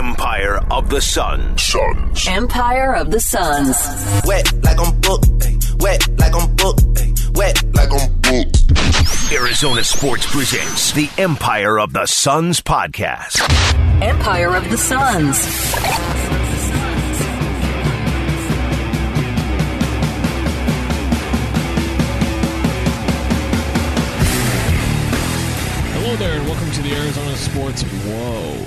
Empire 0.00 0.58
of 0.70 0.88
the 0.88 0.98
Sun. 0.98 1.58
Suns. 1.58 2.26
Empire 2.26 2.94
of 2.94 3.10
the 3.10 3.20
Suns. 3.20 3.76
Wet 4.24 4.50
like 4.64 4.80
I'm 4.80 4.98
booked. 4.98 5.46
Wet 5.78 6.08
like 6.18 6.34
I'm 6.34 6.56
booked. 6.56 7.02
Wet 7.34 7.62
like 7.74 7.92
I'm 7.92 8.10
booked. 8.22 9.30
Arizona 9.30 9.84
Sports 9.84 10.24
presents 10.34 10.92
the 10.92 11.10
Empire 11.18 11.78
of 11.78 11.92
the 11.92 12.06
Suns 12.06 12.62
podcast. 12.62 13.42
Empire 14.02 14.56
of 14.56 14.70
the 14.70 14.78
Suns. 14.78 15.36
Hello 25.92 26.16
there, 26.16 26.38
and 26.38 26.46
welcome 26.46 26.70
to 26.70 26.80
the 26.80 26.94
Arizona 26.96 27.36
Sports. 27.36 27.82
Whoa, 27.82 28.59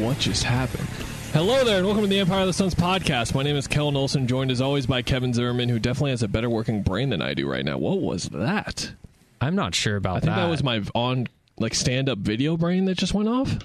what 0.00 0.18
just 0.18 0.44
happened? 0.44 0.88
Hello 1.32 1.64
there, 1.64 1.78
and 1.78 1.86
welcome 1.86 2.02
to 2.02 2.08
the 2.08 2.18
Empire 2.18 2.42
of 2.42 2.46
the 2.46 2.52
Suns 2.52 2.74
podcast. 2.74 3.34
My 3.34 3.42
name 3.42 3.56
is 3.56 3.66
Kellen 3.66 3.96
Olson, 3.96 4.26
joined 4.26 4.50
as 4.50 4.60
always 4.60 4.86
by 4.86 5.02
Kevin 5.02 5.32
Zimmerman, 5.32 5.68
who 5.68 5.78
definitely 5.78 6.10
has 6.10 6.22
a 6.22 6.28
better 6.28 6.50
working 6.50 6.82
brain 6.82 7.10
than 7.10 7.22
I 7.22 7.34
do 7.34 7.48
right 7.48 7.64
now. 7.64 7.78
What 7.78 8.00
was 8.00 8.24
that? 8.30 8.92
I'm 9.40 9.54
not 9.54 9.74
sure 9.74 9.96
about 9.96 10.16
I 10.16 10.20
think 10.20 10.34
that. 10.34 10.44
that 10.44 10.50
was 10.50 10.62
my 10.62 10.82
on 10.94 11.28
like 11.58 11.74
stand 11.74 12.08
up 12.08 12.18
video 12.18 12.56
brain 12.56 12.84
that 12.86 12.98
just 12.98 13.14
went 13.14 13.28
off. 13.28 13.58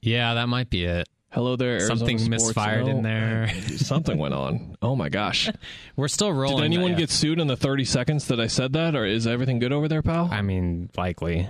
Yeah, 0.00 0.34
that 0.34 0.48
might 0.48 0.70
be 0.70 0.84
it. 0.84 1.08
Hello 1.30 1.56
there, 1.56 1.74
Arizona 1.74 1.98
Something 1.98 2.18
Sports. 2.18 2.46
misfired 2.46 2.88
in 2.88 3.02
there. 3.02 3.52
Something 3.76 4.18
went 4.18 4.34
on. 4.34 4.76
Oh 4.82 4.94
my 4.94 5.08
gosh! 5.08 5.48
We're 5.96 6.08
still 6.08 6.32
rolling. 6.32 6.58
Did 6.58 6.64
anyone 6.64 6.92
yeah. 6.92 6.98
get 6.98 7.10
sued 7.10 7.40
in 7.40 7.46
the 7.46 7.56
30 7.56 7.84
seconds 7.84 8.28
that 8.28 8.40
I 8.40 8.46
said 8.46 8.72
that, 8.74 8.94
or 8.94 9.04
is 9.04 9.26
everything 9.26 9.58
good 9.58 9.72
over 9.72 9.88
there, 9.88 10.02
pal? 10.02 10.28
I 10.30 10.42
mean, 10.42 10.90
likely. 10.96 11.48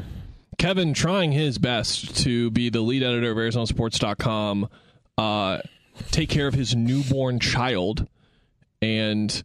Kevin 0.60 0.92
trying 0.92 1.32
his 1.32 1.56
best 1.56 2.18
to 2.18 2.50
be 2.50 2.68
the 2.68 2.82
lead 2.82 3.02
editor 3.02 3.30
of 3.30 3.36
ArizonaSports.com, 3.38 4.68
uh, 5.16 5.58
take 6.10 6.28
care 6.28 6.46
of 6.46 6.52
his 6.52 6.76
newborn 6.76 7.40
child, 7.40 8.06
and 8.82 9.42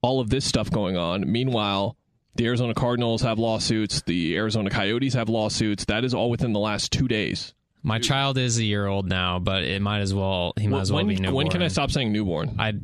all 0.00 0.20
of 0.20 0.30
this 0.30 0.44
stuff 0.44 0.70
going 0.70 0.96
on. 0.96 1.30
Meanwhile, 1.30 1.96
the 2.36 2.46
Arizona 2.46 2.72
Cardinals 2.72 3.22
have 3.22 3.36
lawsuits. 3.36 4.02
The 4.02 4.36
Arizona 4.36 4.70
Coyotes 4.70 5.14
have 5.14 5.28
lawsuits. 5.28 5.86
That 5.86 6.04
is 6.04 6.14
all 6.14 6.30
within 6.30 6.52
the 6.52 6.60
last 6.60 6.92
two 6.92 7.08
days. 7.08 7.52
My 7.82 7.98
child 7.98 8.38
is 8.38 8.56
a 8.58 8.64
year 8.64 8.86
old 8.86 9.08
now, 9.08 9.40
but 9.40 9.64
it 9.64 9.82
might 9.82 10.02
as 10.02 10.14
well. 10.14 10.52
He 10.56 10.68
might 10.68 10.82
as 10.82 10.92
well 10.92 11.04
when, 11.04 11.08
be 11.08 11.16
newborn. 11.16 11.34
when 11.34 11.48
can 11.48 11.62
I 11.62 11.68
stop 11.68 11.90
saying 11.90 12.12
newborn? 12.12 12.54
I, 12.60 12.74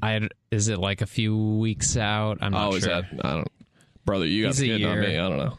I 0.00 0.28
is 0.52 0.68
it 0.68 0.78
like 0.78 1.02
a 1.02 1.06
few 1.06 1.36
weeks 1.36 1.96
out? 1.96 2.38
I'm 2.40 2.52
not 2.52 2.68
oh, 2.68 2.70
sure. 2.70 2.78
is 2.78 2.84
that? 2.84 3.04
I 3.24 3.32
don't. 3.32 3.52
Brother, 4.04 4.26
you 4.26 4.44
got 4.44 4.54
He's 4.54 4.62
a 4.62 4.66
kid, 4.66 4.82
not 4.82 4.92
year. 4.92 5.02
me. 5.02 5.18
I 5.18 5.28
don't 5.28 5.38
know. 5.38 5.58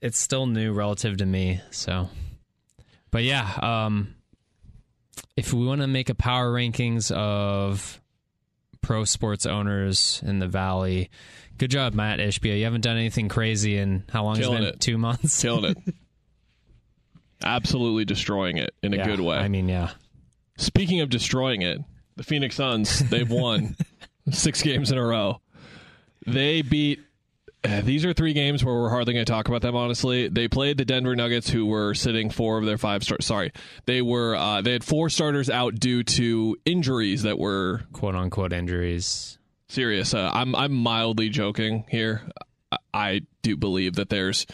It's 0.00 0.18
still 0.18 0.46
new 0.46 0.72
relative 0.72 1.16
to 1.18 1.26
me, 1.26 1.60
so. 1.70 2.08
But 3.10 3.22
yeah, 3.24 3.50
um, 3.62 4.14
if 5.36 5.52
we 5.52 5.64
want 5.66 5.80
to 5.80 5.86
make 5.86 6.10
a 6.10 6.14
power 6.14 6.52
rankings 6.52 7.10
of 7.10 8.00
pro 8.82 9.04
sports 9.04 9.46
owners 9.46 10.22
in 10.24 10.38
the 10.38 10.46
valley, 10.46 11.10
good 11.58 11.70
job, 11.70 11.94
Matt 11.94 12.18
Ishbia. 12.18 12.58
You 12.58 12.64
haven't 12.64 12.82
done 12.82 12.96
anything 12.96 13.28
crazy 13.28 13.78
in 13.78 14.04
how 14.12 14.24
long 14.24 14.36
Killing 14.36 14.58
has 14.58 14.64
it 14.64 14.68
been? 14.72 14.74
it. 14.74 14.80
Two 14.80 14.98
months. 14.98 15.40
Killing 15.42 15.64
it. 15.86 15.94
Absolutely 17.42 18.04
destroying 18.04 18.56
it 18.58 18.74
in 18.82 18.94
a 18.94 18.98
Yeah, 18.98 19.06
good 19.06 19.20
way. 19.20 19.36
I 19.36 19.48
mean, 19.48 19.68
yeah. 19.68 19.90
Speaking 20.56 21.00
of 21.00 21.10
destroying 21.10 21.62
it, 21.62 21.78
the 22.16 22.22
Phoenix 22.22 22.54
Suns, 22.56 23.00
they've 23.10 23.30
won 23.30 23.76
six 24.30 24.62
games 24.62 24.90
in 24.90 24.98
a 24.98 25.04
row. 25.04 25.40
They 26.26 26.62
beat. 26.62 27.00
Uh, 27.66 27.80
These 27.82 28.04
are 28.04 28.12
three 28.12 28.32
games 28.32 28.64
where 28.64 28.74
we're 28.74 28.88
hardly 28.90 29.12
going 29.14 29.24
to 29.24 29.30
talk 29.30 29.48
about 29.48 29.62
them. 29.62 29.74
Honestly, 29.76 30.28
they 30.28 30.48
played 30.48 30.78
the 30.78 30.84
Denver 30.84 31.16
Nuggets, 31.16 31.50
who 31.50 31.66
were 31.66 31.94
sitting 31.94 32.30
four 32.30 32.58
of 32.58 32.64
their 32.64 32.78
five 32.78 33.02
stars. 33.02 33.26
Sorry, 33.26 33.52
they 33.86 34.02
were 34.02 34.36
uh, 34.36 34.62
they 34.62 34.72
had 34.72 34.84
four 34.84 35.08
starters 35.10 35.50
out 35.50 35.74
due 35.74 36.02
to 36.02 36.56
injuries 36.64 37.22
that 37.22 37.38
were 37.38 37.82
quote 37.92 38.14
unquote 38.14 38.52
injuries. 38.52 39.38
serious. 39.68 40.14
Uh, 40.14 40.30
I'm 40.32 40.54
I'm 40.54 40.72
mildly 40.72 41.28
joking 41.28 41.84
here. 41.88 42.22
I, 42.70 42.76
I 42.94 43.20
do 43.42 43.56
believe 43.56 43.94
that 43.96 44.08
there's 44.08 44.46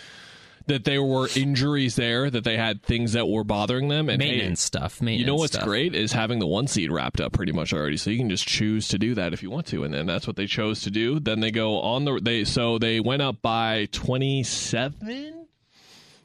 that 0.67 0.85
there 0.85 1.03
were 1.03 1.29
injuries 1.37 1.97
there, 1.97 2.31
that 2.31 2.45
they 2.45 2.57
had 2.57 2.83
things 2.83 3.13
that 3.13 3.29
were 3.29 3.45
bothering 3.45 3.89
them, 3.89 4.09
and 4.09 4.23
hey, 4.23 4.31
Maintenance 4.31 4.63
stuff. 4.63 5.01
Maintenance 5.01 5.21
you 5.21 5.27
know 5.27 5.37
what's 5.37 5.55
stuff. 5.55 5.65
great 5.65 5.95
is 5.95 6.13
having 6.13 6.39
the 6.39 6.47
one 6.47 6.67
seed 6.67 6.91
wrapped 6.91 7.21
up 7.21 7.33
pretty 7.33 7.53
much 7.53 7.73
already, 7.73 7.97
so 7.97 8.11
you 8.11 8.19
can 8.19 8.31
just 8.31 8.47
choose 8.47 8.89
to 8.89 8.99
do 8.99 9.15
that 9.15 9.33
if 9.33 9.43
you 9.43 9.51
want 9.51 9.67
to, 9.69 9.85
and 9.85 9.93
then 9.93 10.07
that's 10.07 10.27
what 10.27 10.37
they 10.37 10.47
chose 10.47 10.83
to 10.83 10.91
do. 10.91 11.21
Then 11.21 11.41
they 11.41 11.51
go 11.51 11.81
on 11.81 12.05
the 12.05 12.21
they 12.21 12.45
so 12.45 12.79
they 12.79 13.01
went 13.01 13.23
up 13.23 13.43
by 13.43 13.89
twenty 13.93 14.43
seven 14.43 15.47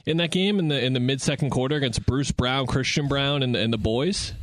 in 0.06 0.18
that 0.18 0.31
game 0.31 0.58
in 0.58 0.69
the 0.69 0.84
in 0.84 0.94
the 0.94 1.00
mid 1.00 1.22
second 1.22 1.50
quarter 1.50 1.75
against 1.75 2.06
Bruce 2.06 2.31
Brown, 2.31 2.66
Christian 2.66 3.08
Braun, 3.08 3.44
and 3.44 3.54
the, 3.54 3.59
and 3.59 3.74
the 3.74 3.78
boys. 3.78 4.34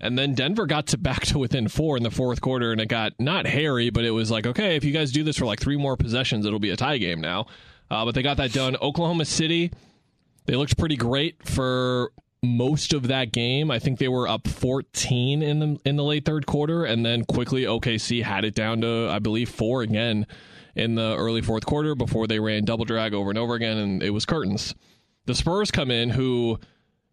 And 0.00 0.16
then 0.16 0.34
Denver 0.34 0.66
got 0.66 0.86
to 0.88 0.98
back 0.98 1.26
to 1.26 1.38
within 1.38 1.66
four 1.66 1.96
in 1.96 2.04
the 2.04 2.10
fourth 2.10 2.40
quarter, 2.40 2.70
and 2.70 2.80
it 2.80 2.86
got 2.86 3.14
not 3.18 3.46
hairy, 3.46 3.90
but 3.90 4.04
it 4.04 4.12
was 4.12 4.30
like, 4.30 4.46
okay, 4.46 4.76
if 4.76 4.84
you 4.84 4.92
guys 4.92 5.10
do 5.10 5.24
this 5.24 5.36
for 5.36 5.44
like 5.44 5.58
three 5.58 5.76
more 5.76 5.96
possessions, 5.96 6.46
it'll 6.46 6.60
be 6.60 6.70
a 6.70 6.76
tie 6.76 6.98
game 6.98 7.20
now. 7.20 7.46
Uh, 7.90 8.04
but 8.04 8.14
they 8.14 8.22
got 8.22 8.36
that 8.36 8.52
done. 8.52 8.76
Oklahoma 8.82 9.24
City, 9.24 9.72
they 10.46 10.56
looked 10.56 10.76
pretty 10.76 10.96
great 10.96 11.46
for 11.46 12.12
most 12.42 12.92
of 12.92 13.08
that 13.08 13.32
game. 13.32 13.70
I 13.70 13.78
think 13.78 13.98
they 13.98 14.08
were 14.08 14.28
up 14.28 14.46
14 14.46 15.42
in 15.42 15.58
the 15.58 15.80
in 15.84 15.96
the 15.96 16.04
late 16.04 16.24
third 16.24 16.46
quarter, 16.46 16.84
and 16.84 17.04
then 17.04 17.24
quickly 17.24 17.62
OKC 17.62 18.22
had 18.22 18.44
it 18.44 18.54
down 18.54 18.80
to 18.82 19.08
I 19.10 19.18
believe 19.18 19.48
four 19.48 19.82
again 19.82 20.26
in 20.74 20.94
the 20.94 21.16
early 21.16 21.42
fourth 21.42 21.66
quarter 21.66 21.94
before 21.94 22.26
they 22.26 22.38
ran 22.38 22.64
double 22.64 22.84
drag 22.84 23.14
over 23.14 23.30
and 23.30 23.38
over 23.38 23.54
again, 23.54 23.76
and 23.76 24.02
it 24.02 24.10
was 24.10 24.24
curtains. 24.24 24.74
The 25.26 25.34
Spurs 25.34 25.70
come 25.70 25.90
in, 25.90 26.10
who 26.10 26.58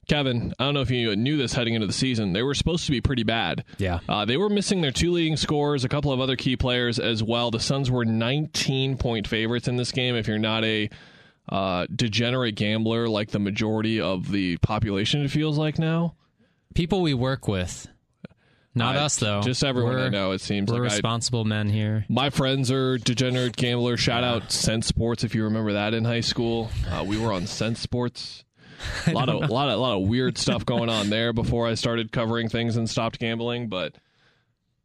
Kevin, 0.08 0.54
I 0.60 0.66
don't 0.66 0.74
know 0.74 0.82
if 0.82 0.92
you 0.92 1.16
knew 1.16 1.38
this 1.38 1.54
heading 1.54 1.74
into 1.74 1.88
the 1.88 1.94
season, 1.94 2.34
they 2.34 2.44
were 2.44 2.54
supposed 2.54 2.86
to 2.86 2.92
be 2.92 3.02
pretty 3.02 3.24
bad. 3.24 3.64
Yeah. 3.78 4.00
Uh, 4.08 4.26
they 4.26 4.38
were 4.38 4.50
missing 4.50 4.82
their 4.82 4.92
two 4.92 5.12
leading 5.12 5.38
scores, 5.38 5.84
a 5.84 5.90
couple 5.90 6.12
of 6.12 6.20
other 6.20 6.36
key 6.36 6.56
players 6.56 7.00
as 7.00 7.24
well. 7.24 7.50
The 7.52 7.60
Suns 7.60 7.90
were 7.90 8.06
19 8.06 8.98
point 8.98 9.28
favorites 9.28 9.68
in 9.68 9.78
this 9.78 9.92
game. 9.92 10.16
If 10.16 10.28
you're 10.28 10.38
not 10.38 10.64
a 10.64 10.90
uh, 11.50 11.88
degenerate 11.94 12.56
gambler 12.56 13.08
like 13.08 13.32
the 13.32 13.40
majority 13.40 14.00
of 14.00 14.32
the 14.32 14.58
population, 14.58 15.24
it 15.24 15.32
feels 15.32 15.58
like 15.58 15.80
now. 15.80 16.16
People 16.74 17.02
we 17.02 17.14
work 17.14 17.48
with. 17.48 17.88
Not 18.78 18.98
I- 18.98 19.00
us 19.06 19.16
though. 19.16 19.42
Just 19.42 19.64
everyone 19.64 19.94
we're, 19.94 20.06
I 20.08 20.10
know. 20.10 20.32
It 20.32 20.42
seems 20.42 20.70
We're 20.70 20.82
like 20.82 20.92
I, 20.92 20.96
responsible 20.96 21.46
men 21.46 21.70
here. 21.70 22.06
my 22.10 22.30
friends 22.30 22.70
are 22.72 22.98
degenerate 22.98 23.56
gamblers. 23.56 24.02
Shout 24.02 24.24
out 24.24 24.52
Sense 24.52 24.86
Sports 24.86 25.24
if 25.24 25.34
you 25.34 25.46
remember 25.46 25.74
that 25.74 25.94
in 25.94 26.04
high 26.04 26.20
school. 26.22 26.70
Uh, 26.92 27.04
we 27.08 27.18
were 27.18 27.32
on 27.32 27.48
Sense 27.48 27.80
Sports. 27.80 28.44
A 29.08 29.12
lot 29.12 29.30
of, 29.30 29.50
a 29.50 29.54
lot 29.54 29.70
of, 29.70 29.78
a 29.78 29.82
lot 29.82 29.96
of 30.02 30.08
weird 30.08 30.38
stuff 30.38 30.66
going 30.66 30.90
on 30.90 31.10
there 31.10 31.34
before 31.34 31.68
I 31.68 31.76
started 31.76 32.12
covering 32.12 32.50
things 32.50 32.76
and 32.78 32.90
stopped 32.90 33.20
gambling. 33.20 33.70
But 33.70 33.96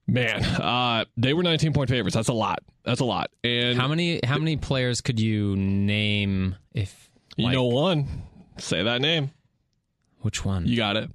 man, 0.07 0.45
uh, 0.45 1.05
they 1.17 1.35
were 1.35 1.43
19 1.43 1.73
point 1.73 1.91
favorites. 1.91 2.15
That's 2.15 2.29
a 2.29 2.33
lot. 2.35 2.61
That's 2.85 3.01
a 3.01 3.05
lot. 3.05 3.31
And 3.45 3.79
How 3.79 3.89
many 3.89 4.21
how 4.25 4.39
many 4.39 4.57
players 4.57 5.01
could 5.01 5.21
you 5.21 5.57
name 5.57 6.57
if 6.75 7.11
you 7.37 7.51
know 7.51 7.65
one. 7.65 8.07
Say 8.59 8.83
that 8.83 9.01
name. 9.01 9.31
which 10.21 10.45
one? 10.45 10.67
You 10.67 10.77
got 10.77 10.97
it. 10.97 11.11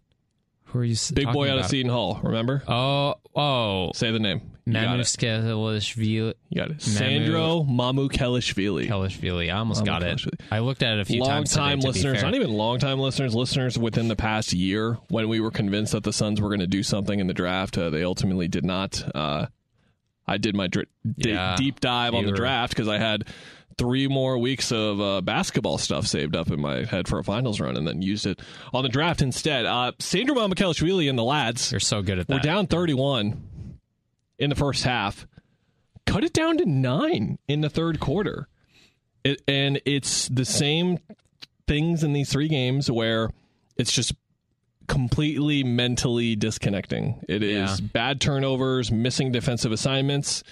Who 0.65 0.79
are 0.79 0.83
you 0.83 0.95
Big 1.13 1.31
boy 1.31 1.49
out 1.51 1.59
of? 1.59 1.67
Seton 1.67 1.91
Hall. 1.91 2.19
Remember? 2.23 2.63
Oh, 2.67 3.15
oh. 3.35 3.91
Say 3.93 4.11
the 4.11 4.19
name. 4.19 4.54
You 4.67 4.73
got 4.73 4.99
it. 4.99 5.05
Mamukelashvili. 5.05 6.33
You 6.49 6.61
got 6.61 6.71
it. 6.71 6.81
Sandro 6.81 7.63
Mamukelashvili. 7.63 8.87
Kelishvili. 8.87 9.53
I 9.53 9.57
almost 9.59 9.85
got 9.85 10.01
it. 10.03 10.21
I 10.51 10.59
looked 10.59 10.81
at 10.83 10.97
it 10.97 11.01
a 11.01 11.05
few 11.05 11.21
long 11.21 11.29
times. 11.29 11.49
today, 11.51 11.61
time 11.61 11.79
to 11.79 11.83
be 11.83 11.87
listeners, 11.91 12.21
not 12.23 12.33
even 12.35 12.51
long 12.51 12.79
time 12.79 12.99
listeners, 12.99 13.35
listeners 13.35 13.77
within 13.77 14.07
the 14.07 14.15
past 14.15 14.53
year 14.53 14.97
when 15.09 15.29
we 15.29 15.39
were 15.39 15.51
convinced 15.51 15.91
that 15.91 16.03
the 16.03 16.13
Suns 16.13 16.41
were 16.41 16.49
going 16.49 16.61
to 16.61 16.67
do 16.67 16.81
something 16.83 17.19
in 17.19 17.27
the 17.27 17.33
draft, 17.33 17.77
uh, 17.77 17.89
they 17.89 18.03
ultimately 18.03 18.47
did 18.47 18.65
not. 18.65 19.03
Uh, 19.15 19.47
I 20.27 20.37
did 20.37 20.55
my 20.55 20.65
dr- 20.67 20.87
d- 21.05 21.29
Yeah. 21.29 21.55
deep 21.57 21.79
dive 21.79 22.15
on 22.15 22.25
the 22.25 22.31
were- 22.31 22.35
draft 22.37 22.71
because 22.73 22.87
I 22.87 22.97
had 22.97 23.25
three 23.77 24.07
more 24.07 24.37
weeks 24.39 24.71
of 24.71 24.99
uh, 24.99 25.21
basketball 25.21 25.77
stuff 25.77 26.07
saved 26.07 26.35
up 26.35 26.49
in 26.49 26.59
my 26.59 26.85
head 26.85 27.07
for 27.07 27.19
a 27.19 27.23
finals 27.23 27.59
run 27.59 27.75
and 27.77 27.85
then 27.87 28.01
used 28.01 28.25
it 28.25 28.39
on 28.73 28.81
the 28.83 28.89
draft 28.89 29.21
instead. 29.21 29.65
Uh, 29.67 29.91
Sandro 29.99 30.33
Mamukelashvili 30.35 31.07
and 31.09 31.19
the 31.19 31.23
lads 31.23 31.71
You're 31.71 31.79
so 31.81 32.01
good 32.01 32.17
at 32.17 32.27
that. 32.27 32.33
we're 32.33 32.39
down 32.39 32.65
31 32.67 33.43
in 34.39 34.49
the 34.49 34.55
first 34.55 34.83
half. 34.83 35.27
Cut 36.05 36.23
it 36.23 36.33
down 36.33 36.57
to 36.57 36.65
nine 36.65 37.39
in 37.47 37.61
the 37.61 37.69
third 37.69 37.99
quarter. 37.99 38.47
It, 39.23 39.41
and 39.47 39.81
it's 39.85 40.27
the 40.29 40.45
same 40.45 40.99
things 41.67 42.03
in 42.03 42.13
these 42.13 42.31
three 42.31 42.47
games 42.47 42.91
where 42.91 43.31
it's 43.75 43.91
just 43.91 44.13
completely 44.87 45.63
mentally 45.63 46.35
disconnecting. 46.35 47.19
It 47.27 47.41
is 47.41 47.79
Yeah. 47.79 47.87
bad 47.91 48.21
turnovers, 48.21 48.91
missing 48.91 49.31
defensive 49.31 49.71
assignments. 49.71 50.43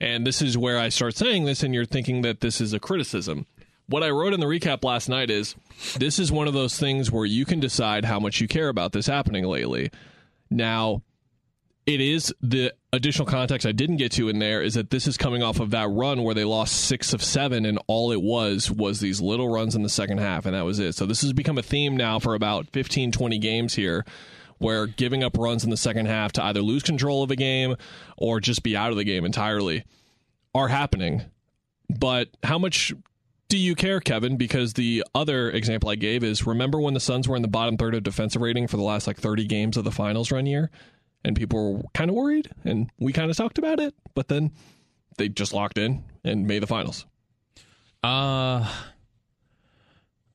And 0.00 0.26
this 0.26 0.40
is 0.40 0.56
where 0.56 0.78
I 0.78 0.88
start 0.88 1.14
saying 1.16 1.44
this, 1.44 1.62
and 1.62 1.74
you're 1.74 1.84
thinking 1.84 2.22
that 2.22 2.40
this 2.40 2.60
is 2.60 2.72
a 2.72 2.80
criticism. 2.80 3.46
What 3.86 4.02
I 4.02 4.08
wrote 4.10 4.32
in 4.32 4.40
the 4.40 4.46
recap 4.46 4.82
last 4.82 5.08
night 5.10 5.30
is 5.30 5.54
this 5.98 6.18
is 6.18 6.32
one 6.32 6.48
of 6.48 6.54
those 6.54 6.78
things 6.78 7.12
where 7.12 7.26
you 7.26 7.44
can 7.44 7.60
decide 7.60 8.06
how 8.06 8.18
much 8.18 8.40
you 8.40 8.48
care 8.48 8.68
about 8.70 8.92
this 8.92 9.06
happening 9.06 9.44
lately. 9.44 9.90
Now, 10.50 11.02
it 11.84 12.00
is 12.00 12.32
the 12.40 12.72
additional 12.92 13.26
context 13.26 13.66
I 13.66 13.72
didn't 13.72 13.96
get 13.96 14.12
to 14.12 14.28
in 14.28 14.38
there 14.38 14.60
is 14.60 14.74
that 14.74 14.90
this 14.90 15.06
is 15.06 15.16
coming 15.16 15.42
off 15.42 15.60
of 15.60 15.70
that 15.70 15.88
run 15.88 16.22
where 16.22 16.34
they 16.34 16.44
lost 16.44 16.84
six 16.84 17.12
of 17.12 17.22
seven, 17.22 17.64
and 17.64 17.78
all 17.86 18.12
it 18.12 18.20
was 18.20 18.70
was 18.70 19.00
these 19.00 19.20
little 19.20 19.48
runs 19.48 19.74
in 19.74 19.82
the 19.82 19.88
second 19.88 20.18
half, 20.18 20.44
and 20.44 20.54
that 20.54 20.64
was 20.64 20.78
it. 20.78 20.94
So 20.94 21.06
this 21.06 21.22
has 21.22 21.32
become 21.32 21.58
a 21.58 21.62
theme 21.62 21.96
now 21.96 22.18
for 22.18 22.34
about 22.34 22.68
15, 22.72 23.12
20 23.12 23.38
games 23.38 23.74
here 23.74 24.04
where 24.58 24.86
giving 24.86 25.24
up 25.24 25.36
runs 25.36 25.64
in 25.64 25.70
the 25.70 25.76
second 25.76 26.06
half 26.06 26.32
to 26.32 26.44
either 26.44 26.62
lose 26.62 26.84
control 26.84 27.22
of 27.22 27.30
a 27.32 27.36
game 27.36 27.74
or 28.16 28.38
just 28.40 28.62
be 28.62 28.76
out 28.76 28.92
of 28.92 28.96
the 28.96 29.04
game 29.04 29.24
entirely 29.24 29.84
are 30.54 30.68
happening. 30.68 31.22
But 31.88 32.28
how 32.44 32.58
much 32.58 32.92
do 33.48 33.58
you 33.58 33.74
care, 33.74 33.98
Kevin? 33.98 34.36
Because 34.36 34.74
the 34.74 35.04
other 35.14 35.50
example 35.50 35.90
I 35.90 35.96
gave 35.96 36.22
is 36.22 36.46
remember 36.46 36.80
when 36.80 36.94
the 36.94 37.00
Suns 37.00 37.26
were 37.26 37.34
in 37.34 37.42
the 37.42 37.48
bottom 37.48 37.76
third 37.76 37.94
of 37.94 38.04
defensive 38.04 38.40
rating 38.40 38.68
for 38.68 38.76
the 38.76 38.84
last 38.84 39.06
like 39.08 39.18
30 39.18 39.46
games 39.46 39.76
of 39.76 39.82
the 39.82 39.90
finals 39.90 40.30
run 40.30 40.46
year? 40.46 40.70
And 41.24 41.36
people 41.36 41.74
were 41.74 41.82
kind 41.94 42.10
of 42.10 42.16
worried, 42.16 42.50
and 42.64 42.90
we 42.98 43.12
kind 43.12 43.30
of 43.30 43.36
talked 43.36 43.58
about 43.58 43.78
it, 43.78 43.94
but 44.14 44.28
then 44.28 44.50
they 45.18 45.28
just 45.28 45.52
locked 45.52 45.78
in 45.78 46.02
and 46.24 46.46
made 46.46 46.62
the 46.62 46.66
finals. 46.66 47.06
Uh, 48.02 48.68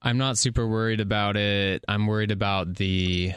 I'm 0.02 0.18
not 0.18 0.38
super 0.38 0.66
worried 0.66 1.02
about 1.02 1.36
it. 1.36 1.84
I'm 1.88 2.08
worried 2.08 2.32
about 2.32 2.76
the 2.76 3.34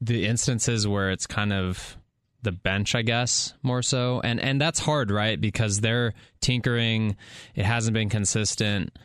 the 0.00 0.26
instances 0.26 0.86
where 0.86 1.10
it's 1.10 1.26
kind 1.26 1.52
of 1.52 1.96
the 2.42 2.52
bench, 2.52 2.94
I 2.94 3.02
guess, 3.02 3.54
more 3.62 3.82
so. 3.82 4.20
And 4.22 4.40
and 4.40 4.60
that's 4.60 4.80
hard, 4.80 5.10
right? 5.10 5.40
Because 5.40 5.80
they're 5.80 6.14
tinkering. 6.40 7.16
It 7.54 7.64
hasn't 7.64 7.94
been 7.94 8.08
consistent. 8.08 8.96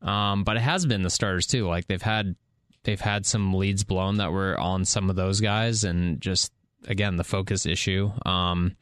Um, 0.00 0.42
but 0.44 0.56
it 0.56 0.60
has 0.60 0.84
been 0.84 1.02
the 1.02 1.10
starters 1.10 1.46
too. 1.46 1.66
Like 1.66 1.86
they've 1.86 2.02
had 2.02 2.36
they've 2.84 3.00
had 3.00 3.24
some 3.24 3.54
leads 3.54 3.84
blown 3.84 4.16
that 4.16 4.32
were 4.32 4.58
on 4.58 4.84
some 4.84 5.10
of 5.10 5.16
those 5.16 5.40
guys 5.40 5.84
and 5.84 6.20
just 6.20 6.52
again 6.86 7.16
the 7.16 7.24
focus 7.24 7.66
issue. 7.66 8.10
Um 8.24 8.76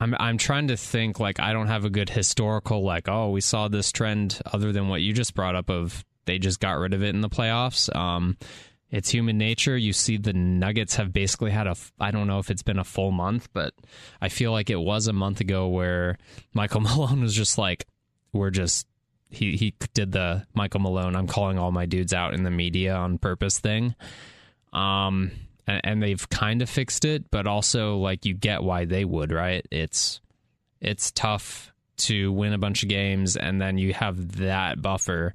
I'm 0.00 0.14
I'm 0.18 0.38
trying 0.38 0.68
to 0.68 0.76
think 0.76 1.20
like 1.20 1.40
I 1.40 1.52
don't 1.52 1.68
have 1.68 1.84
a 1.84 1.90
good 1.90 2.10
historical 2.10 2.82
like 2.82 3.08
oh 3.08 3.30
we 3.30 3.40
saw 3.40 3.68
this 3.68 3.92
trend 3.92 4.40
other 4.52 4.72
than 4.72 4.88
what 4.88 5.02
you 5.02 5.12
just 5.12 5.34
brought 5.34 5.54
up 5.54 5.70
of 5.70 6.04
they 6.26 6.38
just 6.38 6.60
got 6.60 6.78
rid 6.78 6.94
of 6.94 7.02
it 7.02 7.14
in 7.14 7.20
the 7.20 7.28
playoffs. 7.28 7.94
Um, 7.94 8.36
it's 8.90 9.10
human 9.10 9.38
nature. 9.38 9.76
You 9.76 9.92
see 9.92 10.16
the 10.16 10.32
Nuggets 10.32 10.96
have 10.96 11.12
basically 11.12 11.50
had 11.50 11.66
a 11.66 11.74
I 11.98 12.10
don't 12.10 12.26
know 12.26 12.38
if 12.38 12.50
it's 12.50 12.62
been 12.62 12.78
a 12.78 12.84
full 12.84 13.10
month, 13.10 13.48
but 13.52 13.74
I 14.20 14.28
feel 14.28 14.52
like 14.52 14.70
it 14.70 14.76
was 14.76 15.08
a 15.08 15.12
month 15.12 15.40
ago 15.40 15.68
where 15.68 16.16
Michael 16.52 16.80
Malone 16.82 17.20
was 17.20 17.34
just 17.34 17.58
like 17.58 17.86
we're 18.32 18.50
just 18.50 18.86
he 19.30 19.56
he 19.56 19.74
did 19.94 20.12
the 20.12 20.46
Michael 20.54 20.80
Malone 20.80 21.16
I'm 21.16 21.26
calling 21.26 21.58
all 21.58 21.72
my 21.72 21.86
dudes 21.86 22.12
out 22.12 22.34
in 22.34 22.44
the 22.44 22.50
media 22.50 22.94
on 22.94 23.18
purpose 23.18 23.58
thing. 23.58 23.94
Um 24.72 25.32
and, 25.66 25.80
and 25.84 26.02
they've 26.02 26.28
kind 26.28 26.62
of 26.62 26.70
fixed 26.70 27.04
it, 27.04 27.30
but 27.30 27.46
also 27.46 27.96
like 27.96 28.24
you 28.24 28.34
get 28.34 28.62
why 28.62 28.84
they 28.84 29.04
would, 29.04 29.32
right? 29.32 29.66
It's 29.70 30.20
it's 30.80 31.10
tough 31.12 31.72
to 31.96 32.32
win 32.32 32.52
a 32.52 32.58
bunch 32.58 32.82
of 32.82 32.88
games 32.88 33.36
and 33.36 33.60
then 33.60 33.78
you 33.78 33.94
have 33.94 34.36
that 34.38 34.82
buffer. 34.82 35.32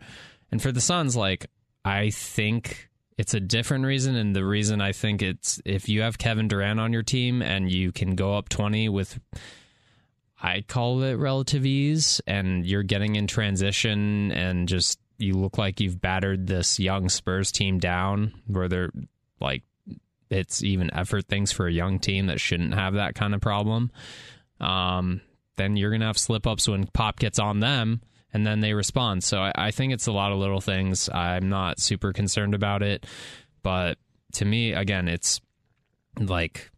And 0.52 0.62
for 0.62 0.72
the 0.72 0.82
Suns, 0.82 1.16
like 1.16 1.48
I 1.86 2.10
think 2.10 2.90
it's 3.18 3.34
a 3.34 3.40
different 3.40 3.86
reason, 3.86 4.16
and 4.16 4.36
the 4.36 4.46
reason 4.46 4.82
I 4.82 4.94
think 4.94 5.22
it's 5.22 5.62
if 5.66 5.90
you 5.90 6.02
have 6.02 6.18
Kevin 6.18 6.48
Durant 6.48 6.80
on 6.80 6.94
your 6.94 7.04
team 7.04 7.42
and 7.42 7.72
you 7.72 7.92
can 7.92 8.16
go 8.16 8.38
up 8.38 8.50
twenty 8.50 8.88
with 8.90 9.20
I 10.42 10.62
call 10.62 11.04
it 11.04 11.16
relative 11.16 11.66
ease, 11.66 12.22
and 12.26 12.66
you're 12.66 12.84
getting 12.84 13.16
in 13.16 13.28
transition 13.28 14.32
and 14.32 14.70
just 14.70 15.00
you 15.18 15.34
look 15.34 15.58
like 15.58 15.82
you've 15.82 16.00
battered 16.00 16.48
this 16.48 16.80
young 16.80 17.10
Spurs 17.10 17.52
team 17.52 17.78
down 17.78 18.34
where 18.48 18.70
they're 18.70 18.92
like 19.42 19.64
it's 20.30 20.64
even 20.64 20.94
effort 20.94 21.28
things 21.28 21.52
for 21.52 21.68
a 21.68 21.72
young 21.72 22.00
team 22.00 22.28
that 22.28 22.40
shouldn't 22.40 22.74
have 22.74 22.94
that 22.96 23.16
kind 23.16 23.34
of 23.34 23.42
problem. 23.42 23.92
Um, 24.60 25.22
then 25.58 25.76
you're 25.76 25.92
gonna 25.92 26.06
have 26.06 26.18
slip 26.18 26.46
ups 26.46 26.68
when 26.68 26.88
Pop 26.88 27.20
gets 27.20 27.40
on 27.40 27.60
them, 27.60 28.02
and 28.34 28.46
then 28.46 28.60
they 28.60 28.74
respond. 28.74 29.24
So 29.24 29.40
I, 29.40 29.52
I 29.56 29.72
think 29.72 29.94
it's 29.94 30.08
a 30.08 30.12
lot 30.12 30.32
of 30.32 30.38
little 30.38 30.62
things. 30.62 31.10
I'm 31.10 31.50
not 31.50 31.80
super 31.80 32.14
concerned 32.14 32.54
about 32.54 32.84
it, 32.84 33.06
but 33.64 33.98
to 34.34 34.46
me, 34.46 34.74
again, 34.74 35.08
it's 35.08 35.42
like 36.20 36.70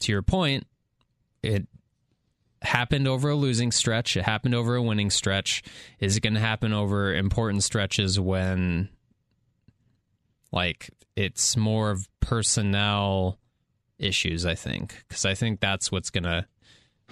to 0.00 0.12
your 0.12 0.22
point, 0.22 0.66
it 1.42 1.66
happened 2.62 3.08
over 3.08 3.30
a 3.30 3.34
losing 3.34 3.72
stretch. 3.72 4.16
It 4.16 4.24
happened 4.24 4.54
over 4.54 4.74
a 4.74 4.82
winning 4.82 5.10
stretch. 5.10 5.62
Is 5.98 6.16
it 6.16 6.20
going 6.20 6.34
to 6.34 6.40
happen 6.40 6.72
over 6.72 7.14
important 7.14 7.62
stretches 7.62 8.18
when, 8.18 8.88
like, 10.52 10.90
it's 11.20 11.54
more 11.54 11.90
of 11.90 12.08
personnel 12.20 13.38
issues, 13.98 14.46
I 14.46 14.54
think, 14.54 15.04
because 15.06 15.26
I 15.26 15.34
think 15.34 15.60
that's 15.60 15.92
what's 15.92 16.08
going 16.08 16.24
to 16.24 16.46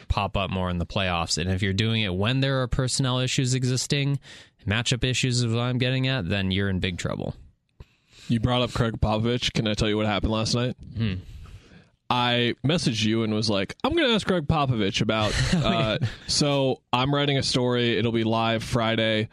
pop 0.09 0.35
up 0.35 0.51
more 0.51 0.71
in 0.71 0.79
the 0.79 0.87
playoffs. 0.87 1.37
And 1.37 1.51
if 1.51 1.63
you're 1.63 1.75
doing 1.75 2.03
it 2.03 2.15
when 2.15 2.41
there 2.41 2.63
are 2.63 2.69
personnel 2.69 3.19
issues 3.19 3.55
existing, 3.55 4.19
matchup 4.67 5.05
issues 5.05 5.43
is 5.43 5.53
what 5.53 5.61
I'm 5.61 5.77
getting 5.77 6.09
at, 6.09 6.27
then 6.27 6.51
you're 6.51 6.71
in 6.71 6.81
big 6.81 6.97
trouble. 6.97 7.35
You 8.29 8.41
brought 8.41 8.63
up 8.63 8.73
Gregg 8.73 8.99
Popovich. 8.99 9.53
Can 9.53 9.69
I 9.69 9.75
tell 9.75 9.89
you 9.89 9.97
what 9.99 10.07
happened 10.07 10.33
last 10.33 10.55
night? 10.55 10.77
Hmm. 10.97 11.15
I 12.09 12.55
messaged 12.67 13.05
you 13.05 13.23
and 13.23 13.35
was 13.35 13.51
like, 13.51 13.75
I'm 13.85 13.95
going 13.95 14.09
to 14.09 14.15
ask 14.15 14.27
Gregg 14.27 14.49
Popovich 14.49 15.03
about. 15.03 15.35
Uh, 15.69 15.99
so 16.27 16.81
I'm 16.93 17.15
writing 17.15 17.37
a 17.37 17.43
story. 17.43 17.99
It'll 17.99 18.13
be 18.13 18.25
live 18.25 18.63
Friday. 18.63 19.29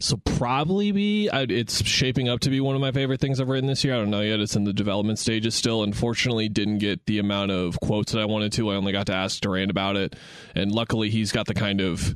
So 0.00 0.16
probably 0.16 0.92
be. 0.92 1.30
I, 1.30 1.42
it's 1.42 1.84
shaping 1.84 2.28
up 2.28 2.40
to 2.40 2.50
be 2.50 2.60
one 2.60 2.74
of 2.74 2.80
my 2.80 2.92
favorite 2.92 3.20
things 3.20 3.40
I've 3.40 3.48
written 3.48 3.68
this 3.68 3.84
year. 3.84 3.94
I 3.94 3.98
don't 3.98 4.10
know 4.10 4.20
yet. 4.20 4.40
It's 4.40 4.56
in 4.56 4.64
the 4.64 4.72
development 4.72 5.18
stages 5.18 5.54
still. 5.54 5.82
Unfortunately, 5.82 6.48
didn't 6.48 6.78
get 6.78 7.06
the 7.06 7.18
amount 7.18 7.52
of 7.52 7.78
quotes 7.80 8.12
that 8.12 8.20
I 8.20 8.24
wanted 8.24 8.52
to. 8.54 8.70
I 8.70 8.74
only 8.74 8.92
got 8.92 9.06
to 9.06 9.14
ask 9.14 9.40
Durant 9.40 9.70
about 9.70 9.96
it, 9.96 10.16
and 10.54 10.72
luckily 10.72 11.10
he's 11.10 11.32
got 11.32 11.46
the 11.46 11.54
kind 11.54 11.80
of 11.80 12.14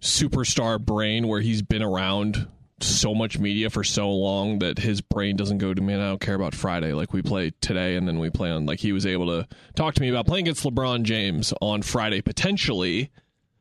superstar 0.00 0.80
brain 0.80 1.28
where 1.28 1.40
he's 1.40 1.62
been 1.62 1.82
around 1.82 2.46
so 2.80 3.14
much 3.14 3.38
media 3.38 3.70
for 3.70 3.82
so 3.82 4.10
long 4.10 4.60
that 4.60 4.78
his 4.78 5.00
brain 5.00 5.36
doesn't 5.36 5.58
go 5.58 5.74
to 5.74 5.82
man. 5.82 6.00
I 6.00 6.08
don't 6.08 6.20
care 6.20 6.34
about 6.34 6.54
Friday. 6.54 6.92
Like 6.92 7.12
we 7.12 7.22
play 7.22 7.52
today, 7.60 7.96
and 7.96 8.06
then 8.06 8.18
we 8.18 8.28
play 8.30 8.50
on. 8.50 8.66
Like 8.66 8.80
he 8.80 8.92
was 8.92 9.06
able 9.06 9.26
to 9.26 9.48
talk 9.76 9.94
to 9.94 10.00
me 10.00 10.08
about 10.10 10.26
playing 10.26 10.46
against 10.46 10.64
LeBron 10.64 11.04
James 11.04 11.54
on 11.60 11.82
Friday 11.82 12.20
potentially. 12.20 13.10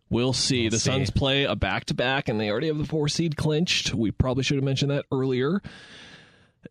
We'll 0.10 0.34
see. 0.34 0.64
We'll 0.64 0.72
the 0.72 0.80
see. 0.80 0.92
Suns 0.92 1.10
play 1.10 1.44
a 1.44 1.56
back 1.56 1.86
to 1.86 1.94
back, 1.94 2.30
and 2.30 2.40
they 2.40 2.50
already 2.50 2.68
have 2.68 2.78
the 2.78 2.86
four 2.86 3.08
seed 3.08 3.36
clinched. 3.36 3.94
We 3.94 4.12
probably 4.12 4.44
should 4.44 4.56
have 4.56 4.64
mentioned 4.64 4.92
that 4.92 5.06
earlier. 5.12 5.62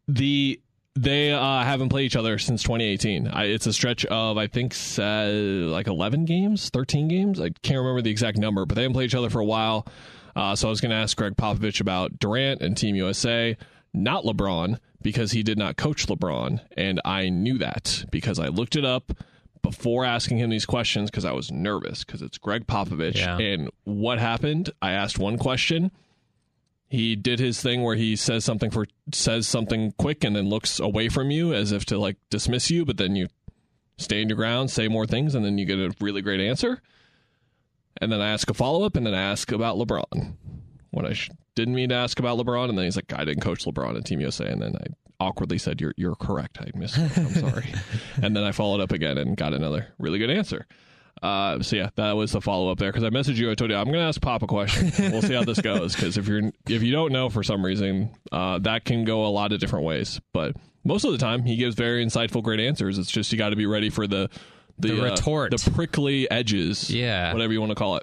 The 0.09 0.61
they 0.95 1.31
uh, 1.31 1.63
haven't 1.63 1.91
played 1.91 2.05
each 2.05 2.17
other 2.17 2.39
since 2.39 2.63
2018. 2.63 3.29
I, 3.29 3.45
it's 3.45 3.67
a 3.67 3.73
stretch 3.73 4.07
of 4.07 4.39
I 4.39 4.47
think 4.47 4.75
uh, 4.99 5.27
like 5.71 5.87
11 5.87 6.25
games, 6.25 6.71
13 6.71 7.09
games. 7.09 7.41
I 7.41 7.51
can't 7.51 7.79
remember 7.79 8.01
the 8.01 8.11
exact 8.11 8.39
number, 8.39 8.65
but 8.65 8.75
they 8.75 8.83
haven't 8.83 8.95
played 8.95 9.07
each 9.07 9.15
other 9.15 9.31
for 9.31 9.41
a 9.41 9.45
while. 9.45 9.87
Uh, 10.35 10.57
so 10.57 10.69
I 10.69 10.71
was 10.71 10.81
going 10.81 10.91
to 10.91 10.97
ask 10.97 11.17
Gregg 11.17 11.37
Popovich 11.37 11.81
about 11.81 12.19
Durant 12.19 12.61
and 12.63 12.77
Team 12.77 12.95
USA, 12.97 13.57
not 13.93 14.25
LeBron, 14.25 14.79
because 15.03 15.33
he 15.33 15.43
did 15.43 15.59
not 15.59 15.77
coach 15.77 16.07
LeBron, 16.07 16.61
and 16.77 17.01
I 17.05 17.29
knew 17.29 17.59
that 17.59 18.05
because 18.11 18.39
I 18.39 18.49
looked 18.49 18.77
it 18.77 18.85
up 18.85 19.13
before 19.63 20.05
asking 20.05 20.39
him 20.39 20.51
these 20.51 20.67
questions 20.67 21.11
because 21.11 21.25
I 21.25 21.33
was 21.33 21.51
nervous 21.51 22.05
because 22.05 22.23
it's 22.23 22.39
Gregg 22.39 22.67
Popovich. 22.67 23.17
Yeah. 23.17 23.39
And 23.39 23.71
what 23.85 24.19
happened? 24.19 24.71
I 24.81 24.93
asked 24.93 25.19
one 25.19 25.39
question. 25.39 25.91
He 26.89 27.17
did 27.17 27.41
his 27.41 27.61
thing 27.61 27.83
where 27.83 27.97
he 27.97 28.15
says 28.15 28.45
something 28.45 28.71
for 28.71 28.87
says 29.13 29.49
something 29.49 29.93
quick 29.99 30.23
and 30.23 30.37
then 30.37 30.49
looks 30.49 30.79
away 30.79 31.09
from 31.09 31.31
you 31.31 31.53
as 31.53 31.73
if 31.73 31.85
to 31.87 31.99
like 31.99 32.17
dismiss 32.31 32.71
you, 32.71 32.85
but 32.85 32.97
then 32.97 33.17
you 33.17 33.27
stand 33.99 34.31
your 34.31 34.37
ground, 34.37 34.71
say 34.71 34.89
more 34.89 35.07
things, 35.07 35.35
and 35.35 35.45
then 35.45 35.59
you 35.59 35.65
get 35.67 35.79
a 35.79 35.93
really 36.01 36.23
great 36.23 36.41
answer. 36.41 36.81
And 38.01 38.13
then 38.13 38.21
I 38.21 38.29
ask 38.29 38.49
a 38.51 38.55
follow 38.55 38.85
up, 38.85 38.95
and 38.95 39.07
then 39.07 39.15
I 39.15 39.23
ask 39.23 39.51
about 39.51 39.79
LeBron 39.79 40.35
when 40.91 41.07
I 41.07 41.15
sh- 41.15 41.31
didn't 41.55 41.75
mean 41.75 41.89
to 41.89 41.95
ask 41.95 42.19
about 42.19 42.39
LeBron, 42.39 42.69
and 42.69 42.77
then 42.79 42.85
he's 42.85 42.97
like, 42.97 43.13
"I 43.13 43.25
didn't 43.25 43.43
coach 43.43 43.65
LeBron 43.65 43.97
at 43.97 44.05
Team 44.05 44.21
USA," 44.21 44.47
and 44.47 44.61
then 44.61 44.77
I 44.77 44.87
awkwardly 45.21 45.59
said, 45.59 45.81
"You're 45.81 45.95
you're 45.97 46.15
correct. 46.15 46.59
I 46.61 46.71
missed. 46.77 46.99
It. 46.99 47.17
I'm 47.19 47.35
sorry." 47.35 47.73
and 48.23 48.37
then 48.37 48.45
I 48.45 48.53
followed 48.53 48.81
up 48.81 48.93
again 48.93 49.19
and 49.19 49.37
got 49.37 49.53
another 49.55 49.89
really 49.99 50.19
good 50.19 50.31
answer. 50.31 50.67
Uh, 51.23 51.63
so 51.63 51.77
yeah, 51.77 51.89
that 51.97 52.13
was 52.13 52.33
the 52.33 52.41
follow 52.43 52.71
up 52.71 52.79
there 52.79 52.91
because 52.93 53.03
I 53.03 53.09
messaged 53.09 53.37
you. 53.37 53.51
I 53.51 53.55
told 53.55 53.71
you 53.71 53.77
I'm 53.77 53.85
going 53.87 53.97
to 53.97 54.01
ask 54.03 54.21
Pop 54.21 54.43
a 54.43 54.47
question. 54.47 54.93
We'll 55.13 55.23
see 55.23 55.33
how 55.33 55.45
this 55.45 55.61
goes 55.63 55.95
because 55.97 56.19
if 56.19 56.29
you're 56.29 56.43
if 56.69 56.83
you 56.83 56.93
don't 56.93 57.11
know 57.13 57.31
for 57.31 57.43
some 57.43 57.65
reason, 57.65 58.11
uh, 58.31 58.59
that 58.61 58.85
can 58.85 59.05
go 59.05 59.25
a 59.25 59.29
lot 59.29 59.53
of 59.53 59.59
different 59.61 59.87
ways. 59.87 60.21
But 60.35 60.57
most 60.85 61.05
of 61.05 61.13
the 61.13 61.19
time, 61.19 61.45
he 61.45 61.57
gives 61.57 61.75
very 61.75 62.05
insightful, 62.05 62.43
great 62.43 62.61
answers. 62.61 62.99
It's 62.99 63.11
just 63.11 63.33
you 63.33 63.39
got 63.39 63.49
to 63.51 63.57
be 63.57 63.65
ready 63.67 63.89
for 63.89 64.07
the 64.07 64.29
the, 64.79 64.89
The 64.89 65.01
uh, 65.01 65.11
retort. 65.11 65.53
the 65.53 65.71
prickly 65.71 66.31
edges, 66.31 66.91
Yeah. 66.91 67.33
whatever 67.33 67.51
you 67.55 67.61
want 67.61 67.71
to 67.71 67.77
call 67.77 67.97
it. 67.97 68.03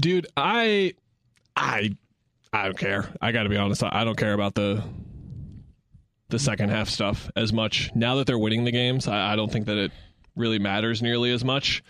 Dude, 0.00 0.26
I 0.36 0.94
I 1.54 1.96
I 2.56 2.64
don't 2.64 2.78
care. 2.78 3.06
I 3.20 3.32
got 3.32 3.42
to 3.42 3.48
be 3.48 3.56
honest. 3.56 3.82
I 3.84 4.04
don't 4.04 4.16
care 4.16 4.32
about 4.32 4.54
the 4.54 4.82
the 6.28 6.38
second 6.38 6.70
half 6.70 6.88
stuff 6.88 7.30
as 7.36 7.52
much. 7.52 7.90
Now 7.94 8.16
that 8.16 8.26
they're 8.26 8.38
winning 8.38 8.64
the 8.64 8.72
games, 8.72 9.06
I, 9.06 9.34
I 9.34 9.36
don't 9.36 9.52
think 9.52 9.66
that 9.66 9.76
it 9.76 9.92
really 10.34 10.58
matters 10.58 11.02
nearly 11.02 11.30
as 11.32 11.44
much. 11.44 11.84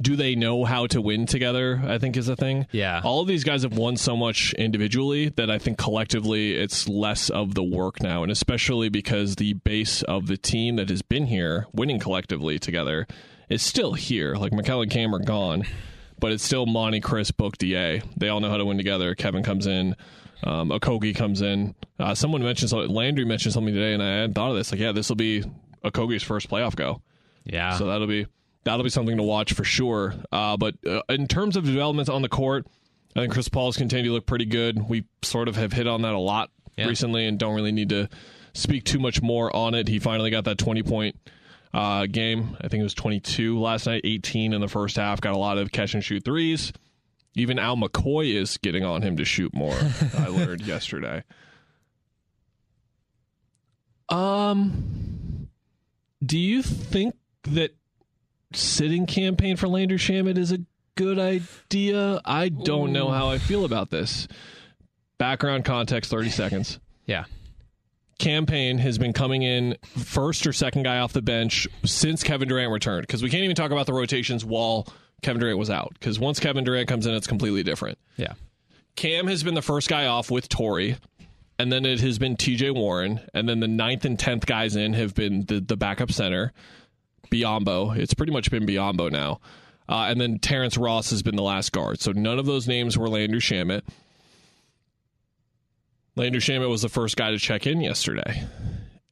Do 0.00 0.16
they 0.16 0.34
know 0.34 0.64
how 0.64 0.86
to 0.88 1.00
win 1.00 1.26
together? 1.26 1.80
I 1.86 1.98
think 1.98 2.16
is 2.16 2.28
a 2.28 2.36
thing. 2.36 2.66
Yeah. 2.72 3.00
All 3.04 3.20
of 3.20 3.28
these 3.28 3.44
guys 3.44 3.62
have 3.62 3.76
won 3.78 3.96
so 3.96 4.16
much 4.16 4.52
individually 4.54 5.28
that 5.36 5.50
I 5.50 5.58
think 5.58 5.78
collectively 5.78 6.54
it's 6.54 6.88
less 6.88 7.30
of 7.30 7.54
the 7.54 7.62
work 7.62 8.02
now. 8.02 8.22
And 8.22 8.32
especially 8.32 8.88
because 8.88 9.36
the 9.36 9.52
base 9.54 10.02
of 10.02 10.26
the 10.26 10.36
team 10.36 10.76
that 10.76 10.88
has 10.90 11.02
been 11.02 11.26
here 11.26 11.66
winning 11.72 11.98
collectively 11.98 12.58
together 12.58 13.06
is 13.48 13.62
still 13.62 13.92
here. 13.94 14.34
Like 14.34 14.52
Mikal 14.52 14.82
and 14.82 14.90
Cam 14.90 15.14
are 15.14 15.18
gone, 15.18 15.64
but 16.20 16.32
it's 16.32 16.44
still 16.44 16.66
Monty, 16.66 17.00
Chris, 17.00 17.30
Book, 17.30 17.58
DA. 17.58 18.02
They 18.16 18.28
all 18.28 18.40
know 18.40 18.50
how 18.50 18.56
to 18.56 18.64
win 18.64 18.76
together. 18.76 19.14
Kevin 19.14 19.42
comes 19.42 19.66
in. 19.66 19.96
Um, 20.44 20.70
Okogie 20.70 21.14
comes 21.14 21.40
in. 21.42 21.74
Uh, 21.98 22.14
someone 22.14 22.42
mentioned 22.42 22.70
something, 22.70 22.90
Landry 22.94 23.24
mentioned 23.24 23.54
something 23.54 23.72
today, 23.74 23.94
and 23.94 24.02
I 24.02 24.16
hadn't 24.20 24.34
thought 24.34 24.50
of 24.50 24.56
this. 24.56 24.70
Like, 24.70 24.80
yeah, 24.80 24.92
this 24.92 25.08
will 25.08 25.16
be 25.16 25.42
Okogie's 25.84 26.22
first 26.22 26.48
playoff 26.50 26.76
go. 26.76 27.00
Yeah. 27.44 27.76
So 27.78 27.86
that'll 27.86 28.06
be 28.06 28.26
that'll 28.64 28.82
be 28.84 28.90
something 28.90 29.16
to 29.16 29.22
watch 29.22 29.52
for 29.54 29.64
sure. 29.64 30.14
Uh, 30.32 30.56
but 30.56 30.74
uh, 30.86 31.00
in 31.08 31.26
terms 31.28 31.56
of 31.56 31.64
developments 31.64 32.10
on 32.10 32.20
the 32.22 32.28
court, 32.28 32.66
I 33.14 33.20
think 33.20 33.32
Chris 33.32 33.48
Paul's 33.48 33.76
continued 33.76 34.08
to 34.10 34.12
look 34.12 34.26
pretty 34.26 34.44
good. 34.44 34.88
We 34.88 35.04
sort 35.22 35.48
of 35.48 35.56
have 35.56 35.72
hit 35.72 35.86
on 35.86 36.02
that 36.02 36.12
a 36.14 36.18
lot 36.18 36.50
Yeah. 36.76 36.86
recently, 36.86 37.26
and 37.26 37.38
don't 37.38 37.54
really 37.54 37.72
need 37.72 37.88
to 37.90 38.08
speak 38.52 38.84
too 38.84 38.98
much 38.98 39.22
more 39.22 39.54
on 39.56 39.74
it. 39.74 39.88
He 39.88 39.98
finally 39.98 40.30
got 40.30 40.44
that 40.44 40.58
twenty 40.58 40.82
point 40.82 41.16
uh, 41.74 42.06
game. 42.06 42.56
I 42.60 42.68
think 42.68 42.80
it 42.80 42.84
was 42.84 42.94
twenty 42.94 43.20
two 43.20 43.58
last 43.58 43.86
night, 43.86 44.02
eighteen 44.04 44.52
in 44.52 44.60
the 44.60 44.68
first 44.68 44.96
half. 44.96 45.20
Got 45.20 45.34
a 45.34 45.38
lot 45.38 45.58
of 45.58 45.70
catch 45.72 45.94
and 45.94 46.02
shoot 46.04 46.24
threes. 46.24 46.72
Even 47.34 47.58
Al 47.58 47.76
McCoy 47.76 48.34
is 48.34 48.56
getting 48.58 48.82
on 48.84 49.02
him 49.02 49.16
to 49.18 49.24
shoot 49.24 49.52
more. 49.54 49.76
I 50.18 50.28
learned 50.30 50.62
yesterday. 50.62 51.22
Um, 54.08 55.48
do 56.24 56.38
you 56.38 56.62
think 56.62 57.14
that 57.42 57.74
sitting 58.52 59.06
Cam 59.06 59.36
Payne 59.36 59.56
for 59.56 59.68
Landry 59.68 59.98
Shamet 59.98 60.38
is 60.38 60.52
a 60.52 60.58
good 60.94 61.18
idea? 61.18 62.20
I 62.24 62.48
don't 62.48 62.92
know 62.92 63.10
how 63.10 63.28
I 63.28 63.38
feel 63.38 63.64
about 63.64 63.90
this. 63.90 64.28
Background 65.18 65.64
context: 65.64 66.10
thirty 66.10 66.30
seconds. 66.30 66.78
yeah. 67.06 67.24
Cam 68.18 68.46
Payne 68.46 68.78
has 68.78 68.96
been 68.98 69.12
coming 69.12 69.42
in 69.42 69.76
first 69.82 70.46
or 70.46 70.52
second 70.52 70.84
guy 70.84 70.98
off 70.98 71.12
the 71.12 71.22
bench 71.22 71.68
since 71.84 72.22
Kevin 72.22 72.48
Durant 72.48 72.72
returned. 72.72 73.02
Because 73.06 73.22
we 73.22 73.28
can't 73.28 73.44
even 73.44 73.56
talk 73.56 73.70
about 73.70 73.86
the 73.86 73.92
rotations 73.92 74.44
while 74.44 74.86
Kevin 75.22 75.40
Durant 75.40 75.58
was 75.58 75.70
out. 75.70 75.92
Because 75.94 76.18
once 76.18 76.40
Kevin 76.40 76.64
Durant 76.64 76.88
comes 76.88 77.06
in, 77.06 77.14
it's 77.14 77.26
completely 77.26 77.62
different. 77.62 77.98
Yeah. 78.16 78.34
Cam 78.96 79.26
has 79.26 79.42
been 79.42 79.54
the 79.54 79.62
first 79.62 79.88
guy 79.88 80.06
off 80.06 80.30
with 80.30 80.48
Torrey, 80.48 80.96
and 81.58 81.70
then 81.70 81.84
it 81.84 82.00
has 82.00 82.18
been 82.18 82.36
TJ 82.36 82.74
Warren, 82.74 83.20
and 83.34 83.46
then 83.46 83.60
the 83.60 83.68
ninth 83.68 84.06
and 84.06 84.18
tenth 84.18 84.46
guys 84.46 84.74
in 84.76 84.94
have 84.94 85.14
been 85.14 85.44
the, 85.44 85.60
the 85.60 85.76
backup 85.76 86.10
center, 86.10 86.52
Biyombo. 87.30 87.96
It's 87.96 88.14
pretty 88.14 88.32
much 88.32 88.50
been 88.50 88.66
Biyombo 88.66 89.10
now. 89.10 89.40
Uh, 89.88 90.06
and 90.08 90.20
then 90.20 90.38
Terrence 90.38 90.76
Ross 90.76 91.10
has 91.10 91.22
been 91.22 91.36
the 91.36 91.42
last 91.42 91.72
guard. 91.72 92.00
So 92.00 92.12
none 92.12 92.38
of 92.38 92.46
those 92.46 92.66
names 92.66 92.96
were 92.98 93.08
Landry 93.08 93.40
Shamet. 93.40 93.82
Landry 96.16 96.40
Shamet 96.40 96.68
was 96.70 96.80
the 96.80 96.88
first 96.88 97.16
guy 97.16 97.30
to 97.30 97.38
check 97.38 97.66
in 97.66 97.80
yesterday. 97.82 98.46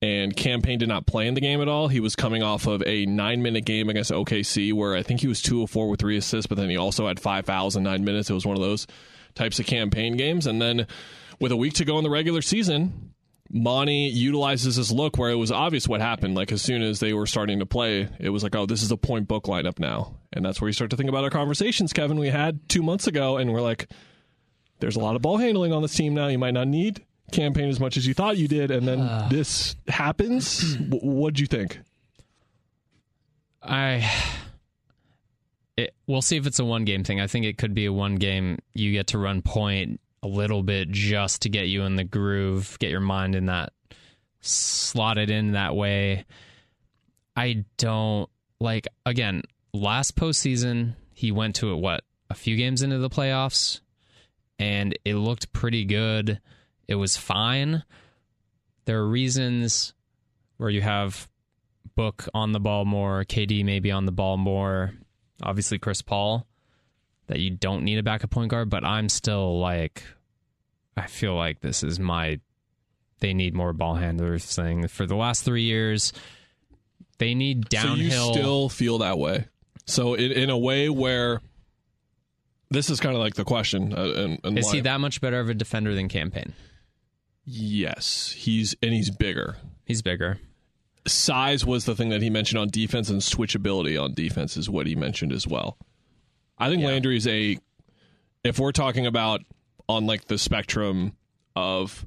And 0.00 0.34
Cam 0.34 0.62
Payne 0.62 0.78
did 0.78 0.88
not 0.88 1.06
play 1.06 1.26
in 1.26 1.34
the 1.34 1.40
game 1.40 1.60
at 1.60 1.68
all. 1.68 1.88
He 1.88 2.00
was 2.00 2.16
coming 2.16 2.42
off 2.42 2.66
of 2.66 2.82
a 2.86 3.06
nine 3.06 3.42
minute 3.42 3.64
game 3.64 3.90
against 3.90 4.10
OKC 4.10 4.72
where 4.72 4.94
I 4.94 5.02
think 5.02 5.20
he 5.20 5.28
was 5.28 5.40
2 5.42 5.62
of 5.62 5.70
4 5.70 5.88
with 5.88 6.00
three 6.00 6.16
assists, 6.16 6.46
but 6.46 6.56
then 6.56 6.70
he 6.70 6.76
also 6.76 7.06
had 7.06 7.20
five 7.20 7.46
fouls 7.46 7.76
in 7.76 7.82
nine 7.82 8.04
minutes. 8.04 8.30
It 8.30 8.34
was 8.34 8.46
one 8.46 8.56
of 8.56 8.62
those 8.62 8.86
types 9.34 9.58
of 9.58 9.66
Cam 9.66 9.90
Payne 9.90 10.16
games. 10.16 10.46
And 10.46 10.60
then 10.60 10.86
with 11.40 11.52
a 11.52 11.56
week 11.56 11.74
to 11.74 11.84
go 11.84 11.98
in 11.98 12.04
the 12.04 12.10
regular 12.10 12.42
season, 12.42 13.12
Monty 13.50 14.10
utilizes 14.12 14.76
this 14.76 14.90
look 14.90 15.18
where 15.18 15.30
it 15.30 15.36
was 15.36 15.52
obvious 15.52 15.86
what 15.86 16.00
happened. 16.00 16.34
Like 16.34 16.52
as 16.52 16.62
soon 16.62 16.82
as 16.82 17.00
they 17.00 17.12
were 17.12 17.26
starting 17.26 17.58
to 17.58 17.66
play, 17.66 18.08
it 18.18 18.30
was 18.30 18.42
like, 18.42 18.56
oh, 18.56 18.66
this 18.66 18.82
is 18.82 18.90
a 18.90 18.96
point 18.96 19.28
book 19.28 19.44
lineup 19.44 19.78
now. 19.78 20.16
And 20.32 20.44
that's 20.44 20.60
where 20.60 20.68
you 20.68 20.72
start 20.72 20.90
to 20.90 20.96
think 20.96 21.08
about 21.08 21.24
our 21.24 21.30
conversations, 21.30 21.92
Kevin, 21.92 22.18
we 22.18 22.28
had 22.28 22.66
two 22.68 22.82
months 22.82 23.06
ago. 23.06 23.36
And 23.36 23.52
we're 23.52 23.62
like, 23.62 23.88
there's 24.80 24.96
a 24.96 25.00
lot 25.00 25.16
of 25.16 25.22
ball 25.22 25.38
handling 25.38 25.72
on 25.72 25.82
this 25.82 25.94
team 25.94 26.14
now. 26.14 26.28
You 26.28 26.38
might 26.38 26.54
not 26.54 26.68
need 26.68 27.04
Cam 27.32 27.52
Payne 27.52 27.68
as 27.68 27.80
much 27.80 27.96
as 27.96 28.06
you 28.06 28.14
thought 28.14 28.36
you 28.36 28.48
did. 28.48 28.70
And 28.70 28.86
then 28.86 29.00
uh. 29.00 29.28
this 29.30 29.76
happens. 29.88 30.76
W- 30.76 31.00
what'd 31.00 31.38
you 31.38 31.46
think? 31.46 31.78
I 33.62 34.10
it, 35.76 35.94
we'll 36.06 36.22
see 36.22 36.36
if 36.36 36.46
it's 36.46 36.58
a 36.58 36.64
one 36.64 36.84
game 36.84 37.04
thing. 37.04 37.20
I 37.20 37.26
think 37.26 37.46
it 37.46 37.58
could 37.58 37.74
be 37.74 37.86
a 37.86 37.92
one 37.92 38.16
game. 38.16 38.58
You 38.74 38.92
get 38.92 39.08
to 39.08 39.18
run 39.18 39.42
point 39.42 40.00
a 40.22 40.28
little 40.28 40.62
bit 40.62 40.90
just 40.90 41.42
to 41.42 41.48
get 41.48 41.68
you 41.68 41.82
in 41.82 41.96
the 41.96 42.04
groove, 42.04 42.78
get 42.78 42.90
your 42.90 43.00
mind 43.00 43.34
in 43.34 43.46
that 43.46 43.72
slotted 44.40 45.30
in 45.30 45.52
that 45.52 45.74
way. 45.74 46.24
I 47.36 47.64
don't 47.78 48.30
like 48.60 48.86
again. 49.04 49.42
Last 49.72 50.14
postseason, 50.14 50.94
he 51.12 51.32
went 51.32 51.56
to 51.56 51.72
it 51.72 51.76
what 51.76 52.04
a 52.30 52.34
few 52.34 52.56
games 52.56 52.82
into 52.82 52.98
the 52.98 53.10
playoffs, 53.10 53.80
and 54.58 54.98
it 55.04 55.14
looked 55.14 55.52
pretty 55.52 55.84
good. 55.84 56.40
It 56.88 56.96
was 56.96 57.16
fine. 57.16 57.84
There 58.84 58.98
are 58.98 59.08
reasons 59.08 59.94
where 60.56 60.70
you 60.70 60.82
have 60.82 61.28
Book 61.96 62.28
on 62.34 62.52
the 62.52 62.60
ball 62.60 62.84
more, 62.84 63.24
KD 63.24 63.64
maybe 63.64 63.92
on 63.92 64.04
the 64.04 64.12
ball 64.12 64.36
more, 64.36 64.92
obviously 65.42 65.78
Chris 65.78 66.02
Paul, 66.02 66.46
that 67.28 67.38
you 67.38 67.50
don't 67.50 67.84
need 67.84 67.98
a 67.98 68.02
backup 68.02 68.30
point 68.30 68.50
guard, 68.50 68.68
but 68.68 68.84
I'm 68.84 69.08
still 69.08 69.60
like, 69.60 70.02
I 70.96 71.06
feel 71.06 71.36
like 71.36 71.60
this 71.60 71.84
is 71.84 72.00
my, 72.00 72.40
they 73.20 73.32
need 73.32 73.54
more 73.54 73.72
ball 73.72 73.94
handlers 73.94 74.44
thing. 74.44 74.88
For 74.88 75.06
the 75.06 75.14
last 75.14 75.44
three 75.44 75.62
years, 75.62 76.12
they 77.18 77.34
need 77.34 77.68
downhill. 77.68 77.98
So 77.98 78.28
you 78.32 78.34
still 78.34 78.68
feel 78.68 78.98
that 78.98 79.18
way. 79.18 79.46
So 79.86 80.14
in, 80.14 80.32
in 80.32 80.50
a 80.50 80.58
way 80.58 80.88
where 80.88 81.40
this 82.74 82.90
is 82.90 83.00
kind 83.00 83.14
of 83.14 83.20
like 83.22 83.34
the 83.34 83.44
question. 83.44 83.92
Uh, 83.94 84.12
and, 84.16 84.40
and 84.44 84.58
is 84.58 84.66
why- 84.66 84.72
he 84.74 84.80
that 84.82 85.00
much 85.00 85.20
better 85.20 85.40
of 85.40 85.48
a 85.48 85.54
defender 85.54 85.94
than 85.94 86.08
Cam 86.08 86.30
Payne? 86.30 86.52
Yes, 87.46 88.32
he's 88.36 88.74
and 88.82 88.92
he's 88.92 89.10
bigger. 89.10 89.56
He's 89.84 90.02
bigger. 90.02 90.38
Size 91.06 91.66
was 91.66 91.84
the 91.84 91.94
thing 91.94 92.08
that 92.08 92.22
he 92.22 92.30
mentioned 92.30 92.58
on 92.58 92.68
defense, 92.68 93.10
and 93.10 93.20
switchability 93.20 94.02
on 94.02 94.14
defense 94.14 94.56
is 94.56 94.70
what 94.70 94.86
he 94.86 94.94
mentioned 94.94 95.32
as 95.32 95.46
well. 95.46 95.76
I 96.58 96.68
think 96.70 96.80
Yeah. 96.82 96.88
Landry's 96.88 97.26
a. 97.26 97.58
If 98.42 98.58
we're 98.58 98.72
talking 98.72 99.06
about 99.06 99.42
on 99.88 100.06
like 100.06 100.26
the 100.26 100.38
spectrum 100.38 101.12
of 101.54 102.06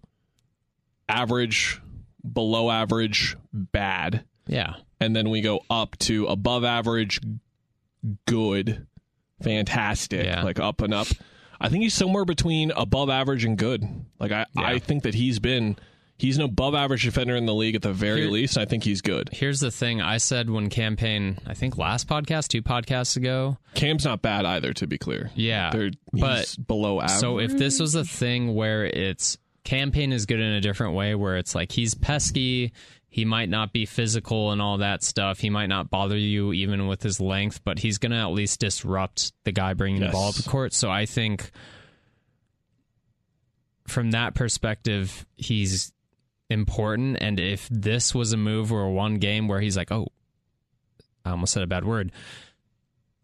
average, 1.08 1.80
below 2.34 2.70
average, 2.72 3.36
bad, 3.54 4.26
Yeah. 4.48 4.74
and 5.00 5.16
then 5.16 5.30
we 5.30 5.42
go 5.42 5.62
up 5.70 5.98
to 6.00 6.26
above 6.28 6.64
average, 6.64 7.20
good, 8.26 8.88
fantastic, 9.42 10.26
Yeah. 10.26 10.44
like 10.44 10.60
up 10.60 10.82
and 10.82 10.94
up. 10.94 11.08
I 11.60 11.70
think 11.70 11.84
he's 11.84 11.94
somewhere 11.94 12.26
between 12.26 12.72
above 12.72 13.10
average 13.10 13.44
and 13.44 13.58
good. 13.58 13.84
Like 14.20 14.32
I, 14.32 14.46
I 14.56 14.80
think 14.80 15.04
that 15.04 15.16
he's 15.16 15.40
been 15.40 15.78
he's 16.20 16.38
an 16.38 16.44
above 16.44 16.76
average 16.76 17.04
defender 17.04 17.36
in 17.36 17.46
the 17.46 17.54
league 17.54 17.76
at 17.76 17.82
the 17.82 17.94
very 17.94 18.22
Here- 18.22 18.30
least. 18.32 18.58
I 18.58 18.66
think 18.66 18.84
he's 18.84 19.02
good. 19.02 19.30
Here's 19.32 19.60
the 19.60 19.72
thing 19.72 20.02
I 20.02 20.18
said 20.18 20.50
when 20.50 20.70
Cam 20.70 20.96
Payne, 20.96 21.40
I 21.48 21.54
think 21.56 21.78
last 21.78 22.08
podcast, 22.08 22.48
two 22.50 22.62
podcasts 22.62 23.18
ago. 23.18 23.58
Cam's 23.74 24.06
not 24.06 24.22
bad 24.22 24.46
either, 24.46 24.74
to 24.74 24.88
be 24.88 24.98
clear. 25.00 25.32
Yeah. 25.36 25.72
They're, 25.72 25.92
but 26.14 26.56
below 26.68 27.02
average. 27.02 27.20
So 27.20 27.40
if 27.40 27.58
this 27.58 27.80
was 27.80 27.96
a 27.96 28.04
thing 28.04 28.54
where 28.56 28.86
it's 28.86 29.38
Cam 29.64 29.92
Payne 29.92 30.14
is 30.14 30.26
good 30.28 30.40
in 30.40 30.54
a 30.54 30.62
different 30.62 30.94
way, 30.94 31.14
where 31.16 31.38
it's 31.38 31.54
like 31.56 31.72
he's 31.72 31.94
pesky, 31.96 32.72
he 33.10 33.26
might 33.26 33.50
not 33.50 33.72
be 33.74 33.86
physical 33.86 34.52
and 34.52 34.62
all 34.62 34.78
that 34.80 35.02
stuff. 35.04 35.40
He 35.40 35.50
might 35.50 35.68
not 35.68 35.90
bother 35.90 36.18
you 36.18 36.52
even 36.54 36.88
with 36.88 37.02
his 37.02 37.20
length, 37.20 37.62
but 37.64 37.80
he's 37.80 37.98
going 37.98 38.12
to 38.12 38.18
at 38.18 38.32
least 38.32 38.60
disrupt 38.60 39.32
the 39.44 39.52
guy 39.52 39.74
bringing 39.74 40.02
Yes. 40.02 40.12
the 40.12 40.14
ball 40.14 40.30
up 40.30 40.36
the 40.36 40.44
court. 40.50 40.74
So 40.74 40.92
I 40.92 41.06
think 41.06 41.50
from 43.88 44.12
that 44.12 44.36
perspective, 44.36 45.26
he's 45.36 45.92
important. 46.50 47.18
And 47.22 47.40
if 47.40 47.68
this 47.72 48.14
was 48.14 48.34
a 48.34 48.38
move 48.38 48.72
or 48.72 48.92
one 48.92 49.16
game 49.16 49.48
where 49.48 49.62
he's 49.62 49.78
like, 49.78 49.92
oh, 49.92 50.08
I 51.26 51.32
almost 51.32 51.54
said 51.54 51.64
a 51.64 51.68
bad 51.68 51.86
word. 51.86 52.12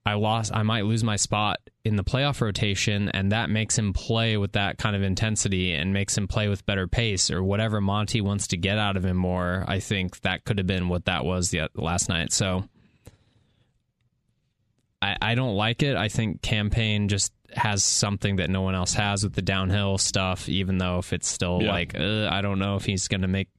I 0.06 0.16
lost. 0.16 0.52
I 0.54 0.64
might 0.64 0.84
lose 0.86 1.02
my 1.04 1.16
spot 1.16 1.60
in 1.86 1.96
the 1.96 2.04
playoff 2.04 2.42
rotation, 2.42 3.08
and 3.10 3.32
that 3.32 3.50
makes 3.50 3.78
him 3.78 3.94
play 3.94 4.36
with 4.36 4.52
that 4.54 4.78
kind 4.78 4.96
of 4.98 5.02
intensity 5.02 5.72
and 5.74 5.94
makes 5.94 6.18
him 6.18 6.28
play 6.28 6.50
with 6.50 6.66
better 6.66 6.88
pace 6.88 7.32
or 7.32 7.42
whatever 7.42 7.80
Monty 7.80 8.20
wants 8.20 8.48
to 8.48 8.58
get 8.58 8.78
out 8.78 8.98
of 8.98 9.06
him 9.06 9.16
more. 9.16 9.64
I 9.68 9.80
think 9.80 10.20
that 10.22 10.44
could 10.44 10.58
have 10.58 10.68
been 10.68 10.90
what 10.90 11.06
that 11.06 11.24
was 11.24 11.52
the, 11.52 11.70
last 11.76 12.10
night. 12.10 12.34
So 12.34 12.66
I, 15.02 15.16
I 15.22 15.36
don't 15.36 15.56
like 15.56 15.84
it. 15.84 15.96
I 15.96 16.10
think 16.10 16.42
Cam 16.42 16.70
Payne 16.70 17.08
just 17.08 17.32
has 17.56 17.84
something 17.84 18.38
that 18.38 18.50
no 18.50 18.62
one 18.62 18.76
else 18.76 18.94
has 18.96 19.24
with 19.24 19.34
the 19.34 19.42
downhill 19.42 19.98
stuff. 19.98 20.50
Even 20.50 20.80
though 20.80 20.98
if 21.00 21.14
it's 21.14 21.28
still 21.28 21.62
Yeah. 21.62 21.72
like, 21.72 21.96
uh, 21.98 22.28
I 22.30 22.42
don't 22.42 22.60
know 22.60 22.76
if 22.76 22.86
he's 22.86 23.08
going 23.08 23.22
to 23.22 23.28
make. 23.28 23.50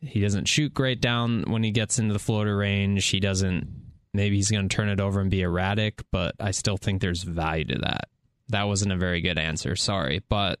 He 0.00 0.20
doesn't 0.20 0.46
shoot 0.48 0.74
great 0.74 1.00
down 1.00 1.44
when 1.46 1.62
he 1.62 1.70
gets 1.70 2.00
into 2.00 2.12
the 2.12 2.18
floater 2.18 2.56
range. 2.56 3.06
He 3.06 3.20
doesn't 3.20 3.68
maybe 4.14 4.36
he's 4.36 4.50
going 4.50 4.68
to 4.68 4.74
turn 4.74 4.88
it 4.88 5.00
over 5.00 5.20
and 5.20 5.30
be 5.30 5.42
erratic, 5.42 6.02
but 6.10 6.34
I 6.40 6.50
still 6.50 6.76
think 6.76 7.00
there's 7.00 7.22
value 7.22 7.64
to 7.66 7.78
that. 7.78 8.08
That 8.48 8.64
wasn't 8.64 8.92
a 8.92 8.96
very 8.96 9.20
good 9.20 9.38
answer. 9.38 9.76
Sorry, 9.76 10.22
but 10.28 10.58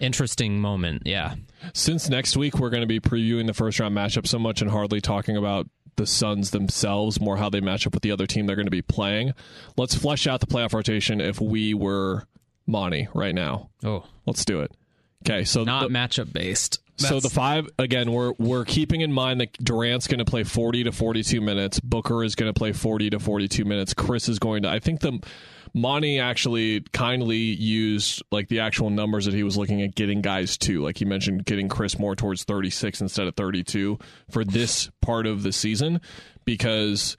interesting 0.00 0.60
moment. 0.60 1.02
Yeah. 1.04 1.34
Since 1.74 2.08
next 2.08 2.36
week 2.36 2.58
we're 2.58 2.70
going 2.70 2.82
to 2.82 2.86
be 2.86 3.00
previewing 3.00 3.46
the 3.46 3.54
first 3.54 3.80
round 3.80 3.96
matchup 3.96 4.26
so 4.26 4.38
much 4.38 4.62
and 4.62 4.70
hardly 4.70 5.00
talking 5.00 5.36
about 5.36 5.68
the 5.96 6.06
Suns 6.06 6.52
themselves, 6.52 7.20
more 7.20 7.36
how 7.36 7.50
they 7.50 7.60
match 7.60 7.86
up 7.86 7.92
with 7.94 8.02
the 8.04 8.12
other 8.12 8.26
team 8.26 8.46
they're 8.46 8.54
going 8.56 8.66
to 8.66 8.70
be 8.70 8.82
playing. 8.82 9.32
Let's 9.76 9.96
flesh 9.96 10.26
out 10.28 10.40
the 10.40 10.46
playoff 10.46 10.72
rotation 10.72 11.20
if 11.20 11.40
we 11.40 11.74
were 11.74 12.24
Monty 12.66 13.08
right 13.14 13.34
now. 13.34 13.70
Oh, 13.84 14.04
Let's 14.24 14.44
do 14.44 14.60
it. 14.60 14.70
Okay, 15.26 15.44
so 15.44 15.64
not 15.64 15.88
the- 15.88 15.94
matchup 15.94 16.32
based. 16.32 16.78
So 16.98 17.20
the 17.20 17.30
five 17.30 17.68
again, 17.78 18.12
we're 18.12 18.32
we're 18.38 18.64
keeping 18.64 19.00
in 19.00 19.12
mind 19.12 19.40
that 19.40 19.52
Durant's 19.62 20.06
going 20.06 20.18
to 20.18 20.24
play 20.24 20.44
forty 20.44 20.84
to 20.84 20.92
forty 20.92 21.22
two 21.22 21.40
minutes. 21.40 21.80
Booker 21.80 22.24
is 22.24 22.34
going 22.34 22.52
to 22.52 22.58
play 22.58 22.72
forty 22.72 23.10
to 23.10 23.18
forty 23.18 23.48
two 23.48 23.64
minutes. 23.64 23.94
Chris 23.94 24.28
is 24.28 24.38
going 24.38 24.62
to. 24.64 24.68
I 24.68 24.78
think 24.80 25.00
the 25.00 25.20
Monty 25.74 26.18
actually 26.18 26.80
kindly 26.92 27.36
used 27.36 28.22
like 28.30 28.48
the 28.48 28.60
actual 28.60 28.90
numbers 28.90 29.26
that 29.26 29.34
he 29.34 29.42
was 29.42 29.56
looking 29.56 29.82
at 29.82 29.94
getting 29.94 30.22
guys 30.22 30.56
to. 30.58 30.82
Like 30.82 30.98
he 30.98 31.04
mentioned, 31.04 31.44
getting 31.44 31.68
Chris 31.68 31.98
more 31.98 32.16
towards 32.16 32.44
36 32.44 33.00
instead 33.00 33.26
of 33.26 33.36
32 33.36 33.98
for 34.30 34.44
this 34.44 34.90
part 35.02 35.26
of 35.26 35.42
the 35.42 35.52
season 35.52 36.00
because 36.44 37.16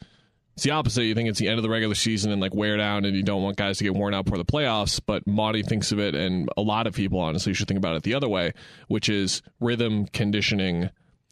it's 0.59 0.65
the 0.65 0.71
opposite. 0.71 1.03
You 1.05 1.15
think 1.15 1.29
it's 1.29 1.39
the 1.39 1.47
end 1.47 1.57
of 1.57 1.63
the 1.63 1.69
regular 1.69 1.95
season 1.95 2.33
and 2.33 2.41
like 2.41 2.53
wear 2.53 2.75
down, 2.75 3.05
and 3.05 3.15
you 3.15 3.23
don't 3.23 3.41
want 3.41 3.55
guys 3.55 3.77
to 3.77 3.85
get 3.85 3.95
worn 3.95 4.13
out 4.13 4.27
for 4.27 4.37
the 4.37 4.43
playoffs. 4.43 4.99
But 5.05 5.25
Monty 5.25 5.63
thinks 5.63 5.93
of 5.93 5.99
it, 5.99 6.15
and 6.15 6.49
a 6.57 6.61
lot 6.61 6.85
of 6.85 6.93
people 6.93 7.17
honestly 7.21 7.53
should 7.53 7.69
think 7.69 7.77
about 7.77 7.95
it 7.95 8.03
the 8.03 8.13
other 8.13 8.27
way, 8.27 8.51
which 8.89 9.07
is 9.07 9.41
rhythm 9.61 10.05
conditioning, 10.07 10.89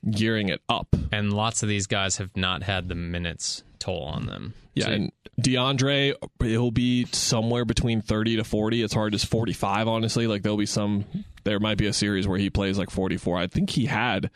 gearing 0.09 0.47
it 0.47 0.61
up. 0.69 0.95
And 1.11 1.33
lots 1.33 1.61
of 1.61 1.67
these 1.67 1.87
guys 1.87 2.15
have 2.17 2.37
not 2.37 2.63
had 2.63 2.87
the 2.87 2.95
minutes 2.95 3.65
toll 3.79 4.03
on 4.03 4.27
them. 4.27 4.53
Yeah, 4.75 4.85
So- 4.85 4.91
and 4.93 5.11
DeAndre, 5.41 6.13
he'll 6.41 6.71
be 6.71 7.05
somewhere 7.11 7.65
between 7.65 8.01
30 8.01 8.37
to 8.37 8.45
40. 8.45 8.81
It's 8.81 8.93
hard 8.93 9.13
as 9.13 9.25
45, 9.25 9.89
honestly. 9.89 10.25
Like, 10.25 10.41
there'll 10.41 10.57
be 10.57 10.65
some, 10.65 11.03
there 11.43 11.59
might 11.59 11.77
be 11.77 11.87
a 11.87 11.93
series 11.93 12.29
where 12.29 12.39
he 12.39 12.49
plays 12.49 12.77
like 12.77 12.89
44. 12.89 13.37
I 13.37 13.47
think 13.47 13.71
he 13.71 13.87
had 13.87 14.31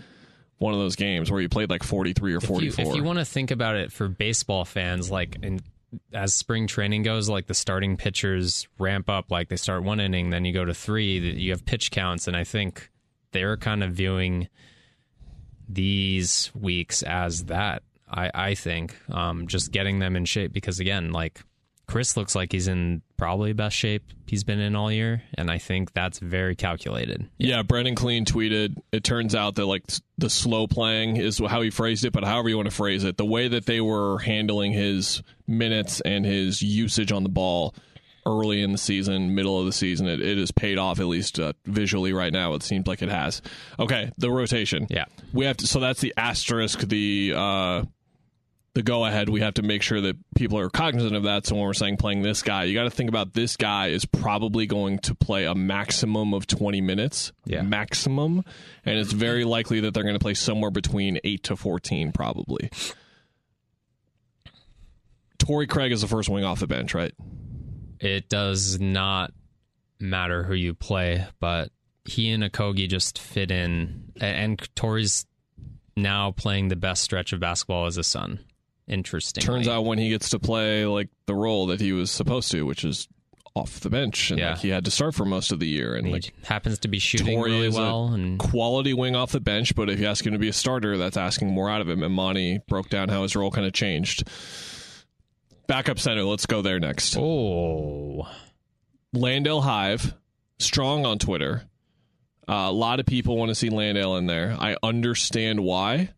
one 0.62 0.76
of 0.76 0.80
those 0.80 0.96
games 0.96 1.32
where 1.32 1.42
you 1.42 1.50
played 1.50 1.72
like 1.72 1.82
43 1.82 2.34
or 2.34 2.38
if 2.38 2.44
you, 2.44 2.48
44. 2.48 2.86
if 2.86 2.96
you 2.96 3.04
want 3.04 3.18
to 3.18 3.26
think 3.26 3.50
about 3.50 3.76
it 3.76 3.92
for 3.92 4.08
baseball 4.08 4.64
fans, 4.64 5.10
like 5.10 5.38
in, 5.42 5.60
as 6.14 6.36
spring 6.36 6.68
training 6.68 7.02
goes, 7.02 7.28
like 7.28 7.48
the 7.48 7.56
starting 7.56 7.98
pitchers 7.98 8.68
ramp 8.78 9.10
up, 9.10 9.32
like 9.32 9.50
they 9.50 9.56
start 9.56 9.82
one 9.82 10.00
inning, 10.00 10.30
then 10.30 10.46
you 10.46 10.54
go 10.54 10.64
to 10.64 10.74
three, 10.76 11.20
that 11.20 11.42
you 11.42 11.50
have 11.50 11.66
pitch 11.66 11.90
counts, 11.90 12.28
and 12.28 12.38
I 12.38 12.44
think 12.44 12.92
they're 13.32 13.58
kind 13.58 13.84
of 13.84 13.94
viewing 13.94 14.50
these 15.68 16.52
weeks 16.54 17.02
as 17.02 17.46
that. 17.46 17.82
I 18.08 18.30
I 18.32 18.54
think 18.54 18.96
um, 19.10 19.48
just 19.48 19.72
getting 19.72 19.98
them 19.98 20.16
in 20.16 20.26
shape 20.26 20.54
because 20.54 20.80
again, 20.80 21.12
like 21.12 21.42
Chris 21.92 22.16
looks 22.16 22.36
like 22.36 22.54
he's 22.54 22.70
in 22.70 23.02
probably 23.18 23.52
best 23.52 23.76
shape 23.76 24.04
he's 24.26 24.46
been 24.46 24.62
in 24.62 24.78
all 24.78 24.90
year, 24.90 25.24
and 25.34 25.52
I 25.52 25.58
think 25.58 25.92
that's 25.92 26.20
very 26.20 26.56
calculated. 26.56 27.30
Yeah, 27.38 27.64
Brendan 27.64 27.96
Clean 27.96 28.24
tweeted. 28.24 28.78
It 28.94 29.04
turns 29.04 29.36
out 29.36 29.56
that 29.56 29.66
like 29.66 29.84
the 30.18 30.30
slow 30.30 30.68
playing 30.68 31.18
is 31.18 31.40
how 31.40 31.62
he 31.62 31.70
phrased 31.70 32.06
it, 32.06 32.14
but 32.14 32.24
however 32.24 32.48
you 32.48 32.56
want 32.56 32.70
to 32.70 32.76
phrase 32.76 33.04
it, 33.04 33.18
the 33.18 33.26
way 33.26 33.50
that 33.50 33.66
they 33.66 33.82
were 33.82 34.20
handling 34.20 34.72
his 34.72 35.22
minutes 35.48 36.00
and 36.00 36.26
his 36.26 36.62
usage 36.62 37.12
on 37.12 37.24
the 37.24 37.30
ball 37.30 37.76
early 38.26 38.62
in 38.62 38.72
the 38.72 38.78
season, 38.78 39.36
middle 39.36 39.60
of 39.60 39.66
the 39.66 39.74
season, 39.74 40.08
it, 40.08 40.22
it 40.22 40.38
has 40.38 40.52
paid 40.52 40.78
off 40.78 41.02
at 41.02 41.08
least 41.08 41.42
uh, 41.42 41.52
visually 41.66 42.14
right 42.14 42.32
now. 42.32 42.54
It 42.54 42.64
seems 42.64 42.88
like 42.88 43.02
it 43.02 43.10
has. 43.10 43.42
Okay, 43.78 44.10
the 44.18 44.32
rotation. 44.32 44.88
Yeah. 44.90 45.06
we 45.34 45.44
have 45.44 45.58
to. 45.58 45.68
So 45.68 45.82
that's 45.82 46.00
the 46.00 46.14
asterisk. 46.16 46.80
The 46.80 47.34
uh, 47.36 47.84
the 48.74 48.84
go 48.84 49.06
ahead, 49.06 49.30
we 49.30 49.42
have 49.42 49.56
to 49.56 49.62
make 49.62 49.82
sure 49.82 50.00
that 50.02 50.16
people 50.36 50.58
are 50.58 50.70
cognizant 50.70 51.16
of 51.16 51.24
that. 51.24 51.46
So 51.46 51.56
when 51.56 51.66
we're 51.66 51.74
saying 51.74 51.98
playing 51.98 52.22
this 52.22 52.42
guy, 52.42 52.64
you 52.64 52.74
got 52.74 52.84
to 52.84 52.90
think 52.90 53.10
about 53.10 53.34
this 53.34 53.58
guy 53.58 53.88
is 53.88 54.06
probably 54.06 54.66
going 54.66 55.00
to 55.00 55.16
play 55.16 55.46
a 55.46 55.56
maximum 55.56 56.34
of 56.34 56.48
20 56.48 56.80
minutes. 56.82 57.34
Yeah. 57.46 57.64
Maximum. 57.64 58.44
And 58.86 58.98
it's 58.98 59.12
very 59.12 59.44
likely 59.44 59.82
that 59.82 59.94
they're 59.94 60.04
going 60.04 60.16
to 60.16 60.24
play 60.24 60.36
somewhere 60.36 60.72
between 60.72 61.20
8 61.24 61.44
to 61.44 61.56
14, 61.56 62.12
probably. 62.14 62.70
Torrey 65.38 65.68
Craig 65.68 65.92
is 65.92 66.02
the 66.02 66.08
first 66.08 66.30
wing 66.30 66.46
off 66.46 66.60
the 66.60 66.68
bench, 66.68 66.94
right? 66.94 67.14
it 68.02 68.30
does 68.30 68.80
not 68.80 69.32
matter 70.00 70.44
who 70.44 70.56
you 70.56 70.74
play, 70.74 71.28
but 71.40 71.72
he 72.04 72.32
and 72.32 72.44
Okogie 72.44 72.90
just 72.90 73.20
fit 73.20 73.52
in. 73.52 74.12
And 74.20 74.60
Torrey's 74.76 75.26
now 75.96 76.32
playing 76.32 76.70
the 76.70 76.76
best 76.76 77.04
stretch 77.04 77.32
of 77.32 77.40
basketball 77.40 77.86
as 77.86 77.98
a 77.98 78.04
Sun. 78.04 78.40
Interesting. 78.92 79.42
Turns 79.42 79.68
out 79.68 79.86
when 79.86 79.98
he 79.98 80.10
gets 80.10 80.30
to 80.30 80.40
play 80.40 80.86
like 80.86 81.10
the 81.26 81.34
role 81.34 81.68
that 81.68 81.80
he 81.82 81.94
was 81.94 82.12
supposed 82.12 82.52
to, 82.52 82.64
which 82.66 82.84
is 82.84 83.08
off 83.56 83.80
the 83.82 83.90
bench, 83.90 84.32
and 84.32 84.40
Yeah. 84.40 84.52
like 84.52 84.60
he 84.60 84.70
had 84.70 84.86
to 84.86 84.92
start 84.92 85.14
for 85.16 85.26
most 85.26 85.52
of 85.52 85.60
the 85.60 85.68
year, 85.68 85.96
and 85.96 86.08
he 86.08 86.14
like 86.14 86.34
happens 86.46 86.80
to 86.80 86.88
be 86.88 87.00
shooting 87.00 87.38
Torrey 87.38 87.52
really 87.52 87.70
well. 87.70 88.08
And 88.14 88.38
quality 88.40 88.94
wing 88.94 89.16
off 89.16 89.32
the 89.32 89.40
bench, 89.42 89.76
but 89.76 89.90
if 89.90 90.00
you 90.00 90.08
ask 90.08 90.26
him 90.26 90.34
to 90.34 90.40
be 90.40 90.48
a 90.50 90.54
starter, 90.54 90.98
that's 90.98 91.18
asking 91.18 91.50
more 91.50 91.70
out 91.70 91.82
of 91.82 91.90
him. 91.90 92.04
And 92.04 92.14
Monty 92.14 92.60
broke 92.68 92.90
down 92.90 93.10
how 93.10 93.24
his 93.24 93.36
role 93.36 93.52
kind 93.52 93.66
of 93.68 93.74
changed. 93.74 94.24
Backup 95.68 96.00
center, 96.00 96.24
let's 96.24 96.46
go 96.46 96.62
there 96.62 96.80
next. 96.80 97.16
oh, 97.18 98.28
Landale 99.14 99.62
Hive, 99.62 100.14
strong 100.60 101.06
on 101.06 101.18
Twitter. 101.20 101.64
Uh, 102.48 102.68
a 102.68 102.72
lot 102.72 103.00
of 103.00 103.06
people 103.06 103.38
want 103.38 103.50
to 103.50 103.56
see 103.56 103.70
Landale 103.70 104.16
in 104.18 104.26
there. 104.26 104.56
I 104.60 104.76
understand 104.84 105.60
why. 105.62 106.10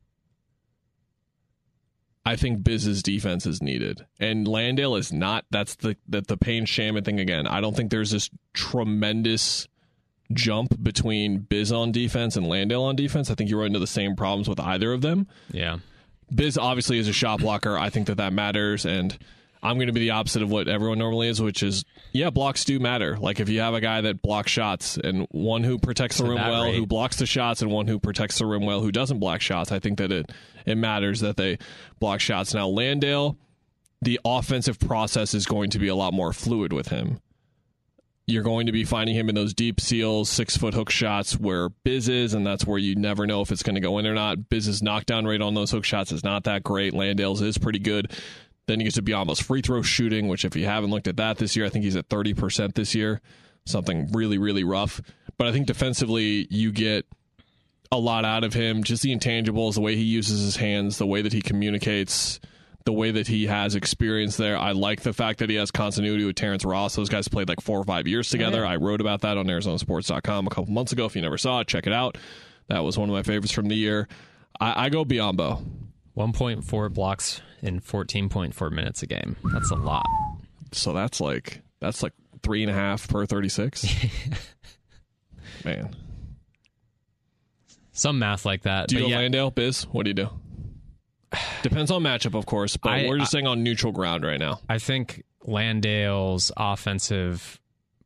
I 2.25 2.36
think 2.38 2.63
Biz's 2.63 3.03
defense 3.03 3.45
is 3.45 3.62
needed, 3.62 4.05
and 4.19 4.47
Landale 4.47 4.95
is 4.95 5.12
not. 5.12 5.45
That's 5.51 5.75
the 5.75 5.97
that 6.07 6.27
the 6.27 6.38
Payne 6.38 6.65
Shamet 6.65 7.03
thing 7.03 7.19
again. 7.19 7.47
I 7.47 7.59
don't 7.59 7.75
think 7.75 7.91
there's 7.91 8.12
this 8.12 8.29
tremendous 8.53 9.67
jump 10.31 10.81
between 10.81 11.39
Biz 11.39 11.71
on 11.71 11.91
defense 11.91 12.38
and 12.38 12.47
Landale 12.47 12.83
on 12.83 12.95
defense. 12.95 13.29
I 13.29 13.36
think 13.36 13.49
you 13.49 13.57
run 13.57 13.67
into 13.67 13.79
the 13.79 13.88
same 13.88 14.15
problems 14.15 14.47
with 14.47 14.59
either 14.59 14.93
of 14.93 15.01
them. 15.01 15.27
yeah. 15.51 15.79
Biz 16.33 16.57
obviously 16.57 16.97
is 16.97 17.07
a 17.07 17.13
shot 17.13 17.41
blocker. 17.41 17.77
I 17.77 17.89
think 17.89 18.07
that 18.07 18.17
that 18.17 18.33
matters, 18.33 18.86
and 18.86 19.15
I'm 19.63 19.78
going 19.78 19.88
to 19.88 19.93
be 19.93 20.02
the 20.02 20.12
opposite 20.12 20.41
of 20.41 20.52
what 20.52 20.67
everyone 20.67 20.99
normally 20.99 21.30
is, 21.30 21.41
which 21.41 21.63
is 21.63 21.86
yeah, 22.12 22.30
blocks 22.30 22.65
do 22.65 22.80
matter. 22.80 23.17
Like 23.17 23.39
if 23.39 23.47
you 23.47 23.62
have 23.62 23.73
a 23.73 23.80
guy 23.80 24.02
that 24.02 24.21
blocks 24.21 24.52
shots 24.52 24.97
and 24.97 25.26
one 25.32 25.63
who 25.63 25.80
protects 25.80 26.17
the 26.17 26.26
rim 26.26 26.36
well, 26.36 26.65
rate. 26.65 26.76
who 26.76 26.86
blocks 26.86 27.15
the 27.15 27.26
shots, 27.26 27.62
and 27.62 27.71
one 27.71 27.88
who 27.88 27.97
protects 27.97 28.38
the 28.38 28.45
rim 28.45 28.65
well, 28.65 28.82
who 28.82 28.91
doesn't 28.91 29.19
block 29.19 29.39
shots, 29.39 29.71
I 29.71 29.80
think 29.80 29.97
that 29.99 30.12
it 30.12 30.32
it 30.65 30.76
matters 30.76 31.21
that 31.21 31.38
they 31.38 31.58
block 31.99 32.19
shots. 32.19 32.54
Now 32.54 32.67
Landale, 32.67 33.38
the 34.02 34.19
offensive 34.26 34.80
process 34.80 35.34
is 35.34 35.45
going 35.45 35.69
to 35.69 35.80
be 35.80 35.88
a 35.88 35.95
lot 35.95 36.13
more 36.13 36.34
fluid 36.34 36.73
with 36.73 36.89
him. 36.89 37.21
You're 38.26 38.43
going 38.43 38.67
to 38.67 38.71
be 38.71 38.86
finding 38.86 39.15
him 39.15 39.28
in 39.28 39.36
those 39.36 39.54
deep 39.54 39.82
seals, 39.82 40.30
six 40.30 40.58
foot 40.58 40.73
hook 40.73 40.89
shots 40.89 41.38
where 41.38 41.69
Biz 41.69 42.10
is, 42.10 42.34
and 42.34 42.45
that's 42.45 42.65
where 42.65 42.78
you 42.78 42.95
never 42.95 43.26
know 43.28 43.41
if 43.41 43.52
it's 43.52 43.63
going 43.63 43.76
to 43.76 43.82
go 43.82 43.97
in 43.97 44.08
or 44.08 44.13
not. 44.13 44.49
Biz's 44.49 44.82
knockdown 44.82 45.26
rate 45.26 45.41
on 45.41 45.54
those 45.54 45.71
hook 45.71 45.84
shots 45.84 46.12
is 46.12 46.23
not 46.23 46.45
that 46.45 46.63
great. 46.63 46.93
Landale's 46.93 47.41
is 47.41 47.58
pretty 47.58 47.80
good. 47.80 48.12
Then 48.67 48.80
you 48.80 48.86
get 48.86 48.93
to 48.95 49.02
be 49.02 49.12
Biyombo's 49.12 49.39
free 49.39 49.62
throw 49.62 49.82
shooting, 49.82 50.28
which 50.28 50.45
if 50.45 50.56
you 50.56 50.65
haven't 50.65 50.89
looked 50.89 51.08
at 51.08 51.17
that 51.17 51.38
this 51.38 51.56
year, 51.56 51.65
I 51.65 51.69
think 51.69 51.84
he's 51.84 51.95
at 51.95 52.08
30% 52.10 52.73
this 52.76 52.95
year. 52.95 53.21
Something 53.65 54.10
really, 54.12 54.38
really 54.38 54.63
rough. 54.63 55.02
But 55.38 55.47
I 55.47 55.52
think 55.52 55.67
defensively, 55.67 56.47
you 56.49 56.71
get 56.71 57.06
a 57.91 57.97
lot 57.97 58.26
out 58.26 58.43
of 58.43 58.54
him. 58.54 58.84
Just 58.84 59.04
the 59.04 59.15
intangibles, 59.15 59.76
the 59.76 59.82
way 59.82 59.95
he 59.95 60.04
uses 60.04 60.41
his 60.41 60.56
hands, 60.56 60.97
the 60.97 61.06
way 61.08 61.21
that 61.21 61.34
he 61.34 61.41
communicates, 61.41 62.39
the 62.86 62.93
way 62.93 63.12
that 63.12 63.28
he 63.28 63.47
has 63.47 63.76
experience 63.76 64.38
there. 64.38 64.58
I 64.58 64.71
like 64.71 65.02
the 65.02 65.13
fact 65.13 65.39
that 65.39 65.49
he 65.49 65.56
has 65.58 65.71
continuity 65.71 66.26
with 66.26 66.36
Terrence 66.36 66.65
Ross. 66.65 66.95
Those 66.95 67.10
guys 67.10 67.28
played 67.28 67.49
like 67.49 67.62
four 67.62 67.80
or 67.80 67.84
five 67.84 68.08
years 68.08 68.30
together. 68.30 68.65
I 68.65 68.78
wrote 68.78 69.02
about 69.02 69.21
that 69.21 69.38
on 69.38 69.45
ArizonaSports.com 69.45 70.47
a 70.47 70.49
couple 70.49 70.73
months 70.73 70.91
ago. 70.91 71.06
If 71.06 71.15
you 71.15 71.21
never 71.21 71.38
saw 71.38 71.60
it, 71.62 71.67
check 71.67 71.88
it 71.88 71.93
out. 71.93 72.17
That 72.67 72.84
was 72.84 72.97
one 72.97 73.10
of 73.10 73.13
my 73.13 73.23
favorites 73.23 73.54
from 73.54 73.67
the 73.67 73.76
year. 73.76 74.08
I, 74.60 74.86
I 74.86 74.89
go 74.89 75.06
Biyombo. 75.06 75.63
1.4 76.15 76.93
blocks 76.93 77.41
in 77.63 77.80
14.4 77.80 78.71
minutes 78.71 79.02
a 79.02 79.08
game. 79.08 79.36
That's 79.52 79.71
a 79.71 79.76
lot. 79.76 80.06
So 80.71 80.93
that's 80.93 81.19
like 81.19 81.62
that's 81.80 82.04
like 82.04 82.13
three 82.43 82.62
and 82.62 82.69
a 82.69 82.73
half 82.73 83.08
per 83.08 83.26
thirty 83.26 83.49
six. 83.49 83.86
Man, 85.65 85.95
Some 87.93 88.19
math 88.19 88.45
like 88.45 88.63
that. 88.63 88.88
do 88.89 88.95
you 88.95 89.02
go 89.04 89.08
yeah, 89.08 89.17
Landale, 89.19 89.52
Biz? 89.52 89.84
What 89.84 90.04
do 90.04 90.10
you 90.10 90.13
do? 90.15 90.30
Depends 91.62 91.89
on 91.89 92.04
matchup, 92.04 92.38
of 92.38 92.45
course, 92.45 92.76
but 92.78 92.91
I- 92.91 93.08
we're 93.08 93.17
just 93.19 93.32
saying 93.32 93.47
on 93.47 93.63
neutral 93.63 93.91
ground 93.93 94.23
right 94.23 94.39
now. 94.39 94.60
I 94.67 94.78
think 94.80 95.23
Landale's 95.45 96.52
offensive 96.58 97.60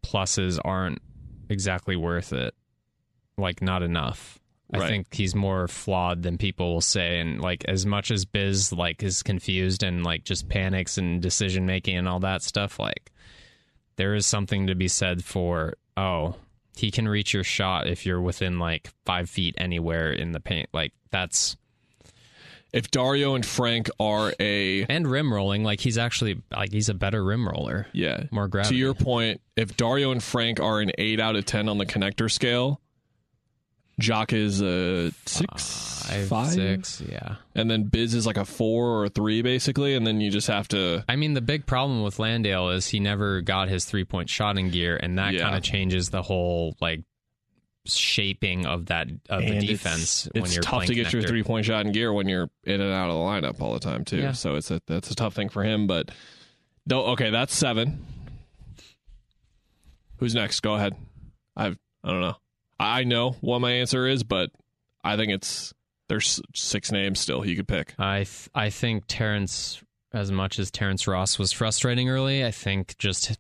pluses 0.06 0.60
aren't 0.64 1.02
exactly 1.50 1.96
worth 1.96 2.32
it. 2.34 2.54
Like, 3.38 3.62
not 3.62 3.82
enough. 3.84 4.40
I 4.74 4.80
Right. 4.80 4.90
think 4.90 5.14
he's 5.14 5.34
more 5.34 5.68
flawed 5.68 6.24
than 6.24 6.38
people 6.38 6.74
will 6.74 6.82
say. 6.82 7.20
And 7.20 7.40
like, 7.42 7.64
as 7.66 7.86
much 7.86 8.12
as 8.12 8.26
Biz 8.26 8.74
like 8.74 9.02
is 9.02 9.24
confused 9.24 9.82
and 9.84 10.04
like 10.04 10.24
just 10.26 10.50
panics 10.50 10.98
and 10.98 11.22
decision 11.22 11.66
making 11.66 11.96
and 11.98 12.08
all 12.08 12.20
that 12.20 12.42
stuff, 12.42 12.78
like 12.80 13.12
there 13.96 14.14
is 14.14 14.26
something 14.26 14.68
to 14.68 14.76
be 14.76 14.88
said 14.90 15.24
for 15.24 15.76
oh, 15.96 16.36
he 16.76 16.92
can 16.92 17.08
reach 17.08 17.34
your 17.34 17.44
shot 17.46 17.88
if 17.88 18.06
you're 18.06 18.22
within 18.22 18.60
like 18.60 18.92
five 19.06 19.30
feet 19.30 19.56
anywhere 19.58 20.12
in 20.12 20.32
the 20.34 20.40
paint. 20.40 20.68
Like 20.74 20.92
that's 21.12 21.56
If 22.74 22.92
Dario 22.92 23.34
and 23.36 23.46
Frank 23.46 23.90
are 24.00 24.34
a 24.40 24.84
and 24.84 25.08
rim 25.10 25.34
rolling. 25.34 25.64
Like 25.64 25.80
he's 25.80 25.98
actually 25.98 26.42
like 26.52 26.72
he's 26.74 26.90
a 26.90 26.94
better 26.94 27.24
rim 27.24 27.48
roller. 27.48 27.88
yeah, 27.94 28.26
More 28.32 28.48
to 28.50 28.76
your 28.76 28.94
point, 28.94 29.40
if 29.56 29.78
Dario 29.78 30.12
and 30.12 30.22
Frank 30.22 30.60
are 30.60 30.82
an 30.82 30.92
eight 30.98 31.20
out 31.22 31.36
of 31.38 31.46
ten 31.46 31.70
on 31.70 31.78
the 31.78 31.86
connector 31.86 32.30
scale, 32.30 32.82
Jock 34.00 34.32
is 34.34 34.62
a 34.62 35.12
six, 35.26 36.04
Five, 36.08 36.28
five, 36.28 36.52
six, 36.52 37.02
yeah. 37.02 37.36
and 37.56 37.70
then 37.70 37.84
Biz 37.86 38.14
is 38.14 38.26
like 38.28 38.38
a 38.38 38.46
four 38.46 38.86
or 39.00 39.06
a 39.06 39.10
three, 39.10 39.42
basically, 39.42 39.96
and 39.96 40.06
then 40.06 40.22
you 40.22 40.30
just 40.30 40.48
have 40.48 40.68
to. 40.70 41.04
I 41.10 41.16
mean, 41.16 41.34
the 41.34 41.42
big 41.42 41.66
problem 41.66 42.04
with 42.04 42.20
Landale 42.20 42.70
is 42.70 42.88
he 42.88 43.00
never 43.00 43.42
got 43.42 43.70
his 43.70 43.86
three 43.86 44.06
point 44.06 44.30
shot 44.30 44.58
in 44.58 44.70
gear, 44.70 44.98
and 45.02 45.18
that 45.18 45.34
Yeah. 45.34 45.42
kind 45.44 45.56
of 45.56 45.64
changes 45.64 46.10
the 46.12 46.22
whole 46.22 46.76
like 46.80 47.02
shaping 47.86 48.66
of 48.66 48.86
that 48.88 49.08
of 49.30 49.42
the 49.42 49.48
And 49.58 49.66
defense 49.68 50.28
It's, 50.28 50.34
when 50.36 50.44
it's 50.44 50.56
you're 50.56 50.62
tough 50.62 50.74
playing 50.76 50.88
to 50.90 50.96
get 50.96 51.14
your 51.14 51.22
connector. 51.24 51.28
three 51.28 51.44
point 51.44 51.66
shot 51.66 51.86
in 51.86 51.92
gear 51.92 52.14
when 52.14 52.28
you're 52.30 52.50
in 52.66 52.80
and 52.82 52.94
out 52.94 53.10
of 53.10 53.16
the 53.16 53.20
lineup 53.22 53.62
all 53.62 53.74
the 53.74 53.80
time 53.80 54.06
too. 54.06 54.18
Yeah. 54.18 54.34
So 54.34 54.56
it's 54.56 54.70
a 54.72 54.80
that's 54.88 55.10
a 55.10 55.16
tough 55.16 55.34
thing 55.34 55.50
for 55.50 55.64
him. 55.64 55.88
But 55.88 56.12
though, 56.86 57.06
okay, 57.14 57.32
that's 57.32 57.56
seven. 57.56 58.06
Who's 60.18 60.36
next? 60.36 60.60
Go 60.62 60.76
ahead. 60.76 60.96
I've 61.56 61.78
I 62.04 62.12
don't 62.12 62.22
know. 62.22 62.36
I 62.80 63.04
know 63.04 63.32
what 63.42 63.60
my 63.60 63.72
answer 63.72 64.08
is, 64.08 64.24
but 64.24 64.52
I 65.04 65.16
think 65.16 65.32
it's 65.32 65.74
there's 66.10 66.42
six 66.54 66.92
names 66.92 67.20
still 67.20 67.46
you 67.46 67.56
could 67.56 67.68
pick. 67.68 67.96
I 67.98 68.18
th- 68.18 68.50
I 68.54 68.70
think 68.70 69.04
Terrence, 69.08 69.82
as 70.14 70.32
much 70.32 70.60
as 70.60 70.72
Terrence 70.72 71.08
Ross 71.08 71.38
was 71.38 71.52
frustrating 71.52 72.10
early, 72.10 72.46
I 72.46 72.52
think 72.52 72.98
just 72.98 73.38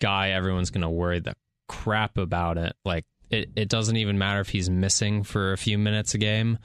guy 0.00 0.30
everyone's 0.30 0.70
gonna 0.70 0.90
worry 0.90 1.20
the 1.20 1.34
crap 1.68 2.18
about 2.18 2.58
it. 2.58 2.74
Like 2.84 3.04
it, 3.30 3.50
it 3.56 3.68
doesn't 3.68 3.96
even 3.96 4.18
matter 4.18 4.40
if 4.40 4.50
he's 4.50 4.68
missing 4.68 5.22
for 5.22 5.52
a 5.52 5.58
few 5.58 5.78
minutes 5.78 6.14
a 6.14 6.18
game, 6.18 6.58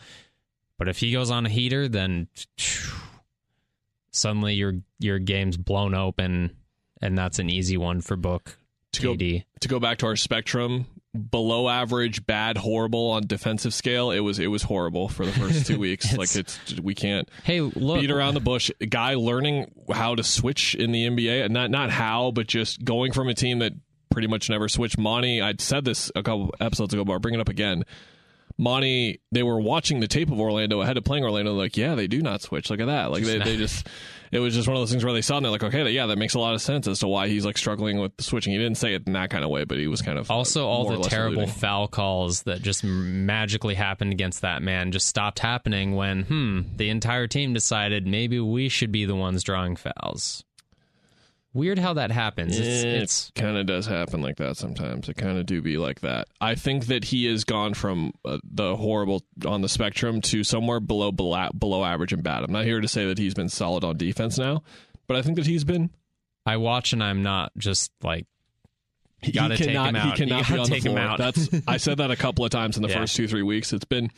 but 0.77 0.87
if 0.87 0.99
he 0.99 1.11
goes 1.11 1.31
on 1.31 1.45
a 1.45 1.49
heater, 1.49 1.87
then 1.87 2.27
phew, 2.57 2.93
suddenly 4.11 4.53
your 4.53 4.73
your 4.99 5.19
game's 5.19 5.57
blown 5.57 5.95
open, 5.95 6.55
and 7.01 7.17
that's 7.17 7.39
an 7.39 7.49
easy 7.49 7.77
one 7.77 8.01
for 8.01 8.15
Book. 8.15 8.57
To 8.93 9.01
go 9.03 9.15
to 9.15 9.67
go 9.67 9.79
back 9.79 9.99
to 9.99 10.07
our 10.07 10.15
spectrum, 10.15 10.85
below 11.17 11.67
average, 11.67 12.25
bad, 12.25 12.57
horrible 12.57 13.11
on 13.11 13.27
defensive 13.27 13.73
scale. 13.73 14.11
It 14.11 14.19
was 14.21 14.39
it 14.39 14.47
was 14.47 14.63
horrible 14.63 15.09
for 15.09 15.25
the 15.25 15.31
first 15.33 15.65
two 15.65 15.79
weeks. 15.87 16.15
like 16.15 16.35
it's 16.35 16.59
we 16.81 16.95
can't 16.95 17.29
Hey, 17.43 17.61
look, 17.61 17.99
beat 18.01 18.11
around 18.11 18.35
the 18.35 18.39
bush. 18.39 18.71
Guy 18.89 19.15
learning 19.15 19.71
how 19.91 20.15
to 20.15 20.23
switch 20.23 20.75
in 20.75 20.91
the 20.91 21.07
NBA, 21.07 21.43
and 21.45 21.53
not 21.53 21.69
not 21.71 21.89
how, 21.89 22.31
but 22.31 22.47
just 22.47 22.83
going 22.85 23.11
from 23.11 23.27
a 23.27 23.33
team 23.33 23.59
that 23.59 23.73
pretty 24.09 24.27
much 24.27 24.49
never 24.49 24.67
switched. 24.69 24.97
Monty, 24.97 25.41
I 25.41 25.53
said 25.59 25.85
this 25.85 26.11
a 26.15 26.23
couple 26.23 26.53
episodes 26.59 26.93
ago, 26.93 27.03
but 27.05 27.13
I'll 27.13 27.19
bring 27.19 27.35
it 27.35 27.39
up 27.41 27.49
again. 27.49 27.83
Monty, 28.57 29.21
they 29.31 29.43
were 29.43 29.59
watching 29.59 29.99
the 29.99 30.07
tape 30.07 30.31
of 30.31 30.39
Orlando 30.39 30.81
ahead 30.81 30.97
of 30.97 31.03
playing 31.03 31.23
Orlando. 31.23 31.53
Like, 31.53 31.77
yeah, 31.77 31.93
they 31.93 32.07
do 32.07 32.21
not 32.23 32.41
switch. 32.41 32.71
Look 32.71 32.79
at 32.79 32.87
that. 32.87 33.11
Like 33.11 33.23
they, 33.23 33.37
they 33.37 33.55
just, 33.55 33.87
it 34.31 34.39
was 34.39 34.53
just 34.53 34.67
one 34.67 34.75
of 34.77 34.81
those 34.81 34.91
things 34.91 35.03
where 35.03 35.13
they 35.13 35.21
saw 35.21 35.37
and 35.37 35.45
they're 35.45 35.51
like, 35.51 35.63
okay, 35.63 35.89
yeah, 35.89 36.05
that 36.07 36.17
makes 36.17 36.33
a 36.33 36.39
lot 36.39 36.53
of 36.53 36.61
sense 36.61 36.87
as 36.87 36.99
to 36.99 37.07
why 37.07 37.27
he's 37.27 37.45
like 37.45 37.57
struggling 37.57 37.99
with 37.99 38.11
switching. 38.19 38.53
He 38.53 38.59
didn't 38.59 38.77
say 38.77 38.93
it 38.93 39.03
in 39.07 39.13
that 39.13 39.29
kind 39.29 39.43
of 39.43 39.49
way, 39.49 39.63
but 39.63 39.77
he 39.77 39.87
was 39.87 40.01
kind 40.01 40.17
of 40.19 40.29
Also, 40.31 40.67
all 40.67 40.89
the 40.89 40.97
terrible 41.09 41.39
alluding. 41.43 41.53
foul 41.55 41.87
calls 41.87 42.43
that 42.43 42.61
just 42.61 42.83
magically 42.83 43.75
happened 43.75 44.11
against 44.13 44.41
that 44.41 44.61
man 44.61 44.91
just 44.91 45.07
stopped 45.07 45.39
happening 45.39 45.95
when, 45.95 46.23
hmm, 46.23 46.61
the 46.75 46.89
entire 46.89 47.27
team 47.27 47.53
decided 47.53 48.05
maybe 48.07 48.39
we 48.39 48.69
should 48.69 48.91
be 48.91 49.05
the 49.05 49.15
ones 49.15 49.43
drawing 49.43 49.75
fouls. 49.75 50.43
Weird 51.57 51.79
how 51.79 51.93
that 51.95 52.11
happens. 52.11 52.57
It's, 52.57 52.83
it's 52.83 53.29
it 53.29 53.35
kind 53.41 53.57
of 53.57 53.65
does 53.65 53.87
happen 53.87 54.21
like 54.21 54.35
that 54.37 54.57
sometimes. 54.57 55.09
It 55.09 55.17
kind 55.17 55.39
of 55.39 55.45
do 55.47 55.59
be 55.61 55.77
like 55.79 56.01
that. 56.01 56.27
I 56.39 56.53
think 56.53 56.85
that 56.85 57.05
he 57.05 57.25
has 57.25 57.43
gone 57.45 57.73
from 57.73 58.13
uh, 58.23 58.37
the 58.43 58.75
horrible 58.75 59.23
on 59.45 59.61
the 59.61 59.67
spectrum 59.69 60.21
to 60.21 60.43
somewhere 60.43 60.79
below 60.79 61.11
below, 61.11 61.49
below 61.57 61.83
average 61.83 62.13
and 62.13 62.21
bad. 62.23 62.43
I'm 62.43 62.51
not 62.51 62.65
here 62.65 62.79
to 62.79 62.87
say 62.87 63.07
that 63.07 63.17
he's 63.17 63.33
been 63.33 63.49
solid 63.49 63.83
on 63.83 63.97
defense 63.97 64.37
now, 64.37 64.61
but 65.07 65.17
I 65.17 65.23
think 65.23 65.35
that 65.37 65.47
he's 65.47 65.63
been. 65.63 65.89
I 66.45 66.57
watch 66.57 66.93
and 66.93 67.03
I'm 67.03 67.23
not 67.23 67.51
just 67.57 67.91
like 68.03 68.27
He 69.23 69.31
Gotta 69.31 69.57
take 69.57 69.67
cannot, 69.69 69.89
him 69.89 69.95
He 69.95 70.01
out. 70.01 70.15
cannot 70.15 70.49
You 70.49 70.55
be 70.55 70.59
on 70.61 70.69
the 70.69 70.79
floor. 70.79 70.99
out. 70.99 71.17
That's 71.17 71.49
I 71.67 71.77
said 71.77 71.97
that 71.97 72.11
a 72.11 72.15
couple 72.15 72.45
of 72.45 72.51
times 72.51 72.77
in 72.77 72.83
the 72.83 72.89
Yeah. 72.89 72.99
first 72.99 73.15
two 73.15 73.27
three 73.27 73.41
weeks. 73.41 73.73
It's 73.73 73.83
been 73.83 74.11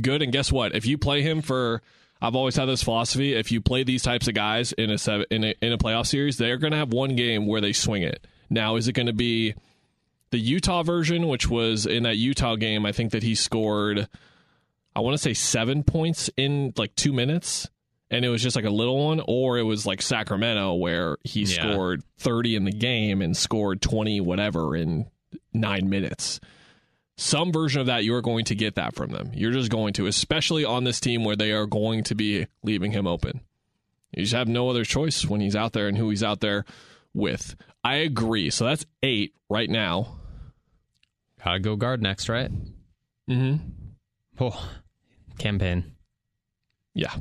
good, 0.00 0.20
and 0.20 0.30
guess 0.32 0.52
what? 0.52 0.74
If 0.74 0.84
you 0.86 0.98
play 0.98 1.22
him 1.22 1.40
for, 1.40 1.80
I've 2.24 2.34
always 2.36 2.56
had 2.56 2.66
this 2.66 2.82
philosophy: 2.82 3.34
if 3.34 3.52
you 3.52 3.60
play 3.60 3.82
these 3.84 4.02
types 4.02 4.28
of 4.28 4.34
guys 4.34 4.72
in 4.72 4.90
a 4.90 4.98
seven, 4.98 5.26
in 5.30 5.44
a 5.44 5.54
in 5.60 5.72
a 5.72 5.78
playoff 5.78 6.06
series, 6.06 6.38
they're 6.38 6.56
going 6.58 6.70
to 6.72 6.76
have 6.78 6.92
one 6.92 7.16
game 7.16 7.46
where 7.46 7.60
they 7.60 7.72
swing 7.72 8.02
it. 8.02 8.26
Now, 8.48 8.76
is 8.76 8.88
it 8.88 8.92
going 8.92 9.06
to 9.06 9.12
be 9.12 9.54
the 10.30 10.38
Utah 10.38 10.82
version, 10.82 11.28
which 11.28 11.48
was 11.48 11.86
in 11.86 12.04
that 12.04 12.16
Utah 12.16 12.56
game? 12.56 12.86
I 12.86 12.92
think 12.92 13.12
that 13.12 13.22
he 13.22 13.34
scored, 13.34 14.08
I 14.96 15.00
want 15.00 15.14
to 15.14 15.18
say 15.22 15.34
seven 15.34 15.82
points 15.82 16.30
in 16.36 16.72
like 16.76 16.94
two 16.94 17.12
minutes. 17.12 17.68
And 18.10 18.24
it 18.24 18.28
was 18.28 18.42
just 18.42 18.54
like 18.54 18.66
a 18.66 18.70
little 18.70 19.06
one, 19.06 19.22
or 19.26 19.58
it 19.58 19.62
was 19.62 19.86
like 19.86 20.00
Sacramento 20.00 20.74
where 20.74 21.16
he 21.24 21.40
Yeah. 21.42 21.72
scored 21.72 22.02
30 22.18 22.54
in 22.54 22.64
the 22.64 22.70
game 22.70 23.20
and 23.22 23.36
scored 23.36 23.80
20 23.82 24.20
whatever 24.20 24.76
in 24.76 25.06
nine 25.52 25.88
minutes. 25.88 26.38
Some 27.16 27.52
version 27.52 27.80
of 27.80 27.86
that, 27.86 28.04
you're 28.04 28.22
going 28.22 28.44
to 28.46 28.54
get 28.54 28.74
that 28.74 28.94
from 28.94 29.10
them. 29.10 29.30
You're 29.34 29.52
just 29.52 29.70
going 29.70 29.92
to, 29.94 30.06
especially 30.06 30.64
on 30.64 30.84
this 30.84 30.98
team 30.98 31.24
where 31.24 31.36
they 31.36 31.52
are 31.52 31.66
going 31.66 32.02
to 32.04 32.14
be 32.14 32.46
leaving 32.62 32.92
him 32.92 33.06
open. 33.06 33.40
You 34.12 34.22
just 34.22 34.34
have 34.34 34.48
no 34.48 34.68
other 34.68 34.84
choice 34.84 35.24
when 35.24 35.40
he's 35.40 35.56
out 35.56 35.72
there 35.72 35.88
and 35.88 35.96
who 35.96 36.10
he's 36.10 36.22
out 36.22 36.40
there 36.40 36.64
with. 37.12 37.56
I 37.84 37.96
agree. 37.96 38.50
So 38.50 38.64
that's 38.64 38.86
eight 39.02 39.34
right 39.48 39.70
now. 39.70 40.18
gotta 41.42 41.60
go 41.60 41.76
guard 41.76 42.02
next, 42.02 42.28
right? 42.28 42.50
Mm-hmm. 43.28 43.56
Oh, 44.40 44.70
Cam 45.38 45.58
Payne. 45.58 45.92
Yeah. 46.94 47.14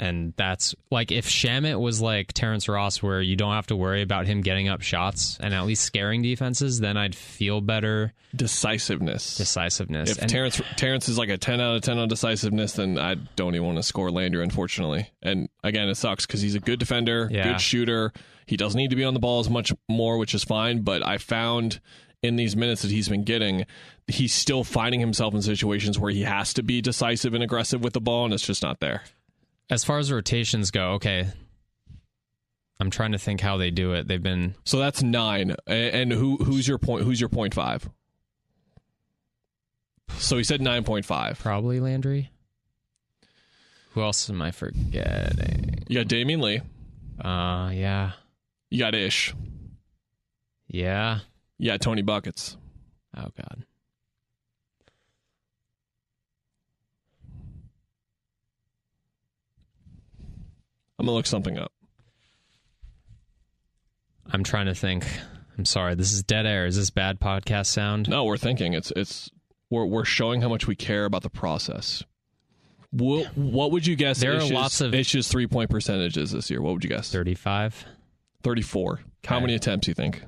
And 0.00 0.32
that's 0.38 0.74
like 0.90 1.12
if 1.12 1.28
Shamet 1.28 1.78
was 1.78 2.00
like 2.00 2.32
Terrence 2.32 2.68
Ross, 2.70 3.02
where 3.02 3.20
you 3.20 3.36
don't 3.36 3.52
have 3.52 3.66
to 3.66 3.76
worry 3.76 4.00
about 4.00 4.26
him 4.26 4.40
getting 4.40 4.66
up 4.66 4.80
shots 4.80 5.36
and 5.40 5.52
at 5.52 5.66
least 5.66 5.84
scaring 5.84 6.22
defenses, 6.22 6.80
then 6.80 6.96
I'd 6.96 7.14
feel 7.14 7.60
better 7.60 8.14
Decisiveness. 8.34 9.36
decisiveness. 9.36 10.10
if 10.12 10.18
And- 10.22 10.30
Terrence 10.30 10.60
Terrence 10.76 11.08
is 11.10 11.18
like 11.18 11.28
a 11.28 11.36
ten 11.36 11.60
out 11.60 11.76
of 11.76 11.82
ten 11.82 11.98
on 11.98 12.08
decisiveness, 12.08 12.72
then 12.72 12.98
I 12.98 13.16
don't 13.36 13.54
even 13.54 13.66
want 13.66 13.76
to 13.78 13.82
score 13.82 14.10
Landry, 14.10 14.42
unfortunately. 14.42 15.06
And 15.22 15.48
again, 15.62 15.88
it 15.90 15.96
sucks 15.96 16.26
because 16.26 16.40
he's 16.40 16.54
a 16.54 16.60
good 16.60 16.78
defender, 16.78 17.28
Yeah. 17.30 17.52
good 17.52 17.60
shooter. 17.60 18.12
He 18.46 18.56
doesn't 18.56 18.78
need 18.78 18.90
to 18.90 18.96
be 18.96 19.04
on 19.04 19.12
the 19.14 19.20
ball 19.20 19.40
as 19.40 19.50
much 19.50 19.70
more, 19.88 20.16
which 20.16 20.34
is 20.34 20.42
fine. 20.44 20.80
But 20.80 21.06
I 21.06 21.18
found 21.18 21.78
in 22.22 22.36
these 22.36 22.56
minutes 22.56 22.82
that 22.82 22.90
he's 22.90 23.08
been 23.08 23.24
getting, 23.24 23.66
he's 24.06 24.32
still 24.34 24.64
finding 24.64 25.00
himself 25.00 25.34
in 25.34 25.42
situations 25.42 25.98
where 25.98 26.10
he 26.10 26.22
has 26.22 26.54
to 26.54 26.62
be 26.62 26.80
decisive 26.80 27.34
and 27.34 27.44
aggressive 27.44 27.82
with 27.82 27.92
the 27.92 28.00
ball, 28.00 28.24
and 28.24 28.32
it's 28.34 28.46
just 28.46 28.62
not 28.62 28.80
there. 28.80 29.02
As 29.70 29.84
far 29.84 29.98
as 29.98 30.10
rotations 30.12 30.70
go, 30.70 30.92
okay. 30.92 31.28
I'm 32.80 32.90
trying 32.90 33.12
to 33.12 33.18
think 33.18 33.40
how 33.40 33.56
they 33.58 33.70
do 33.70 33.92
it. 33.92 34.08
They've 34.08 34.22
been 34.22 34.54
So 34.64 34.78
that's 34.78 35.02
nine. 35.02 35.54
And 35.66 36.10
who 36.12 36.36
who's 36.38 36.66
your 36.66 36.78
point? 36.78 37.04
Who's 37.04 37.20
your 37.20 37.28
point 37.28 37.52
five? 37.54 37.88
So 40.16 40.36
he 40.38 40.44
said 40.44 40.60
nine 40.60 40.82
point 40.84 41.04
five. 41.04 41.38
probably 41.38 41.78
Landry. 41.80 42.30
Who 43.92 44.02
else 44.02 44.30
am 44.30 44.40
I 44.40 44.50
forgetting? 44.50 45.84
You 45.88 45.96
got 45.96 46.08
Damian 46.08 46.40
Lee. 46.40 46.60
Uh, 47.22 47.70
yeah, 47.74 48.12
You 48.70 48.78
got 48.78 48.94
Ish. 48.94 49.34
yeah. 50.68 51.18
Yeah, 51.58 51.76
Tony 51.76 52.00
Buckets. 52.00 52.56
Oh 53.14 53.26
God. 53.36 53.66
I'm 61.00 61.06
gonna 61.06 61.16
look 61.16 61.24
something 61.26 61.58
up. 61.58 61.72
I'm 64.30 64.44
trying 64.44 64.66
to 64.66 64.74
think. 64.74 65.06
I'm 65.56 65.64
sorry. 65.64 65.94
This 65.94 66.12
is 66.12 66.22
dead 66.22 66.44
air. 66.46 66.66
Is 66.66 66.76
this 66.76 66.90
bad 66.90 67.18
podcast 67.20 67.66
sound? 67.66 68.08
No, 68.08 68.24
we're 68.24 68.36
thinking 68.36 68.74
it's 68.74 68.92
it's 68.94 69.30
we're 69.70 69.86
we're 69.86 70.04
showing 70.04 70.42
how 70.42 70.48
much 70.50 70.66
we 70.66 70.76
care 70.76 71.06
about 71.06 71.22
the 71.22 71.30
process. 71.30 72.04
What, 72.92 73.36
what 73.36 73.70
would 73.70 73.86
you 73.86 73.96
guess? 73.96 74.20
There 74.20 74.36
are 74.36 74.44
lots 74.44 74.80
of- 74.80 74.92
Ish's 74.94 75.28
three 75.28 75.46
point 75.46 75.70
percentages 75.70 76.32
this 76.32 76.50
year. 76.50 76.60
What 76.60 76.74
would 76.74 76.84
you 76.84 76.90
guess? 76.90 77.10
Thirty-five, 77.10 77.84
Thirty 78.42 78.62
four. 78.62 79.00
How 79.24 79.40
many 79.40 79.54
attempts 79.54 79.86
do 79.86 79.90
you 79.90 79.94
think? 79.94 80.22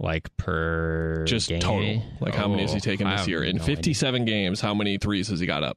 like 0.00 0.34
per 0.36 1.24
Just 1.26 1.48
game? 1.48 1.60
total. 1.60 2.02
Like 2.20 2.34
how 2.34 2.46
many 2.48 2.62
has 2.62 2.70
he 2.72 2.76
Oh, 2.76 2.80
taken 2.80 3.08
this 3.10 3.26
year 3.28 3.42
in 3.44 3.56
no 3.56 3.62
fifty 3.62 3.92
seven 3.92 4.24
games? 4.24 4.60
How 4.60 4.72
many 4.72 4.96
threes 4.96 5.28
has 5.28 5.40
he 5.40 5.46
got 5.46 5.62
up? 5.64 5.76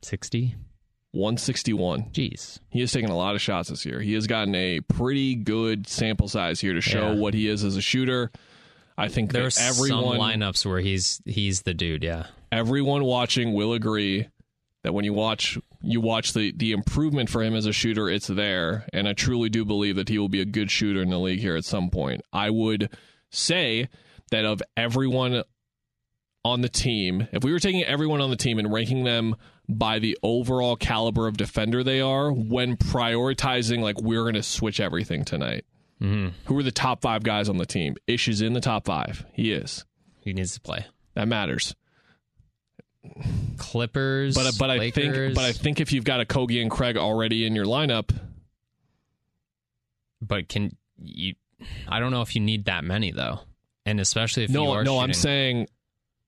Sixty. 0.00 0.54
One 1.12 1.36
sixty 1.36 1.72
one. 1.74 2.04
Jeez. 2.12 2.58
He 2.70 2.80
has 2.80 2.90
taken 2.90 3.10
a 3.10 3.16
lot 3.16 3.34
of 3.34 3.40
shots 3.42 3.68
this 3.68 3.84
year. 3.84 4.00
He 4.00 4.14
has 4.14 4.26
gotten 4.26 4.54
a 4.54 4.80
pretty 4.80 5.34
good 5.34 5.86
sample 5.86 6.26
size 6.28 6.58
here 6.60 6.72
to 6.72 6.80
show 6.80 7.12
Yeah. 7.12 7.18
what 7.20 7.34
he 7.34 7.48
is 7.48 7.64
as 7.64 7.76
a 7.76 7.82
shooter. 7.82 8.30
I 8.96 9.08
think 9.08 9.30
There's 9.32 9.54
some 9.56 9.68
everyone 9.68 10.18
lineups 10.18 10.64
where 10.64 10.80
he's 10.80 11.20
he's 11.26 11.62
the 11.62 11.74
dude. 11.74 12.02
Yeah. 12.02 12.26
everyone 12.50 13.04
watching 13.04 13.52
will 13.54 13.72
agree 13.74 14.28
that 14.84 14.92
when 14.94 15.04
you 15.04 15.12
watch 15.12 15.58
you 15.82 16.00
watch 16.00 16.32
the 16.32 16.52
the 16.56 16.72
improvement 16.72 17.28
for 17.30 17.42
him 17.42 17.54
as 17.54 17.66
a 17.66 17.72
shooter 17.72 18.08
it's 18.08 18.26
there 18.26 18.86
and 18.92 19.06
I 19.08 19.12
truly 19.12 19.48
do 19.48 19.64
believe 19.64 19.96
that 19.96 20.08
he 20.08 20.18
will 20.18 20.28
be 20.28 20.40
a 20.40 20.44
good 20.46 20.70
shooter 20.70 21.00
in 21.02 21.10
the 21.10 21.18
league 21.18 21.40
here 21.40 21.56
at 21.56 21.64
some 21.64 21.90
point. 21.90 22.22
I 22.32 22.50
would 22.50 22.88
say 23.30 23.88
that 24.30 24.44
of 24.44 24.62
everyone 24.76 25.42
on 26.44 26.60
the 26.62 26.68
team, 26.68 27.28
if 27.32 27.44
we 27.44 27.52
were 27.52 27.58
taking 27.60 27.84
everyone 27.84 28.20
on 28.20 28.30
the 28.30 28.36
team 28.36 28.58
and 28.58 28.72
ranking 28.72 29.04
them 29.04 29.36
by 29.68 29.98
the 29.98 30.18
overall 30.22 30.76
caliber 30.76 31.26
of 31.26 31.36
defender 31.36 31.82
they 31.84 32.00
are 32.00 32.32
when 32.32 32.76
prioritizing 32.76 33.80
like 33.80 34.00
we're 34.00 34.22
going 34.22 34.34
to 34.34 34.42
switch 34.42 34.80
everything 34.80 35.24
tonight. 35.24 35.64
hmm 35.98 36.28
Who 36.46 36.58
are 36.58 36.62
the 36.62 36.72
top 36.72 37.00
5 37.02 37.22
guys 37.22 37.48
on 37.48 37.56
the 37.58 37.66
team? 37.66 37.96
Ish 38.06 38.28
is 38.28 38.42
in 38.42 38.52
the 38.52 38.60
top 38.60 38.84
5. 38.84 39.26
He 39.32 39.52
is. 39.52 39.84
He 40.20 40.32
needs 40.32 40.54
to 40.54 40.60
play. 40.60 40.86
That 41.14 41.28
matters. 41.28 41.74
Clippers. 43.58 44.34
But 44.34 44.56
but 44.58 44.70
I 44.70 44.90
think 44.90 45.34
but 45.34 45.44
I 45.44 45.52
think 45.52 45.80
if 45.80 45.92
you've 45.92 46.04
got 46.04 46.26
Okogie 46.26 46.60
and 46.62 46.70
Craig 46.70 46.96
already 46.96 47.44
in 47.44 47.54
your 47.54 47.66
lineup, 47.66 48.14
But 50.20 50.48
can 50.48 50.76
you? 50.98 51.34
I 51.88 52.00
don't 52.00 52.10
know 52.12 52.22
if 52.22 52.34
you 52.34 52.40
need 52.40 52.66
that 52.66 52.84
many 52.84 53.10
though, 53.10 53.40
and 53.84 53.98
especially 54.00 54.44
if 54.44 54.50
you 54.50 54.54
no 54.54 54.82
no, 54.82 54.98
I'm 55.00 55.12
saying 55.12 55.66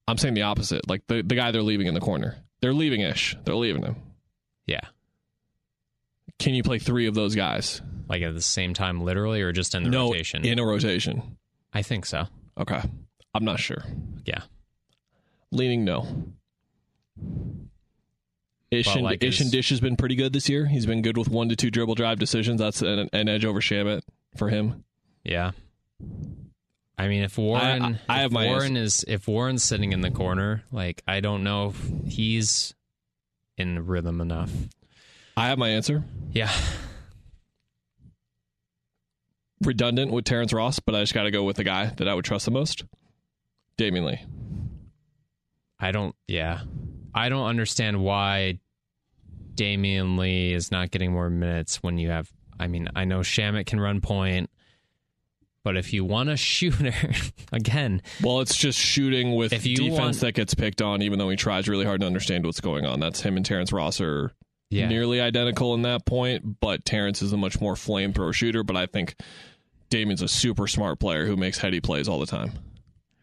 I'm 0.09 0.19
saying 0.19 0.35
the 0.35 0.43
opposite. 0.43 0.89
Like 0.89 1.07
the 1.07 1.23
the 1.23 1.35
guy 1.37 1.53
they're 1.53 1.63
leaving 1.63 1.87
in 1.87 1.95
the 1.95 2.01
corner, 2.01 2.37
they're 2.65 2.73
leaving 2.73 3.03
Ish. 3.03 3.37
They're 3.45 3.55
leaving 3.55 3.83
him. 3.83 3.97
yeah, 4.65 4.81
Can 6.39 6.55
you 6.55 6.63
play 6.63 6.79
three 6.79 7.07
of 7.07 7.15
those 7.15 7.35
guys? 7.35 7.83
like 8.09 8.23
at 8.23 8.35
the 8.35 8.41
same 8.41 8.73
time, 8.75 9.03
literally, 9.03 9.43
or 9.43 9.53
just 9.53 9.75
in 9.75 9.83
the 9.85 9.91
no, 9.91 10.11
rotation. 10.11 10.45
in 10.45 10.59
a 10.59 10.65
rotation. 10.65 11.37
I 11.73 11.83
think 11.83 12.07
so. 12.07 12.25
Okay. 12.59 12.81
I'm 13.35 13.45
not 13.45 13.59
sure. 13.59 13.83
Yeah. 14.25 14.43
Leaning 15.51 15.85
no. 15.85 16.07
Ish 18.71 18.95
and, 18.95 19.05
like 19.05 19.23
Ish 19.23 19.41
and 19.41 19.51
Dish 19.51 19.71
has 19.71 19.81
been 19.81 19.97
pretty 19.97 20.15
good 20.17 20.33
this 20.33 20.49
year. 20.49 20.67
He's 20.67 20.87
been 20.87 21.03
good 21.03 21.17
with 21.19 21.29
one 21.29 21.49
to 21.49 21.57
two 21.57 21.71
dribble 21.71 21.95
drive 21.95 22.19
decisions. 22.19 22.61
That's 22.61 22.83
an, 22.83 23.09
an 23.13 23.29
edge 23.29 23.45
over 23.45 23.61
Shamet 23.61 24.03
for 24.37 24.49
him. 24.49 24.85
Yeah. 25.23 25.53
I 26.97 27.09
mean, 27.09 27.23
if 27.25 27.37
Warren, 27.39 27.83
I- 27.83 28.01
I 28.09 28.17
have 28.21 28.27
if 28.27 28.33
my 28.33 28.47
Warren 28.47 28.77
is 28.77 29.05
if 29.09 29.27
Warren's 29.27 29.65
sitting 29.65 29.93
in 29.93 30.01
the 30.01 30.11
corner, 30.11 30.63
like 30.71 31.03
I 31.09 31.21
don't 31.21 31.43
know 31.43 31.71
if 31.71 32.13
he's 32.13 32.75
in 33.57 33.87
rhythm 33.87 34.21
enough. 34.21 34.51
I 35.37 35.49
have 35.49 35.59
my 35.59 35.71
answer. 35.71 36.05
Yeah, 36.33 36.53
Redundant 39.61 40.13
with 40.13 40.25
Terrence 40.25 40.53
Ross, 40.53 40.79
but 40.79 40.95
I 40.95 41.01
just 41.01 41.15
got 41.15 41.23
to 41.25 41.31
go 41.31 41.45
with 41.45 41.57
the 41.57 41.65
guy 41.65 41.87
that 41.97 42.09
I 42.09 42.15
would 42.15 42.25
trust 42.25 42.45
the 42.45 42.51
most 42.51 42.85
Damian 43.77 44.05
Lee. 44.05 44.21
I 45.81 45.91
don't. 45.91 46.15
Yeah, 46.29 46.61
I 47.15 47.29
don't 47.29 47.47
understand 47.47 48.03
why 48.03 48.59
Damian 49.55 50.17
Lee 50.17 50.53
is 50.53 50.71
not 50.71 50.91
getting 50.91 51.13
more 51.13 51.31
minutes 51.31 51.83
when 51.83 51.99
you 51.99 52.11
have. 52.11 52.31
I 52.59 52.67
mean, 52.69 52.89
I 52.95 53.05
know 53.05 53.21
Shamet 53.21 53.67
can 53.67 53.81
run 53.81 54.01
point, 54.01 54.51
but 55.65 55.77
if 55.77 55.93
you 55.93 56.05
want 56.05 56.29
a 56.29 56.37
shooter, 56.39 56.95
again, 57.53 58.03
Well, 58.23 58.41
it's 58.41 58.57
just 58.57 58.79
shooting 58.79 59.35
with 59.35 59.53
If 59.53 59.67
you 59.67 59.77
defense 59.77 59.99
want- 59.99 60.21
that 60.21 60.33
gets 60.35 60.55
picked 60.55 60.81
on, 60.81 61.03
even 61.03 61.19
though 61.19 61.29
he 61.31 61.37
tries 61.37 61.67
really 61.69 61.85
hard 61.85 62.01
to 62.03 62.07
understand 62.07 62.47
what's 62.47 62.61
going 62.61 62.87
on. 62.87 63.01
That's 63.01 63.21
him 63.21 63.37
and 63.37 63.45
Terrence 63.45 63.73
Ross 63.73 64.01
are 64.01 64.31
yeah, 64.71 64.89
nearly 64.89 65.21
identical 65.21 65.75
in 65.75 65.83
that 65.83 66.05
point, 66.07 66.61
but 66.61 66.85
Terrence 66.85 67.23
is 67.23 67.33
a 67.33 67.37
much 67.37 67.61
more 67.61 67.75
flamethrower 67.75 68.33
shooter. 68.35 68.63
But 68.65 68.77
I 68.77 68.87
think 68.87 69.15
Damian's 69.91 70.23
a 70.23 70.29
super 70.29 70.67
smart 70.67 70.99
player 70.99 71.27
who 71.27 71.37
makes 71.37 71.59
heady 71.59 71.81
plays 71.81 72.09
all 72.09 72.19
the 72.19 72.27
time. 72.27 72.53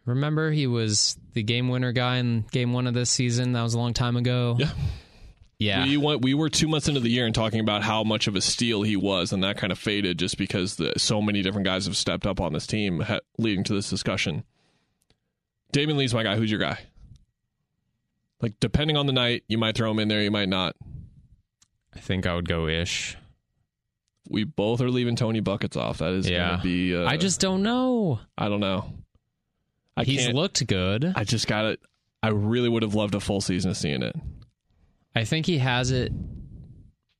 Remember, 0.06 0.50
he 0.52 0.66
was 0.66 1.18
the 1.34 1.44
game 1.44 1.68
winner 1.70 1.92
guy 1.92 2.18
in 2.18 2.46
game 2.52 2.74
one 2.74 2.88
of 2.88 2.94
this 2.94 3.10
season. 3.10 3.52
That 3.54 3.62
was 3.64 3.74
a 3.76 3.80
long 3.80 3.94
time 3.94 4.18
ago. 4.18 4.56
Yeah. 4.60 4.72
Yeah. 5.62 5.84
We 5.86 5.96
went. 5.96 6.24
We 6.24 6.34
were 6.34 6.50
two 6.50 6.68
months 6.68 6.88
into 6.88 7.00
the 7.02 7.10
year 7.10 7.28
and 7.28 7.36
talking 7.36 7.60
about 7.60 7.84
how 7.84 8.04
much 8.04 8.26
of 8.26 8.36
a 8.36 8.42
steal 8.42 8.82
he 8.82 8.96
was, 8.96 9.32
and 9.32 9.44
that 9.44 9.58
kind 9.58 9.72
of 9.72 9.78
faded 9.78 10.18
just 10.18 10.36
because 10.40 10.78
the, 10.78 10.94
so 10.98 11.22
many 11.22 11.44
different 11.44 11.66
guys 11.68 11.86
have 11.86 11.96
stepped 11.96 12.26
up 12.26 12.42
on 12.42 12.52
this 12.52 12.66
team, 12.66 13.00
ha- 13.02 13.20
leading 13.38 13.64
to 13.66 13.74
this 13.76 13.88
discussion. 13.88 14.44
Damian 15.72 16.00
Lee's 16.00 16.16
my 16.16 16.24
guy. 16.24 16.36
Who's 16.36 16.50
your 16.50 16.60
guy? 16.60 16.80
Like, 18.42 18.60
depending 18.60 18.98
on 18.98 19.06
the 19.06 19.14
night, 19.14 19.44
you 19.48 19.60
might 19.60 19.76
throw 19.76 19.92
him 19.92 20.00
in 20.00 20.08
there, 20.08 20.24
you 20.24 20.32
might 20.32 20.50
not. 20.50 20.76
I 21.96 22.00
think 22.00 22.26
I 22.26 22.34
would 22.34 22.50
go 22.50 22.68
ish. 22.68 23.16
We 24.30 24.44
both 24.46 24.82
are 24.82 24.90
leaving 24.90 25.16
Tony 25.16 25.42
buckets 25.42 25.78
off. 25.78 26.00
That 26.00 26.14
is 26.14 26.28
Yeah. 26.28 26.48
going 26.48 26.58
to 26.60 26.64
be. 26.64 26.96
Uh, 26.96 27.06
I 27.06 27.18
just 27.18 27.40
don't 27.40 27.62
know. 27.62 28.20
I 28.36 28.50
don't 28.50 28.62
know. 28.62 28.92
I 29.96 30.06
He's 30.06 30.28
looked 30.30 30.66
good. 30.66 31.14
I 31.16 31.24
just 31.24 31.46
got 31.48 31.66
it. 31.66 31.80
I 32.24 32.30
really 32.30 32.68
would 32.70 32.82
have 32.82 32.96
loved 32.96 33.14
a 33.14 33.20
full 33.20 33.42
season 33.42 33.70
of 33.70 33.78
seeing 33.78 34.02
it. 34.02 34.16
I 35.16 35.26
think 35.26 35.46
he 35.46 35.58
has 35.58 35.92
it 35.92 36.12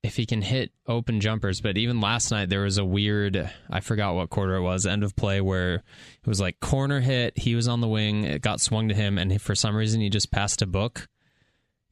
if 0.04 0.16
he 0.16 0.26
can 0.26 0.42
hit 0.42 0.72
open 0.88 1.20
jumpers. 1.20 1.62
But 1.62 1.78
even 1.78 2.02
last 2.02 2.32
night, 2.32 2.50
there 2.50 2.62
was 2.62 2.78
a 2.78 2.86
weird, 2.86 3.52
I 3.70 3.80
forgot 3.82 4.16
what 4.16 4.30
quarter 4.30 4.56
it 4.56 4.62
was, 4.62 4.86
end 4.86 5.04
of 5.04 5.16
play, 5.16 5.42
where 5.42 5.76
it 5.76 6.28
was 6.28 6.40
like 6.40 6.60
corner 6.60 7.00
hit. 7.00 7.38
He 7.38 7.56
was 7.56 7.68
on 7.68 7.82
the 7.82 7.88
wing. 7.88 8.24
It 8.24 8.42
got 8.42 8.62
swung 8.62 8.88
to 8.90 8.96
him. 8.96 9.18
And 9.18 9.42
for 9.42 9.56
some 9.56 9.76
reason, 9.76 10.02
he 10.02 10.10
just 10.10 10.32
passed 10.32 10.62
a 10.62 10.68
book. 10.68 11.08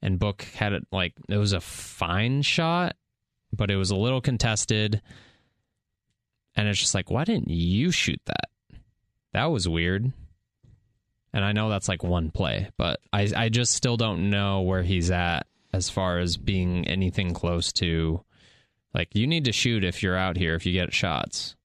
And 0.02 0.18
Book 0.18 0.44
had 0.44 0.74
it 0.74 0.88
like, 0.92 1.14
it 1.28 1.38
was 1.38 1.52
a 1.52 1.60
fine 1.60 2.42
shot, 2.42 2.96
but 3.52 3.70
it 3.70 3.76
was 3.76 3.92
a 3.92 3.98
little 3.98 4.22
contested. 4.22 5.02
And 6.56 6.68
it's 6.68 6.80
just 6.80 6.96
like, 6.96 7.12
why 7.12 7.26
didn't 7.26 7.50
you 7.50 7.92
shoot 7.92 8.22
that? 8.26 8.50
That 9.34 9.46
was 9.46 9.68
weird. 9.68 10.12
And 11.34 11.46
I 11.46 11.52
know 11.52 11.70
that's 11.70 11.90
like 11.90 12.02
one 12.02 12.32
play, 12.32 12.70
but 12.78 13.02
I 13.14 13.30
I 13.36 13.50
just 13.50 13.74
still 13.74 13.98
don't 13.98 14.32
know 14.32 14.62
where 14.62 14.82
he's 14.82 15.12
at 15.12 15.46
as 15.74 15.90
far 15.90 16.20
as 16.20 16.38
being 16.38 16.88
anything 16.88 17.34
close 17.34 17.72
to 17.74 18.24
like 18.94 19.14
you 19.14 19.28
need 19.28 19.46
to 19.46 19.52
shoot 19.52 19.84
if 19.84 20.02
you're 20.02 20.18
out 20.18 20.36
here 20.38 20.56
if 20.56 20.66
you 20.66 20.74
get 20.74 20.94
shots. 20.94 21.56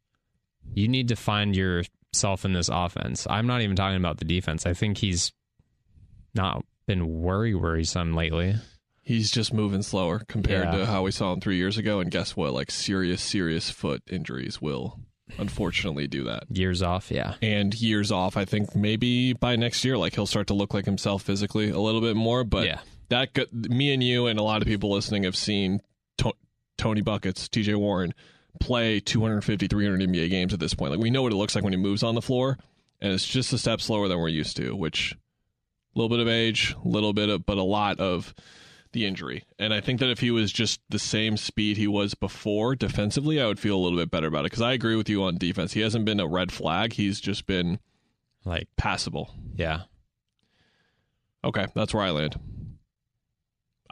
You 0.75 0.89
need 0.89 1.09
to 1.09 1.17
find 1.17 1.55
yourself 1.57 2.45
in 2.45 2.53
this 2.53 2.69
offense. 2.73 3.27
I'm 3.31 3.47
not 3.47 3.61
even 3.63 3.77
talking 3.77 3.97
about 3.99 4.19
the 4.19 4.25
defense. 4.25 4.67
I 4.67 4.73
think 4.75 4.99
he's 4.99 5.33
not 6.35 6.65
been 6.87 7.21
worry 7.21 7.55
worrisome 7.55 8.15
lately. 8.15 8.55
He's 9.03 9.31
just 9.31 9.53
moving 9.53 9.83
slower 9.83 10.23
compared 10.29 10.65
Yeah. 10.73 10.79
to 10.79 10.87
how 10.87 11.03
we 11.03 11.11
saw 11.11 11.33
him 11.33 11.41
three 11.41 11.57
years 11.57 11.77
ago. 11.79 12.01
And 12.01 12.11
guess 12.11 12.35
what? 12.37 12.53
Like 12.55 12.71
serious, 12.71 13.21
serious 13.23 13.71
foot 13.71 14.03
injuries 14.11 14.61
will 14.63 14.99
unfortunately 15.39 16.07
do 16.07 16.25
that. 16.25 16.45
Years 16.51 16.83
off, 16.83 17.11
yeah. 17.11 17.35
And 17.43 17.75
years 17.81 18.11
off, 18.11 18.37
I 18.37 18.45
think 18.45 18.75
maybe 18.75 19.33
by 19.35 19.57
next 19.57 19.85
year, 19.85 19.97
like 19.99 20.15
he'll 20.15 20.27
start 20.27 20.47
to 20.49 20.55
look 20.55 20.73
like 20.75 20.87
himself 20.87 21.23
physically 21.23 21.71
a 21.71 21.79
little 21.79 22.01
bit 22.01 22.17
more. 22.17 22.45
But 22.45 22.67
Yeah. 22.67 22.81
That 23.09 23.31
me 23.53 23.93
and 23.93 24.03
you 24.03 24.27
and 24.27 24.39
a 24.39 24.43
lot 24.43 24.63
of 24.63 24.69
people 24.69 24.91
listening 24.91 25.25
have 25.25 25.37
seen 25.37 25.81
to- 26.19 26.35
Tony 26.79 27.01
Buckets, 27.03 27.49
TJ 27.49 27.77
Warren 27.77 28.15
play 28.61 29.01
250, 29.01 29.67
300 29.67 30.01
NBA 30.09 30.31
games 30.31 30.53
at 30.55 30.61
this 30.61 30.75
point. 30.75 30.93
Like 30.93 31.01
we 31.01 31.11
know 31.11 31.23
what 31.23 31.33
it 31.33 31.37
looks 31.37 31.55
like 31.55 31.65
when 31.65 31.73
he 31.73 31.79
moves 31.79 32.03
on 32.03 32.15
the 32.15 32.23
floor, 32.23 32.57
and 33.01 33.13
it's 33.13 33.27
just 33.27 33.53
a 33.53 33.59
step 33.59 33.81
slower 33.81 34.09
than 34.09 34.19
we're 34.19 34.29
used 34.29 34.57
to. 34.59 34.75
Which 34.77 35.13
a 35.95 35.99
little 35.99 36.09
bit 36.09 36.21
of 36.21 36.29
age, 36.29 36.75
a 36.85 36.89
little 36.89 37.13
bit 37.13 37.29
of, 37.29 37.45
but 37.47 37.59
a 37.59 37.63
lot 37.63 37.99
of 38.01 38.35
the 38.93 39.07
injury. 39.07 39.45
And 39.59 39.75
I 39.75 39.81
think 39.81 39.99
that 40.01 40.09
if 40.11 40.21
he 40.21 40.31
was 40.31 40.53
just 40.53 40.81
the 40.89 41.01
same 41.01 41.37
speed 41.37 41.77
he 41.77 41.89
was 41.89 42.15
before 42.15 42.77
defensively, 42.77 43.41
I 43.41 43.47
would 43.49 43.59
feel 43.59 43.77
a 43.77 43.83
little 43.83 43.99
bit 43.99 44.11
better 44.11 44.29
about 44.29 44.41
it. 44.43 44.51
Because 44.53 44.63
I 44.63 44.73
agree 44.73 44.95
with 44.95 45.09
you 45.09 45.25
on 45.25 45.37
defense. 45.37 45.73
He 45.73 45.81
hasn't 45.81 46.05
been 46.05 46.21
a 46.21 46.29
red 46.29 46.53
flag. 46.53 46.93
He's 46.93 47.21
just 47.21 47.45
been 47.47 47.81
Like, 48.45 48.69
passable. 48.77 49.35
yeah. 49.57 49.83
Okay, 51.43 51.67
that's 51.75 51.93
where 51.93 52.05
I 52.05 52.11
land. 52.11 52.39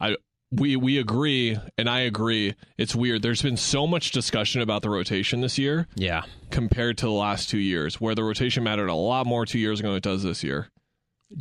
I 0.03 0.17
we 0.51 0.77
we 0.77 0.99
agree, 0.99 1.57
and 1.79 1.89
I 1.89 2.01
agree. 2.01 2.55
It's 2.77 2.95
weird. 2.95 3.23
There's 3.23 3.41
been 3.41 3.57
so 3.57 3.87
much 3.87 4.11
discussion 4.11 4.61
about 4.61 4.83
the 4.83 4.91
rotation 4.91 5.41
this 5.41 5.57
year 5.57 5.89
Yeah. 5.95 6.25
compared 6.51 6.99
to 6.99 7.07
the 7.07 7.13
last 7.13 7.49
two 7.49 7.59
years, 7.59 8.01
where 8.01 8.15
the 8.15 8.23
rotation 8.25 8.63
mattered 8.65 8.89
a 8.89 8.95
lot 8.95 9.25
more 9.27 9.47
two 9.47 9.59
years 9.59 9.81
ago 9.81 9.89
than 9.91 9.97
it 9.99 10.03
does 10.03 10.23
this 10.23 10.45
year. 10.45 10.69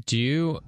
Do 0.06 0.18
you 0.18 0.62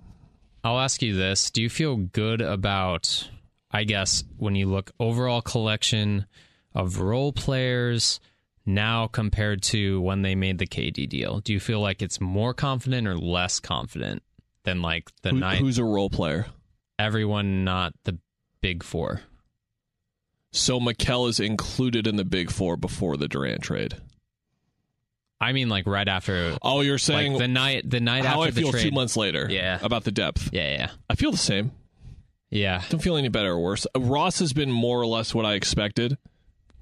I'll 0.65 0.79
ask 0.79 1.01
you 1.01 1.15
this. 1.15 1.51
Do 1.51 1.62
you 1.62 1.69
feel 1.69 1.95
good 1.95 2.41
about 2.41 3.29
I 3.71 3.86
guess 3.86 4.23
when 4.38 4.56
you 4.56 4.67
look 4.67 4.91
overall 4.99 5.41
collection 5.41 6.25
of 6.75 6.99
role 6.99 7.32
players 7.32 8.19
now 8.65 9.08
compared 9.08 9.62
to 9.62 10.01
when 10.01 10.21
they 10.21 10.36
made 10.36 10.58
the 10.58 10.67
KD 10.67 11.08
deal? 11.08 11.39
Do 11.39 11.53
you 11.53 11.60
feel 11.60 11.79
like 11.79 12.01
it's 12.01 12.19
more 12.19 12.53
confident 12.53 13.08
or 13.08 13.17
less 13.17 13.60
confident 13.62 14.21
than 14.63 14.82
like 14.82 15.10
the 15.21 15.29
Who- 15.32 15.39
night 15.39 15.60
who's 15.60 15.77
a 15.77 15.84
role 15.86 16.10
player? 16.10 16.47
Everyone 16.99 17.63
not 17.63 17.93
the 18.03 18.19
big 18.62 18.84
4? 18.84 19.21
So 20.51 20.79
Mikal 20.79 21.27
is 21.29 21.39
included 21.39 22.06
in 22.06 22.15
the 22.15 22.23
big 22.25 22.51
four 22.51 22.77
before 22.77 23.17
the 23.17 23.27
Durant 23.27 23.63
trade. 23.63 23.95
I 25.41 25.51
mean 25.51 25.67
like 25.67 25.88
right 25.88 26.08
after 26.08 26.56
Oh, 26.62 26.82
you're 26.82 26.99
saying 26.99 27.34
like 27.34 27.41
the 27.41 27.47
night 27.47 27.89
the 27.89 27.99
night 27.99 28.23
how 28.23 28.43
after 28.43 28.47
I 28.47 28.51
the 28.51 28.62
feel 28.62 28.71
trade. 28.71 28.84
two 28.84 28.91
months 28.91 29.17
later 29.17 29.47
Yeah. 29.49 29.79
about 29.82 30.03
the 30.03 30.12
depth. 30.12 30.51
Yeah, 30.53 30.71
yeah. 30.71 30.91
I 31.10 31.15
feel 31.15 31.32
the 31.32 31.38
same. 31.38 31.71
Yeah. 32.51 32.84
Don't 32.89 33.01
feel 33.01 33.17
any 33.17 33.29
better 33.29 33.53
or 33.53 33.60
worse. 33.60 33.88
Uh, 33.95 33.99
Ross 34.01 34.38
has 34.39 34.53
been 34.53 34.71
more 34.71 35.01
or 35.01 35.08
less 35.08 35.34
what 35.34 35.43
I 35.45 35.56
expected. 35.56 36.17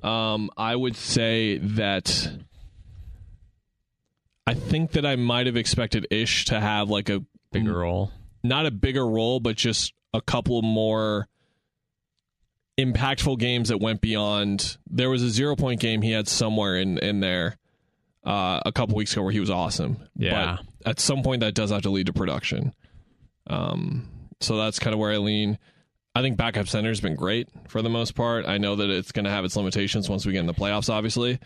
Um, 0.04 0.50
I 0.58 0.76
would 0.76 0.97
say 0.97 1.58
that 1.60 2.30
I 4.45 4.54
think 4.54 4.91
that 4.91 5.06
I 5.06 5.15
might 5.15 5.45
have 5.47 5.56
expected 5.56 6.08
Ish 6.12 6.45
to 6.45 6.60
have 6.60 6.89
like 6.89 7.10
a 7.10 7.24
Bigger 7.54 7.78
role. 7.80 8.12
not 8.43 8.65
a 8.65 8.71
bigger 8.71 9.08
role, 9.08 9.39
but 9.39 9.56
just 9.56 9.93
a 10.13 10.21
couple 10.21 10.62
more 10.62 11.28
impactful 12.80 13.39
games 13.39 13.69
that 13.69 13.80
went 13.80 14.02
beyond. 14.02 14.78
There 14.89 15.10
was 15.10 15.24
a 15.24 15.30
zero 15.30 15.56
point 15.56 15.80
game 15.80 16.02
he 16.02 16.12
had 16.12 16.28
somewhere 16.28 16.78
in 16.78 16.97
in 16.97 17.19
there 17.19 17.58
uh, 18.24 18.62
a 18.65 18.71
couple 18.71 18.95
weeks 18.95 19.13
ago 19.13 19.24
where 19.24 19.32
he 19.32 19.39
was 19.39 19.50
awesome. 19.50 19.97
Yeah. 20.15 20.58
But 20.84 20.89
at 20.89 21.00
some 21.00 21.24
point, 21.24 21.41
that 21.41 21.54
does 21.54 21.71
have 21.71 21.84
to 21.84 21.89
lead 21.89 22.08
to 22.08 22.13
production. 22.13 22.74
Um, 23.47 24.08
so 24.39 24.58
that's 24.58 24.80
kind 24.80 24.93
of 24.93 25.00
where 25.00 25.12
I 25.12 25.17
lean. 25.17 25.58
I 26.13 26.21
think 26.21 26.36
backup 26.38 26.67
center 26.67 26.89
has 26.89 27.00
been 27.00 27.15
great 27.15 27.47
for 27.69 27.82
the 27.82 27.89
most 27.89 28.15
part. 28.15 28.45
I 28.45 28.58
know 28.58 28.76
that 28.76 28.89
it's 28.89 29.12
going 29.12 29.26
to 29.26 29.32
have 29.32 29.45
its 29.45 29.56
limitations 29.56 30.10
once 30.10 30.26
we 30.26 30.34
get 30.34 30.39
in 30.39 30.45
the 30.45 30.54
playoffs, 30.54 30.89
obviously. 30.89 31.39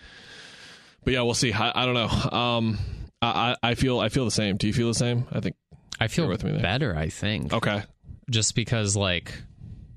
But 1.03 1.13
yeah, 1.13 1.21
we'll 1.21 1.35
see. 1.35 1.53
I, 1.53 1.83
I 1.83 1.85
don't 1.85 1.93
know. 1.93 2.37
Um, 2.37 2.79
I, 3.21 3.55
I 3.61 3.75
feel 3.75 3.99
I 3.99 4.09
feel 4.09 4.25
the 4.25 4.31
same. 4.31 4.57
Do 4.57 4.67
you 4.67 4.73
feel 4.73 4.87
the 4.87 4.95
same? 4.95 5.25
I 5.31 5.39
think 5.39 5.55
I 5.99 6.07
feel 6.07 6.27
with 6.27 6.43
me 6.43 6.51
there. 6.51 6.61
better, 6.61 6.95
I 6.95 7.09
think. 7.09 7.53
okay. 7.53 7.83
Just 8.29 8.55
because 8.55 8.95
like 8.95 9.33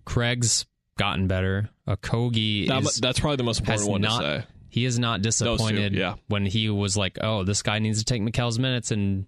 Craig's 0.05 0.67
gotten 0.99 1.27
better. 1.27 1.71
Okogie 1.87 2.69
That, 2.69 2.83
is, 2.83 2.97
that's 2.97 3.21
probably 3.21 3.37
the 3.37 3.45
most 3.45 3.61
important 3.61 3.89
one 3.89 4.01
not 4.03 4.21
to 4.21 4.41
say. 4.41 4.47
he 4.69 4.85
is 4.85 4.99
not 4.99 5.23
disappointed 5.23 5.95
yeah. 5.95 6.17
when 6.29 6.45
he 6.45 6.69
was 6.69 6.97
like, 6.97 7.19
"Oh, 7.21 7.45
this 7.45 7.63
guy 7.63 7.79
needs 7.79 7.99
to 8.01 8.05
take 8.05 8.21
Mikal's 8.21 8.59
minutes," 8.59 8.91
and 8.91 9.27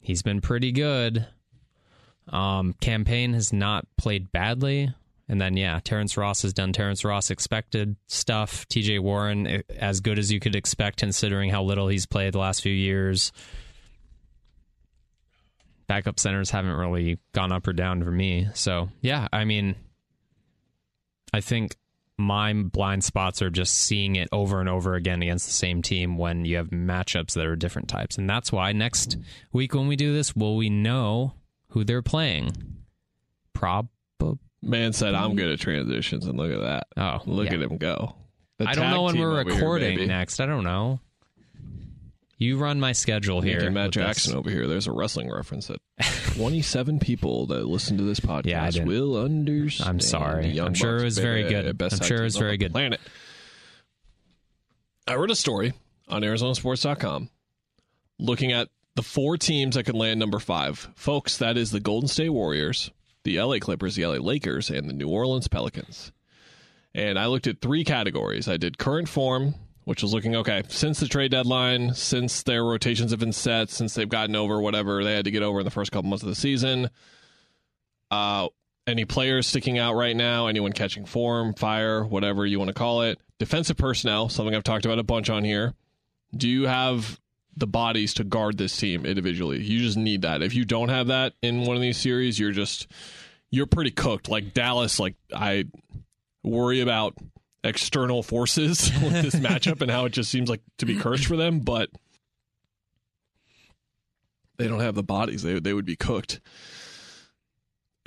he's 0.00 0.22
been 0.22 0.40
pretty 0.40 0.72
good. 0.72 1.26
Um, 2.28 2.74
Cam 2.80 3.04
Payne 3.04 3.32
has 3.34 3.52
not 3.52 3.86
played 3.96 4.32
badly. 4.32 4.92
And 5.30 5.40
then, 5.40 5.58
yeah, 5.58 5.78
Terrence 5.84 6.16
Ross 6.16 6.40
has 6.42 6.54
done 6.54 6.72
Terrence 6.72 7.04
Ross 7.04 7.30
expected 7.30 7.96
stuff. 8.06 8.66
TJ 8.68 9.00
Warren, 9.00 9.46
eh, 9.46 9.62
as 9.76 10.00
good 10.00 10.18
as 10.18 10.32
you 10.32 10.40
could 10.40 10.56
expect 10.56 10.98
considering 10.98 11.50
how 11.50 11.62
little 11.62 11.86
he's 11.88 12.06
played 12.06 12.32
the 12.32 12.38
last 12.38 12.62
few 12.62 12.72
years. 12.72 13.30
Backup 15.88 16.20
centers 16.20 16.50
haven't 16.50 16.76
really 16.76 17.18
gone 17.32 17.50
up 17.50 17.66
or 17.66 17.72
down 17.72 18.04
for 18.04 18.10
me. 18.10 18.48
So, 18.54 18.90
yeah, 19.00 19.26
I 19.32 19.44
mean, 19.44 19.74
I 21.32 21.40
think 21.40 21.76
my 22.18 22.52
blind 22.52 23.04
spots 23.04 23.40
are 23.42 23.50
just 23.50 23.74
seeing 23.74 24.16
it 24.16 24.28
over 24.32 24.60
and 24.60 24.68
over 24.68 24.94
again 24.94 25.22
against 25.22 25.46
the 25.46 25.52
same 25.52 25.82
team 25.82 26.18
when 26.18 26.44
you 26.44 26.56
have 26.56 26.68
matchups 26.68 27.34
that 27.34 27.46
are 27.46 27.56
different 27.56 27.88
types. 27.88 28.18
And 28.18 28.28
that's 28.28 28.52
why 28.52 28.72
next 28.72 29.16
week 29.52 29.72
when 29.72 29.86
we 29.86 29.96
do 29.96 30.12
this, 30.12 30.34
will 30.36 30.56
we 30.56 30.68
know 30.68 31.34
who 31.70 31.84
they're 31.84 32.02
playing? 32.02 32.52
Probably. 33.52 33.88
Man 34.60 34.92
said 34.92 35.14
I'm 35.14 35.36
good 35.36 35.52
at 35.52 35.60
transitions, 35.60 36.26
and 36.26 36.36
look 36.36 36.50
at 36.50 36.60
that. 36.60 36.86
Oh, 36.96 37.22
look 37.26 37.46
yeah. 37.46 37.54
at 37.54 37.62
him 37.62 37.78
go. 37.78 38.16
The 38.58 38.68
I 38.68 38.74
don't 38.74 38.90
know 38.90 39.02
when 39.02 39.16
we're 39.16 39.40
over 39.40 39.44
here, 39.44 39.54
recording 39.54 40.08
next. 40.08 40.40
I 40.40 40.46
don't 40.46 40.64
know. 40.64 40.98
You 42.38 42.56
run 42.58 42.78
my 42.78 42.92
schedule 42.92 43.40
here. 43.40 43.68
Matt 43.70 43.86
with 43.86 43.94
this. 43.94 44.04
Jackson 44.04 44.36
over 44.36 44.48
here. 44.48 44.66
There's 44.68 44.86
a 44.86 44.92
wrestling 44.92 45.28
reference 45.30 45.66
that 45.66 45.78
27 46.36 47.00
people 47.00 47.46
that 47.48 47.66
listen 47.66 47.96
to 47.98 48.04
this 48.04 48.20
podcast 48.20 48.76
Yeah, 48.76 48.84
will 48.84 49.16
understand. 49.16 49.90
I'm 49.90 50.00
sorry. 50.00 50.58
I'm 50.58 50.74
sure 50.74 50.98
it 50.98 51.04
was 51.04 51.18
very 51.18 51.42
good. 51.44 51.80
I'm 51.82 52.00
sure 52.00 52.18
it 52.20 52.24
was 52.24 52.36
very 52.36 52.56
good. 52.56 52.70
Planet. 52.72 53.00
I 55.06 55.14
read 55.14 55.30
a 55.30 55.36
story 55.36 55.72
on 56.06 56.22
ArizonaSports.com 56.22 57.30
looking 58.18 58.52
at 58.52 58.68
the 58.94 59.02
four 59.02 59.36
teams 59.36 59.74
that 59.74 59.84
could 59.84 59.94
land 59.94 60.20
number 60.20 60.38
five. 60.38 60.90
Folks, 60.94 61.38
that 61.38 61.56
is 61.56 61.70
the 61.70 61.80
Golden 61.80 62.08
State 62.08 62.28
Warriors, 62.30 62.90
the 63.24 63.40
LA 63.40 63.58
Clippers, 63.58 63.94
the 63.96 64.06
LA 64.06 64.14
Lakers, 64.16 64.70
and 64.70 64.88
the 64.88 64.92
New 64.92 65.08
Orleans 65.08 65.48
Pelicans. 65.48 66.12
And 66.94 67.18
I 67.18 67.26
looked 67.26 67.46
at 67.46 67.60
three 67.60 67.84
categories. 67.84 68.48
I 68.48 68.56
did 68.56 68.76
current 68.78 69.08
form, 69.08 69.54
which 69.88 70.02
was 70.02 70.12
looking 70.12 70.36
okay 70.36 70.62
since 70.68 71.00
the 71.00 71.08
trade 71.08 71.30
deadline, 71.30 71.94
since 71.94 72.42
their 72.42 72.62
rotations 72.62 73.10
have 73.10 73.18
been 73.20 73.32
set, 73.32 73.70
since 73.70 73.94
they've 73.94 74.10
gotten 74.10 74.36
over 74.36 74.60
whatever 74.60 75.02
they 75.02 75.14
had 75.14 75.24
to 75.24 75.30
get 75.30 75.42
over 75.42 75.60
in 75.60 75.64
the 75.64 75.70
first 75.70 75.90
couple 75.90 76.10
months 76.10 76.22
of 76.22 76.28
the 76.28 76.34
season. 76.34 76.90
Uh, 78.10 78.48
any 78.86 79.06
players 79.06 79.46
sticking 79.46 79.78
out 79.78 79.94
right 79.94 80.14
now, 80.14 80.46
anyone 80.46 80.74
catching 80.74 81.06
form, 81.06 81.54
fire, 81.54 82.04
whatever 82.04 82.44
you 82.44 82.58
want 82.58 82.68
to 82.68 82.74
call 82.74 83.00
it. 83.00 83.18
Defensive 83.38 83.78
personnel, 83.78 84.28
something 84.28 84.54
I've 84.54 84.62
talked 84.62 84.84
about 84.84 84.98
a 84.98 85.02
bunch 85.02 85.30
on 85.30 85.42
here. 85.42 85.72
Do 86.36 86.50
you 86.50 86.66
have 86.66 87.18
the 87.56 87.66
bodies 87.66 88.12
to 88.14 88.24
guard 88.24 88.58
this 88.58 88.76
team 88.76 89.06
individually? 89.06 89.62
You 89.62 89.78
just 89.78 89.96
need 89.96 90.20
that. 90.20 90.42
If 90.42 90.54
you 90.54 90.66
don't 90.66 90.90
have 90.90 91.06
that 91.06 91.32
in 91.40 91.62
one 91.62 91.76
of 91.76 91.80
these 91.80 91.96
series, 91.96 92.38
you're 92.38 92.52
just 92.52 92.88
you're 93.50 93.64
pretty 93.64 93.92
cooked. 93.92 94.28
Like 94.28 94.52
Dallas, 94.52 95.00
like 95.00 95.14
I 95.34 95.64
worry 96.42 96.80
about 96.82 97.14
external 97.64 98.22
forces 98.22 98.90
with 99.02 99.22
this 99.22 99.34
matchup 99.34 99.80
and 99.80 99.90
how 99.90 100.04
it 100.04 100.10
just 100.10 100.30
seems 100.30 100.48
like 100.48 100.62
to 100.78 100.86
be 100.86 100.96
cursed 100.96 101.26
for 101.26 101.36
them, 101.36 101.60
but 101.60 101.90
they 104.56 104.68
don't 104.68 104.80
have 104.80 104.94
the 104.94 105.02
bodies. 105.02 105.42
They 105.42 105.58
they 105.58 105.74
would 105.74 105.86
be 105.86 105.96
cooked. 105.96 106.40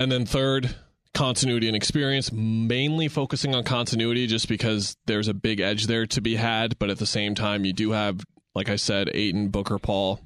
And 0.00 0.10
then 0.10 0.26
third, 0.26 0.74
continuity 1.14 1.68
and 1.68 1.76
experience, 1.76 2.32
mainly 2.32 3.08
focusing 3.08 3.54
on 3.54 3.62
continuity 3.64 4.26
just 4.26 4.48
because 4.48 4.96
there's 5.06 5.28
a 5.28 5.34
big 5.34 5.60
edge 5.60 5.86
there 5.86 6.06
to 6.06 6.20
be 6.20 6.36
had, 6.36 6.78
but 6.78 6.90
at 6.90 6.98
the 6.98 7.06
same 7.06 7.34
time 7.34 7.64
you 7.64 7.72
do 7.72 7.92
have 7.92 8.24
like 8.54 8.68
I 8.68 8.76
said, 8.76 9.10
Ayton, 9.14 9.48
Booker, 9.48 9.78
Paul. 9.78 10.20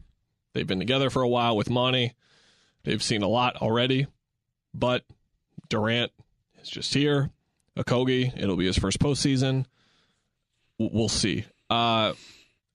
They've 0.52 0.66
been 0.66 0.78
together 0.78 1.10
for 1.10 1.22
a 1.22 1.28
while 1.28 1.56
with 1.56 1.70
Monty. 1.70 2.14
They've 2.84 3.02
seen 3.02 3.22
a 3.22 3.28
lot 3.28 3.56
already, 3.56 4.06
but 4.72 5.04
Durant 5.68 6.12
is 6.60 6.68
just 6.68 6.94
here. 6.94 7.30
Okogie, 7.76 8.32
it'll 8.36 8.56
be 8.56 8.66
his 8.66 8.78
first 8.78 8.98
postseason. 8.98 9.66
We'll 10.78 11.08
see. 11.08 11.44
Uh, 11.70 12.14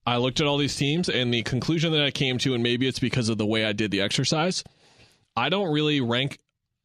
I 0.06 0.18
looked 0.18 0.42
at 0.42 0.48
all 0.48 0.58
these 0.58 0.76
teams, 0.76 1.10
and 1.10 1.34
the 1.34 1.44
conclusion 1.44 1.92
that 1.94 2.04
I 2.04 2.12
came 2.12 2.38
to, 2.40 2.54
and 2.54 2.64
maybe 2.64 2.88
it's 2.88 3.00
because 3.00 3.30
of 3.30 3.38
the 3.38 3.46
way 3.46 3.66
I 3.66 3.74
did 3.74 3.92
the 3.92 4.02
exercise, 4.02 4.64
I 5.36 5.50
don't 5.50 5.72
really 5.72 6.02
rank 6.02 6.40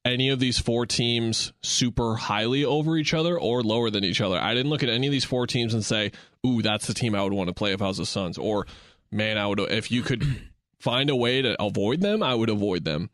any 0.05 0.29
of 0.29 0.39
these 0.39 0.59
four 0.59 0.87
teams 0.87 1.53
super 1.63 2.15
highly 2.15 2.65
over 2.65 2.97
each 2.97 3.13
other 3.13 3.39
or 3.39 3.63
lower 3.63 3.91
than 3.91 4.05
each 4.05 4.21
other. 4.21 4.39
I 4.39 4.55
didn't 4.55 4.71
look 4.71 4.83
at 4.83 4.89
any 4.89 5.09
of 5.09 5.11
these 5.11 5.25
four 5.25 5.47
teams 5.47 5.75
and 5.75 5.85
say, 5.85 6.13
"Ooh, 6.47 6.63
that's 6.63 6.87
the 6.87 6.95
team 6.95 7.15
I 7.15 7.23
would 7.23 7.33
want 7.33 7.49
to 7.49 7.55
play 7.55 7.73
if 7.73 7.83
I 7.83 7.89
was 7.89 7.97
the 7.97 8.07
Suns," 8.07 8.39
or 8.39 8.67
"Man, 9.11 9.37
I 9.37 9.47
would 9.47 9.59
if 9.59 9.91
you 9.91 10.03
could 10.03 10.25
find 10.79 11.11
a 11.11 11.17
way 11.17 11.43
to 11.43 11.61
avoid 11.61 12.03
them, 12.03 12.23
I 12.23 12.35
would 12.35 12.51
avoid 12.51 12.85
them." 12.85 13.11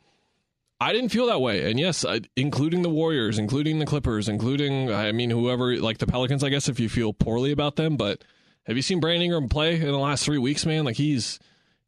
I 0.83 0.93
didn't 0.93 1.11
feel 1.11 1.27
that 1.27 1.41
way, 1.41 1.71
and 1.71 1.79
yes, 1.79 2.05
I, 2.05 2.21
including 2.37 2.83
the 2.83 2.89
Warriors, 2.91 3.39
including 3.39 3.79
the 3.79 3.87
Clippers, 3.87 4.29
including 4.29 4.93
I 4.93 5.13
mean 5.13 5.31
whoever 5.31 5.77
like 5.79 5.99
the 5.99 6.07
Pelicans. 6.07 6.43
I 6.43 6.49
guess 6.49 6.69
if 6.69 6.81
you 6.81 6.89
feel 6.89 7.13
poorly 7.13 7.53
about 7.53 7.77
them, 7.77 7.97
but 7.97 8.25
have 8.67 8.77
you 8.77 8.83
seen 8.83 8.99
Brandon 9.01 9.23
Ingram 9.23 9.49
play 9.49 9.77
in 9.77 9.87
the 9.87 9.99
last 9.99 10.25
three 10.25 10.39
weeks, 10.39 10.67
man? 10.67 10.85
Like 10.85 10.97
he's 10.97 11.39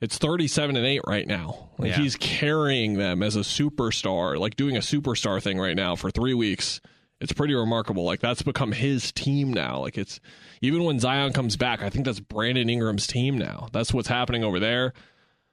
it's 0.00 0.18
37 0.18 0.76
and 0.76 0.84
8 0.86 1.00
right 1.06 1.26
now. 1.26 1.70
Like 1.78 1.90
Yeah. 1.90 1.96
he's 1.98 2.16
carrying 2.16 2.94
them 2.94 3.22
as 3.22 3.36
a 3.36 3.40
superstar, 3.40 4.38
like 4.38 4.54
doing 4.56 4.76
a 4.76 4.80
superstar 4.80 5.42
thing 5.42 5.58
right 5.58 5.76
now 5.76 5.96
for 5.96 6.10
3 6.10 6.34
weeks. 6.34 6.80
It's 7.20 7.32
pretty 7.32 7.54
remarkable. 7.54 8.04
Like 8.04 8.20
that's 8.20 8.42
become 8.42 8.72
his 8.72 9.12
team 9.12 9.52
now. 9.52 9.80
Like 9.80 9.96
it's 9.96 10.20
even 10.60 10.84
when 10.84 10.98
Zion 10.98 11.32
comes 11.32 11.56
back, 11.56 11.80
I 11.82 11.90
think 11.90 12.04
that's 12.04 12.20
Brandon 12.20 12.68
Ingram's 12.68 13.06
team 13.06 13.38
now. 13.38 13.68
That's 13.72 13.94
what's 13.94 14.08
happening 14.08 14.44
over 14.44 14.60
there. 14.60 14.92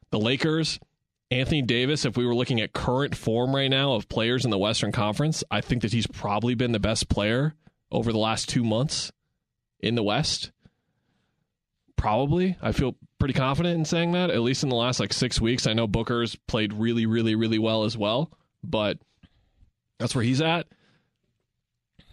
The 0.09 0.19
Lakers, 0.19 0.79
Anthony 1.31 1.61
Davis, 1.61 2.03
if 2.03 2.17
we 2.17 2.25
were 2.25 2.35
looking 2.35 2.59
at 2.59 2.73
current 2.73 3.15
form 3.15 3.55
right 3.55 3.69
now 3.69 3.93
of 3.93 4.09
players 4.09 4.43
in 4.43 4.51
the 4.51 4.57
Western 4.57 4.91
Conference, 4.91 5.43
I 5.49 5.61
think 5.61 5.81
that 5.81 5.93
he's 5.93 6.05
probably 6.05 6.55
been 6.55 6.73
the 6.73 6.79
best 6.79 7.07
player 7.07 7.55
over 7.89 8.11
the 8.11 8.17
last 8.17 8.49
2 8.49 8.63
months 8.63 9.11
in 9.79 9.95
the 9.95 10.03
West. 10.03 10.51
Probably. 11.95 12.57
I 12.61 12.73
feel 12.73 12.95
pretty 13.17 13.33
confident 13.33 13.77
in 13.77 13.85
saying 13.85 14.11
that, 14.11 14.29
at 14.29 14.41
least 14.41 14.63
in 14.63 14.69
the 14.69 14.75
last 14.75 14.99
like 14.99 15.13
six 15.13 15.39
weeks. 15.39 15.67
I 15.67 15.73
know 15.73 15.87
Booker's 15.87 16.35
played 16.35 16.73
really, 16.73 17.05
really, 17.05 17.35
really 17.35 17.59
well 17.59 17.85
as 17.85 17.97
well, 17.97 18.31
but 18.63 18.97
that's 19.99 20.13
where 20.15 20.23
he's 20.23 20.41
at. 20.41 20.67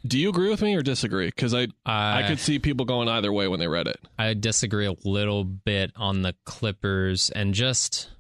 Do 0.07 0.19
you 0.19 0.29
agree 0.29 0.49
with 0.49 0.63
me 0.63 0.77
or 0.77 0.83
disagree? 0.83 1.27
Because 1.27 1.55
I, 1.55 1.69
I 1.85 2.23
I 2.23 2.29
could 2.29 2.39
see 2.39 2.61
people 2.61 2.87
going 2.87 3.09
either 3.09 3.33
way 3.33 3.49
when 3.49 3.59
they 3.59 3.67
read 3.67 3.89
it. 3.89 3.99
I 4.17 4.35
disagree 4.35 4.87
a 4.87 4.95
little 5.05 5.43
bit 5.43 5.91
on 5.97 6.23
the 6.23 6.35
Clippers 6.45 7.31
and 7.31 7.53
just 7.53 8.11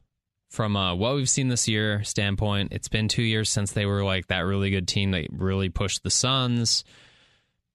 from 0.48 0.76
uh, 0.76 0.94
what 0.94 1.14
we've 1.14 1.28
seen 1.28 1.48
this 1.48 1.68
year 1.68 2.02
standpoint, 2.04 2.72
it's 2.72 2.88
been 2.88 3.08
two 3.08 3.22
years 3.22 3.50
since 3.50 3.72
they 3.72 3.86
were 3.86 4.02
like 4.04 4.28
that 4.28 4.40
really 4.40 4.70
good 4.70 4.88
team 4.88 5.10
that 5.12 5.26
really 5.32 5.68
pushed 5.68 6.02
the 6.02 6.10
Suns. 6.10 6.84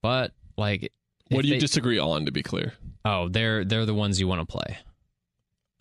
But 0.01 0.31
like, 0.57 0.91
What 1.29 1.43
do 1.43 1.47
you 1.47 1.55
they- 1.55 1.59
disagree 1.59 1.99
on, 1.99 2.25
to 2.25 2.31
be 2.31 2.43
clear? 2.43 2.73
Oh, 3.05 3.27
they're 3.29 3.65
they're 3.65 3.85
the 3.85 3.93
ones 3.93 4.19
you 4.19 4.27
want 4.27 4.41
to 4.41 4.45
play. 4.51 4.77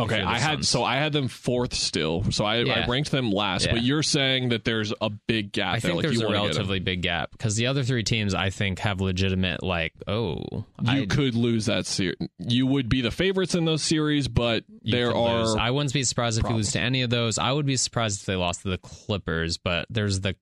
Okay, 0.00 0.20
I 0.20 0.38
had 0.38 0.54
Suns. 0.56 0.68
so 0.68 0.82
I 0.82 0.96
had 0.96 1.12
them 1.12 1.28
fourth 1.28 1.74
still, 1.74 2.24
so 2.32 2.44
I, 2.44 2.64
I 2.64 2.86
ranked 2.86 3.10
them 3.12 3.30
last. 3.30 3.66
Yeah. 3.66 3.72
But 3.74 3.82
you're 3.82 4.02
saying 4.02 4.48
that 4.48 4.64
there's 4.64 4.92
a 5.00 5.10
big 5.10 5.52
gap 5.52 5.68
I 5.76 5.78
there. 5.78 5.80
think 5.80 5.94
like 5.96 6.02
there's 6.04 6.14
you 6.20 6.22
a 6.22 6.24
wanna 6.26 6.38
get 6.38 6.40
'em. 6.40 6.46
relatively 6.46 6.80
big 6.80 7.02
gap 7.02 7.30
because 7.32 7.54
the 7.56 7.66
other 7.66 7.84
three 7.84 8.02
teams 8.02 8.34
I 8.34 8.50
think 8.50 8.80
have 8.80 9.00
legitimate 9.00 9.62
like 9.62 9.92
oh 10.08 10.38
You 10.82 11.02
I, 11.02 11.06
could 11.06 11.34
lose 11.36 11.66
that 11.66 11.86
series. 11.86 12.16
You 12.38 12.66
would 12.66 12.88
be 12.88 13.02
the 13.02 13.10
favorites 13.12 13.54
in 13.54 13.64
those 13.64 13.82
series, 13.82 14.26
but 14.28 14.64
there 14.82 15.14
are 15.14 15.40
lose. 15.40 15.56
I 15.56 15.70
wouldn't 15.70 15.92
be 15.92 16.02
surprised 16.04 16.40
if 16.42 16.48
you 16.48 16.56
lose 16.56 16.72
to 16.72 16.80
any 16.80 17.02
of 17.02 17.10
those. 17.10 17.38
I 17.38 17.52
would 17.52 17.66
be 17.66 17.76
surprised 17.76 18.20
if 18.20 18.26
they 18.26 18.34
lost 18.36 18.62
to 18.62 18.70
the 18.70 18.78
Clippers, 18.78 19.58
but 19.58 19.86
there's 19.90 20.20
the 20.20 20.34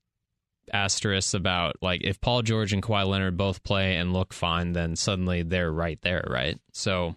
asterisk 0.72 1.34
about 1.34 1.74
like 1.82 2.02
if 2.04 2.20
Paul 2.20 2.42
George 2.42 2.72
and 2.72 2.82
Kawhi 2.82 3.04
Leonard 3.06 3.36
both 3.36 3.62
play 3.64 3.96
and 3.96 4.12
look 4.12 4.32
fine, 4.32 4.72
then 4.72 4.96
suddenly 4.96 5.42
they're 5.42 5.72
right 5.72 5.98
there, 6.02 6.24
right? 6.30 6.58
So 6.72 7.16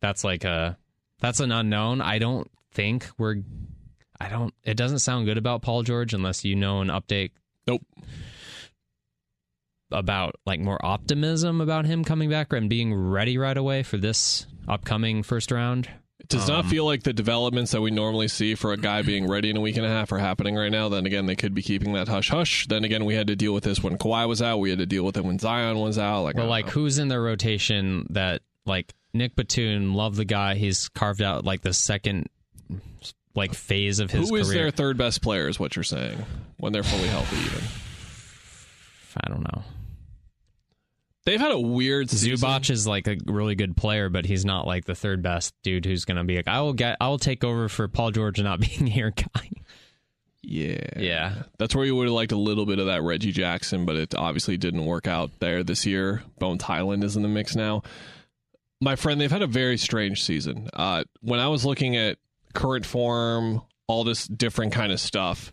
that's 0.00 0.24
like 0.24 0.44
a 0.44 0.78
that's 1.20 1.40
an 1.40 1.52
unknown. 1.52 2.00
I 2.00 2.18
don't 2.18 2.50
think 2.72 3.08
we're. 3.18 3.36
I 4.20 4.28
don't. 4.28 4.54
It 4.64 4.76
doesn't 4.76 5.00
sound 5.00 5.26
good 5.26 5.38
about 5.38 5.62
Paul 5.62 5.82
George 5.82 6.14
unless 6.14 6.44
you 6.44 6.56
know 6.56 6.80
an 6.80 6.88
update 6.88 7.30
nope. 7.66 7.82
about 9.90 10.36
like 10.44 10.60
more 10.60 10.84
optimism 10.84 11.60
about 11.60 11.86
him 11.86 12.04
coming 12.04 12.28
back 12.30 12.52
and 12.52 12.68
being 12.68 12.94
ready 12.94 13.38
right 13.38 13.56
away 13.56 13.82
for 13.82 13.96
this 13.98 14.46
upcoming 14.68 15.22
first 15.22 15.50
round. 15.50 15.88
It 16.18 16.28
does 16.28 16.48
Um, 16.48 16.56
not 16.56 16.66
feel 16.66 16.84
like 16.84 17.02
the 17.04 17.12
developments 17.12 17.70
that 17.72 17.80
we 17.80 17.90
normally 17.90 18.26
see 18.28 18.54
for 18.54 18.72
a 18.72 18.76
guy 18.76 19.02
being 19.02 19.28
ready 19.28 19.50
in 19.50 19.56
a 19.56 19.60
week 19.60 19.76
and 19.76 19.86
a 19.86 19.88
half 19.88 20.10
are 20.10 20.18
happening 20.18 20.56
right 20.56 20.72
now. 20.72 20.88
Then 20.88 21.06
again, 21.06 21.26
they 21.26 21.36
could 21.36 21.54
be 21.54 21.62
keeping 21.62 21.92
that 21.92 22.08
hush 22.08 22.30
hush. 22.30 22.66
Then 22.66 22.84
again, 22.84 23.04
we 23.04 23.14
had 23.14 23.28
to 23.28 23.36
deal 23.36 23.52
with 23.54 23.64
this 23.64 23.82
when 23.82 23.96
Kawhi 23.96 24.26
was 24.26 24.42
out. 24.42 24.58
We 24.58 24.70
had 24.70 24.80
to 24.80 24.86
deal 24.86 25.04
with 25.04 25.16
it 25.16 25.24
when 25.24 25.38
Zion 25.38 25.78
was 25.78 25.98
out. 25.98 26.22
Like, 26.22 26.38
I 26.38 26.44
like, 26.44 26.66
know. 26.66 26.72
who's 26.72 26.98
in 26.98 27.08
their 27.08 27.22
rotation 27.22 28.06
that 28.10 28.42
like 28.64 28.92
Nick 29.16 29.36
Batum? 29.36 29.94
Love 29.94 30.16
the 30.16 30.24
guy. 30.24 30.54
He's 30.54 30.88
carved 30.88 31.22
out 31.22 31.44
like 31.44 31.62
the 31.62 31.72
second 31.72 32.28
like 33.34 33.54
phase 33.54 33.98
of 34.00 34.10
his 34.10 34.28
who 34.30 34.36
is 34.36 34.48
career. 34.48 34.62
their 34.62 34.70
third 34.70 34.96
best 34.96 35.22
player? 35.22 35.48
Is 35.48 35.60
what 35.60 35.76
you're 35.76 35.82
saying 35.82 36.24
when 36.58 36.72
they're 36.72 36.82
fully 36.82 37.08
healthy? 37.08 37.36
Even 37.36 37.64
I 39.24 39.28
don't 39.28 39.42
know. 39.44 39.62
they've 41.24 41.40
had 41.40 41.52
a 41.52 41.60
weird 41.60 42.10
season. 42.10 42.32
Zubac 42.32 42.70
is 42.70 42.86
like 42.86 43.06
a 43.08 43.16
really 43.26 43.54
good 43.54 43.76
player, 43.76 44.08
but 44.08 44.24
he's 44.26 44.44
not 44.44 44.66
like 44.66 44.84
the 44.84 44.94
third 44.94 45.22
best 45.22 45.54
dude 45.62 45.84
who's 45.84 46.04
going 46.04 46.18
to 46.18 46.24
be 46.24 46.36
like, 46.36 46.48
I 46.48 46.60
will 46.60 46.72
get, 46.74 46.96
I 47.00 47.08
will 47.08 47.18
take 47.18 47.42
over 47.44 47.68
for 47.68 47.88
Paul 47.88 48.10
George 48.10 48.40
not 48.40 48.60
being 48.60 48.86
here 48.86 49.10
guy. 49.12 49.50
Yeah. 50.42 50.86
Yeah. 50.96 51.42
That's 51.58 51.74
where 51.74 51.84
you 51.84 51.96
would 51.96 52.06
have 52.06 52.14
liked 52.14 52.30
a 52.32 52.36
little 52.36 52.66
bit 52.66 52.78
of 52.78 52.86
that 52.86 53.02
Reggie 53.02 53.32
Jackson, 53.32 53.84
but 53.84 53.96
it 53.96 54.14
obviously 54.14 54.56
didn't 54.56 54.84
work 54.84 55.08
out 55.08 55.30
there 55.40 55.64
this 55.64 55.84
year. 55.84 56.22
Bones 56.38 56.62
Hyland 56.62 57.02
is 57.02 57.16
in 57.16 57.22
the 57.22 57.28
mix 57.28 57.56
now. 57.56 57.82
My 58.80 58.96
friend, 58.96 59.20
they've 59.20 59.30
had 59.30 59.42
a 59.42 59.46
very 59.46 59.78
strange 59.78 60.22
season. 60.22 60.68
Uh, 60.72 61.04
when 61.20 61.40
I 61.40 61.48
was 61.48 61.64
looking 61.64 61.96
at 61.96 62.18
current 62.52 62.84
form, 62.84 63.62
all 63.86 64.04
this 64.04 64.26
different 64.26 64.72
kind 64.72 64.92
of 64.92 65.00
stuff, 65.00 65.52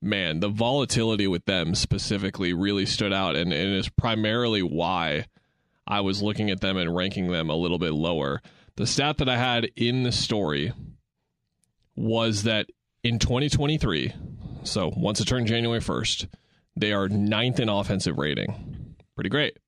man, 0.00 0.40
the 0.40 0.48
volatility 0.48 1.26
with 1.26 1.44
them 1.44 1.74
specifically 1.74 2.52
really 2.52 2.86
stood 2.86 3.12
out, 3.12 3.36
and, 3.36 3.52
and 3.52 3.74
is 3.74 3.88
primarily 3.88 4.62
why 4.62 5.26
I 5.86 6.00
was 6.00 6.22
looking 6.22 6.50
at 6.50 6.60
them 6.60 6.76
and 6.76 6.94
ranking 6.94 7.30
them 7.30 7.50
a 7.50 7.56
little 7.56 7.78
bit 7.78 7.92
lower. 7.92 8.40
The 8.76 8.86
stat 8.86 9.18
that 9.18 9.28
I 9.28 9.36
had 9.36 9.70
in 9.76 10.02
the 10.02 10.12
story 10.12 10.72
was 11.96 12.42
that 12.44 12.66
in 13.02 13.18
2023, 13.18 14.12
so 14.64 14.90
once 14.96 15.20
it 15.20 15.26
turned 15.26 15.46
January 15.46 15.80
1st, 15.80 16.28
they 16.76 16.92
are 16.92 17.08
ninth 17.08 17.60
in 17.60 17.68
offensive 17.68 18.18
rating. 18.18 18.96
Pretty 19.14 19.30
great. 19.30 19.58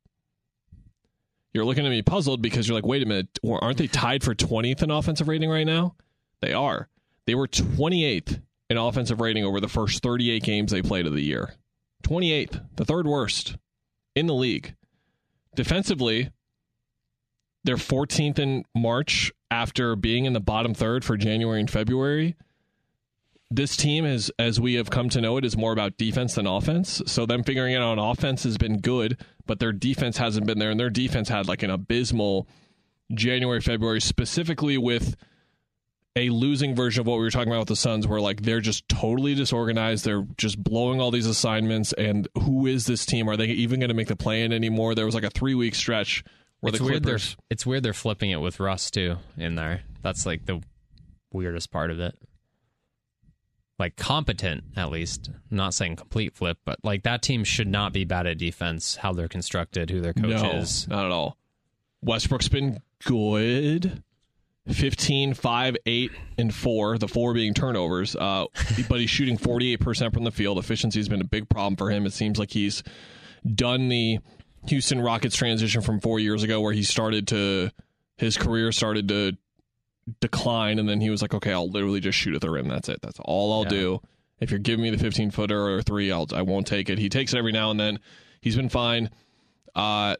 You're 1.57 1.65
looking 1.65 1.87
at 1.87 1.91
me 1.91 2.03
puzzled 2.03 2.43
because 2.43 2.69
you're 2.69 2.75
like, 2.75 2.85
wait 2.85 3.03
a 3.03 3.07
minute, 3.07 3.39
aren't 3.43 3.79
they 3.79 3.87
tied 3.87 4.23
for 4.23 4.35
20th 4.35 4.83
in 4.83 4.91
offensive 4.91 5.27
rating 5.27 5.49
right 5.49 5.65
now? 5.65 5.95
They 6.43 6.53
are. 6.53 6.91
They 7.27 7.35
were 7.35 7.49
28th 7.49 8.43
in 8.69 8.77
offensive 8.77 9.23
rating 9.23 9.43
over 9.43 9.59
the 9.59 9.67
first 9.67 10.03
38 10.03 10.43
games 10.43 10.71
they 10.71 10.83
played 10.83 11.07
of 11.07 11.15
the 11.15 11.23
year. 11.23 11.55
28th, 12.03 12.63
the 12.77 12.85
third 12.85 13.07
worst 13.07 13.57
in 14.15 14.27
the 14.27 14.35
league. 14.35 14.75
Defensively, 15.55 16.29
they're 17.65 17.77
14th 17.77 18.39
in 18.39 18.67
March 18.75 19.33
after 19.51 19.97
being 19.97 20.27
in 20.27 20.35
the 20.35 20.41
bottom 20.41 20.75
third 20.75 21.07
for 21.07 21.17
January 21.17 21.61
and 21.61 21.71
February. 21.71 22.37
This 23.51 23.77
team 23.77 24.05
is, 24.05 24.33
as 24.39 24.61
we 24.61 24.75
have 24.75 24.91
come 24.91 25.09
to 25.11 25.21
know 25.21 25.37
it, 25.37 25.45
is 25.45 25.57
more 25.57 25.73
about 25.73 25.97
defense 25.97 26.35
than 26.35 26.47
offense. 26.47 27.01
So 27.07 27.27
them 27.27 27.45
figuring 27.45 27.75
it 27.75 27.79
out 27.79 27.97
on 27.97 27.99
offense 27.99 28.43
has 28.43 28.59
been 28.59 28.79
good, 28.81 29.21
but 29.47 29.61
their 29.61 29.73
defense 29.73 30.17
hasn't 30.17 30.47
been 30.47 30.59
there, 30.59 30.71
and 30.71 30.81
their 30.81 30.91
defense 30.91 31.29
had 31.29 31.47
like 31.47 31.63
an 31.63 31.71
abysmal 31.71 32.49
January, 33.15 33.61
February, 33.61 34.01
specifically 34.01 34.77
with 34.77 35.15
a 36.17 36.31
losing 36.31 36.75
version 36.75 37.03
of 37.03 37.07
what 37.07 37.19
we 37.19 37.25
were 37.25 37.31
talking 37.31 37.53
about 37.53 37.61
with 37.61 37.69
the 37.69 37.77
Suns, 37.77 38.07
where 38.07 38.21
like 38.21 38.43
they're 38.43 38.61
just 38.61 38.89
totally 38.89 39.35
disorganized. 39.35 40.05
They're 40.05 40.27
just 40.39 40.61
blowing 40.63 41.01
all 41.01 41.11
these 41.11 41.27
assignments. 41.27 41.93
And 41.93 42.27
who 42.43 42.67
is 42.67 42.87
this 42.87 43.07
team? 43.07 43.29
Are 43.29 43.37
they 43.37 43.47
even 43.47 43.79
going 43.79 43.91
to 43.91 43.95
make 43.95 44.09
the 44.09 44.17
play 44.17 44.43
in 44.43 44.53
anymore? 44.53 44.95
There 44.95 45.07
was 45.07 45.15
like 45.15 45.25
a 45.25 45.31
three 45.31 45.55
week 45.55 45.75
stretch 45.75 46.25
where 46.61 46.71
It's 46.71 46.79
the 46.79 46.85
weird. 46.85 47.05
They're 47.05 47.19
Clippers. 47.19 47.37
it's 47.51 47.67
weird 47.67 47.83
they're 47.83 47.93
flipping 47.93 48.31
it 48.31 48.41
with 48.41 48.59
Russ 48.59 48.91
too 48.91 49.17
in 49.37 49.55
there. 49.55 49.83
That's 50.03 50.25
like 50.27 50.47
the 50.47 50.63
weirdest 51.33 51.71
part 51.71 51.91
of 51.91 52.01
it. 52.01 52.17
Like 53.79 53.97
competent, 53.97 54.65
at 54.77 54.91
least. 54.91 55.29
I'm 55.51 55.57
not 55.57 55.75
saying 55.75 55.97
complete 55.97 56.35
flip, 56.35 56.59
but 56.65 56.79
like 56.83 57.03
that 57.03 57.23
team 57.23 57.45
should 57.45 57.69
not 57.69 57.93
be 57.93 58.05
bad 58.05 58.27
at 58.27 58.39
defense. 58.39 58.97
How 58.97 59.13
they're 59.13 59.29
constructed, 59.29 59.91
who 59.91 60.01
their 60.01 60.15
coach 60.15 60.43
no, 60.43 60.51
is. 60.53 60.89
not 60.89 61.05
at 61.05 61.11
all. 61.11 61.37
Westbrook's 62.03 62.49
been 62.49 62.81
good. 63.05 64.03
15, 64.69 65.35
5, 65.35 65.77
8, 65.87 66.11
and 66.39 66.55
4, 66.55 66.99
the 66.99 67.09
4 67.09 67.35
being 67.35 67.55
turnovers. 67.55 68.17
Uh, 68.17 68.47
but 68.89 69.01
he's 69.01 69.11
shooting 69.11 69.37
48% 69.37 70.13
from 70.13 70.25
the 70.25 70.33
field. 70.33 70.59
Efficiency 70.59 70.99
has 70.99 71.09
been 71.09 71.21
a 71.21 71.27
big 71.27 71.49
problem 71.49 71.77
for 71.77 71.91
him. 71.91 72.07
It 72.07 72.13
seems 72.13 72.39
like 72.39 72.51
he's 72.51 72.83
done 73.55 73.89
the 73.89 74.19
Houston 74.69 75.01
Rockets 75.01 75.37
transition 75.37 75.83
from 75.83 76.01
four 76.01 76.19
years 76.19 76.43
ago 76.43 76.61
where 76.61 76.73
he 76.73 76.83
started 76.83 77.29
to, 77.29 77.71
his 78.17 78.37
career 78.37 78.73
started 78.73 79.09
to 79.09 79.37
decline. 80.21 80.79
And 80.79 80.89
then 80.89 81.01
he 81.01 81.11
was 81.11 81.23
like, 81.23 81.35
okay, 81.35 81.53
I'll 81.53 81.69
literally 81.71 82.01
just 82.01 82.19
shoot 82.19 82.35
at 82.35 82.41
the 82.41 82.51
rim. 82.51 82.69
That's 82.69 82.89
it. 82.89 83.01
That's 83.03 83.19
all 83.25 83.53
I'll 83.53 83.63
Yeah. 83.65 83.69
do. 83.81 84.01
If 84.41 84.51
you're 84.51 84.61
giving 84.61 84.83
me 84.83 84.91
the 84.91 84.99
15 84.99 85.31
footer 85.31 85.69
or 85.75 85.83
three, 85.83 86.13
I'll, 86.13 86.27
I 86.35 86.43
won't 86.43 86.67
take 86.67 86.91
it. 86.91 86.99
He 86.99 87.09
takes 87.09 87.33
it 87.33 87.39
every 87.39 87.53
now 87.53 87.71
and 87.71 87.81
then. 87.81 87.99
He's 88.41 88.55
been 88.57 88.69
fine. 88.69 89.11
Uh, 89.75 90.17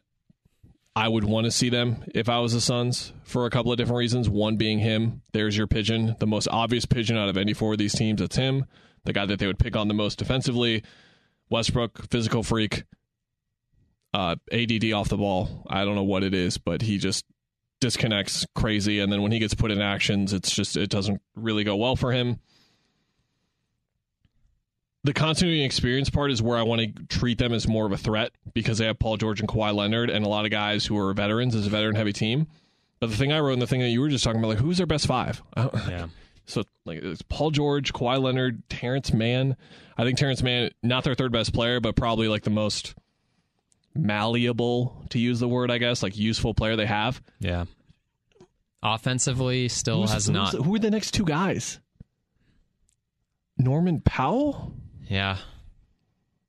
I 0.95 1.07
would 1.07 1.23
want 1.23 1.45
to 1.45 1.51
see 1.51 1.69
them 1.69 2.03
if 2.15 2.27
I 2.27 2.39
was 2.39 2.53
the 2.53 2.61
Suns 2.61 3.13
for 3.23 3.45
a 3.45 3.51
couple 3.51 3.71
of 3.71 3.77
different 3.77 3.99
reasons. 3.99 4.27
One 4.27 4.57
being 4.57 4.79
him. 4.79 5.21
There's 5.33 5.55
your 5.55 5.67
pigeon, 5.67 6.15
the 6.19 6.25
most 6.25 6.47
obvious 6.49 6.85
pigeon 6.85 7.15
out 7.17 7.29
of 7.29 7.37
any 7.37 7.53
four 7.53 7.73
of 7.73 7.77
these 7.77 7.93
teams. 7.93 8.19
It's 8.19 8.35
him, 8.35 8.65
the 9.05 9.13
guy 9.13 9.27
that 9.27 9.37
they 9.37 9.45
would 9.45 9.59
pick 9.59 9.75
on 9.75 9.87
the 9.87 9.93
most 9.93 10.17
defensively. 10.17 10.83
Westbrook, 11.51 12.09
physical 12.09 12.41
freak, 12.41 12.83
uh, 14.13 14.35
ADD 14.51 14.91
off 14.93 15.09
the 15.09 15.17
ball. 15.17 15.63
I 15.69 15.85
don't 15.85 15.95
know 15.95 16.03
what 16.03 16.23
it 16.23 16.33
is, 16.33 16.57
but 16.57 16.81
he 16.81 16.97
just 16.97 17.23
disconnects 17.79 18.45
crazy. 18.55 18.99
And 18.99 19.11
then 19.11 19.21
when 19.21 19.31
he 19.31 19.39
gets 19.39 19.53
put 19.53 19.71
in 19.71 19.81
actions, 19.81 20.33
it's 20.33 20.53
just 20.53 20.77
it 20.77 20.89
doesn't 20.89 21.21
really 21.35 21.63
go 21.63 21.75
well 21.75 21.95
for 21.95 22.11
him. 22.11 22.39
The 25.03 25.13
continuity 25.13 25.63
experience 25.63 26.09
part 26.09 26.31
is 26.31 26.41
where 26.41 26.57
I 26.57 26.63
want 26.63 26.81
to 26.81 27.05
treat 27.05 27.37
them 27.37 27.53
as 27.53 27.67
more 27.67 27.85
of 27.85 27.91
a 27.93 27.97
threat 27.97 28.31
because 28.53 28.77
they 28.79 28.85
have 28.85 28.99
Paul 28.99 29.15
George 29.15 29.39
and 29.39 29.47
Kawhi 29.47 29.73
Leonard 29.73 30.09
and 30.09 30.25
a 30.25 30.27
lot 30.27 30.43
of 30.43 30.51
guys 30.51 30.85
who 30.85 30.97
are 30.97 31.13
veterans 31.13 31.55
as 31.55 31.65
a 31.65 31.69
veteran 31.69 31.95
heavy 31.95 32.11
team. 32.11 32.47
But 32.99 33.11
the 33.11 33.15
thing 33.15 33.31
I 33.31 33.39
wrote 33.39 33.53
and 33.53 33.61
the 33.61 33.67
thing 33.67 33.79
that 33.81 33.89
you 33.89 34.01
were 34.01 34.09
just 34.09 34.23
talking 34.23 34.39
about, 34.39 34.49
like 34.49 34.57
who's 34.57 34.77
their 34.77 34.87
best 34.87 35.07
five? 35.07 35.41
Yeah. 35.87 36.07
So 36.45 36.63
like 36.85 36.99
it's 37.03 37.21
Paul 37.23 37.51
George, 37.51 37.91
Kawhi 37.93 38.21
Leonard, 38.21 38.67
Terrence 38.69 39.11
Mann. 39.11 39.57
I 39.97 40.03
think 40.03 40.17
Terrence 40.17 40.41
Mann, 40.41 40.71
not 40.81 41.03
their 41.03 41.13
third 41.13 41.31
best 41.31 41.53
player, 41.53 41.81
but 41.81 41.95
probably 41.97 42.29
like 42.29 42.43
the 42.43 42.49
most 42.49 42.95
malleable, 43.97 45.05
to 45.09 45.19
use 45.19 45.39
the 45.39 45.47
word, 45.47 45.71
I 45.71 45.77
guess, 45.77 46.01
like 46.03 46.17
useful 46.17 46.53
player 46.53 46.75
they 46.75 46.85
have. 46.85 47.21
Yeah. 47.39 47.65
Offensively, 48.83 49.67
still 49.69 50.01
Who's- 50.01 50.11
has 50.13 50.25
who's- 50.27 50.53
not. 50.53 50.65
Who 50.65 50.75
are 50.75 50.79
the 50.79 50.91
next 50.91 51.11
two 51.11 51.25
guys? 51.25 51.79
Norman 53.57 54.01
Powell 54.01 54.73
Yeah. 55.09 55.37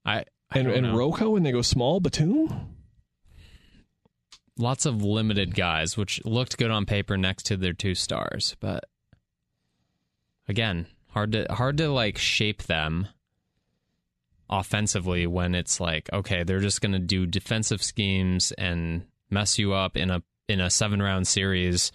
I, 0.05 0.24
I 0.51 0.59
and, 0.59 0.68
and 0.70 0.86
know. 0.88 0.96
Rocco, 0.96 1.36
and 1.36 1.44
they 1.46 1.53
go 1.53 1.62
small. 1.62 2.01
Batum. 2.01 2.74
lots 4.59 4.84
of 4.86 5.03
limited 5.03 5.55
guys, 5.55 5.96
which 5.96 6.20
looked 6.24 6.59
good 6.59 6.70
on 6.70 6.84
paper 6.84 7.16
next 7.16 7.44
to 7.46 7.57
their 7.57 7.72
two 7.72 7.94
stars, 7.94 8.57
but 8.61 8.84
again, 10.49 10.86
hard 11.11 11.32
to 11.32 11.46
hard 11.51 11.76
to 11.78 11.88
like 11.88 12.18
shape 12.18 12.64
them 12.64 13.07
offensively 14.51 15.26
when 15.26 15.55
it's 15.55 15.80
like, 15.80 16.09
okay, 16.12 16.42
they're 16.42 16.61
just 16.61 16.80
going 16.80 16.92
to 16.92 16.99
do 16.99 17.26
defensive 17.26 17.82
schemes 17.82 18.53
and 18.53 19.05
mess 19.30 19.59
you 19.59 19.72
up 19.74 19.96
in 19.96 20.11
a 20.11 20.22
in 20.49 20.61
a 20.61 20.70
seven 20.70 21.01
round 21.03 21.26
series. 21.28 21.92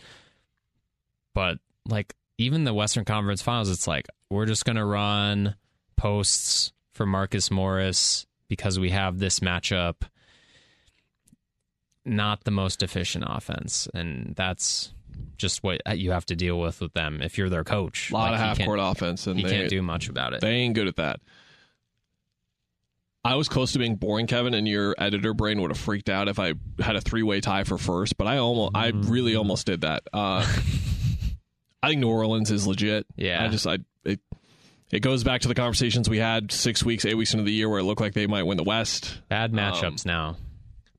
But 1.34 1.58
like 1.88 2.16
even 2.38 2.64
the 2.64 2.74
Western 2.74 3.06
Conference 3.06 3.42
Finals, 3.42 3.70
it's 3.70 3.88
like 3.88 4.08
we're 4.30 4.46
just 4.46 4.66
going 4.66 4.76
to 4.76 4.86
run 4.86 5.56
posts 5.96 6.72
for 6.94 7.06
Marcus 7.06 7.50
Morris 7.50 8.26
because 8.48 8.80
we 8.80 8.92
have 8.92 9.18
this 9.20 9.40
matchup 9.40 10.04
not 12.06 12.44
the 12.44 12.52
most 12.52 12.84
efficient 12.84 13.24
offense, 13.28 13.88
and 13.94 14.34
that's 14.36 14.94
just 15.38 15.64
what 15.64 15.82
you 15.98 16.12
have 16.12 16.26
to 16.26 16.36
deal 16.36 16.60
with 16.60 16.82
with 16.82 16.94
them 16.94 17.22
if 17.22 17.38
you're 17.38 17.50
their 17.50 17.64
coach. 17.64 18.12
A 18.12 18.14
lot 18.14 18.32
Like, 18.32 18.34
of 18.34 18.40
half 18.40 18.66
court 18.66 18.80
offense, 18.82 19.26
and 19.28 19.38
He 19.38 19.46
they, 19.46 19.52
can't 19.52 19.70
do 19.70 19.82
much 19.82 20.10
about 20.10 20.34
it. 20.34 20.42
They 20.42 20.52
ain't 20.52 20.76
good 20.76 20.88
at 20.88 20.98
that. 20.98 21.20
I 23.26 23.36
was 23.36 23.48
close 23.48 23.72
to 23.74 23.80
being 23.80 23.96
boring, 23.96 24.28
Kevin, 24.28 24.54
and 24.54 24.68
your 24.68 24.96
editor 24.98 25.34
brain 25.34 25.62
would 25.62 25.72
have 25.72 25.78
freaked 25.80 26.10
out 26.10 26.28
if 26.28 26.40
I 26.40 26.54
had 26.80 26.96
a 26.98 27.02
three 27.02 27.24
way 27.24 27.40
tie 27.42 27.64
for 27.64 27.78
first. 27.78 28.18
But 28.18 28.28
I 28.28 28.38
almost, 28.38 28.72
I 28.76 28.92
Mm-hmm. 28.92 29.10
really 29.12 29.36
almost 29.36 29.66
did 29.66 29.82
that. 29.82 30.04
Uh, 30.12 30.46
I 31.84 31.90
think 31.90 32.02
New 32.02 32.10
Orleans 32.10 32.52
is 32.52 32.66
legit. 32.68 33.06
Yeah. 33.16 33.44
I 33.44 33.48
just, 33.50 33.68
I 33.68 33.78
it, 34.06 34.20
it 34.92 35.00
goes 35.02 35.24
back 35.24 35.42
to 35.42 35.48
the 35.48 35.56
conversations 35.56 36.10
we 36.10 36.18
had 36.20 36.52
six 36.52 36.84
weeks, 36.84 37.06
eight 37.06 37.16
weeks 37.16 37.34
into 37.34 37.44
the 37.46 37.52
year, 37.54 37.70
where 37.70 37.80
it 37.80 37.84
looked 37.84 38.02
like 38.02 38.14
they 38.14 38.28
might 38.28 38.44
win 38.44 38.58
the 38.58 38.64
West. 38.64 39.20
Bad 39.30 39.52
Um, 39.52 39.58
matchups 39.58 40.06
now. 40.06 40.38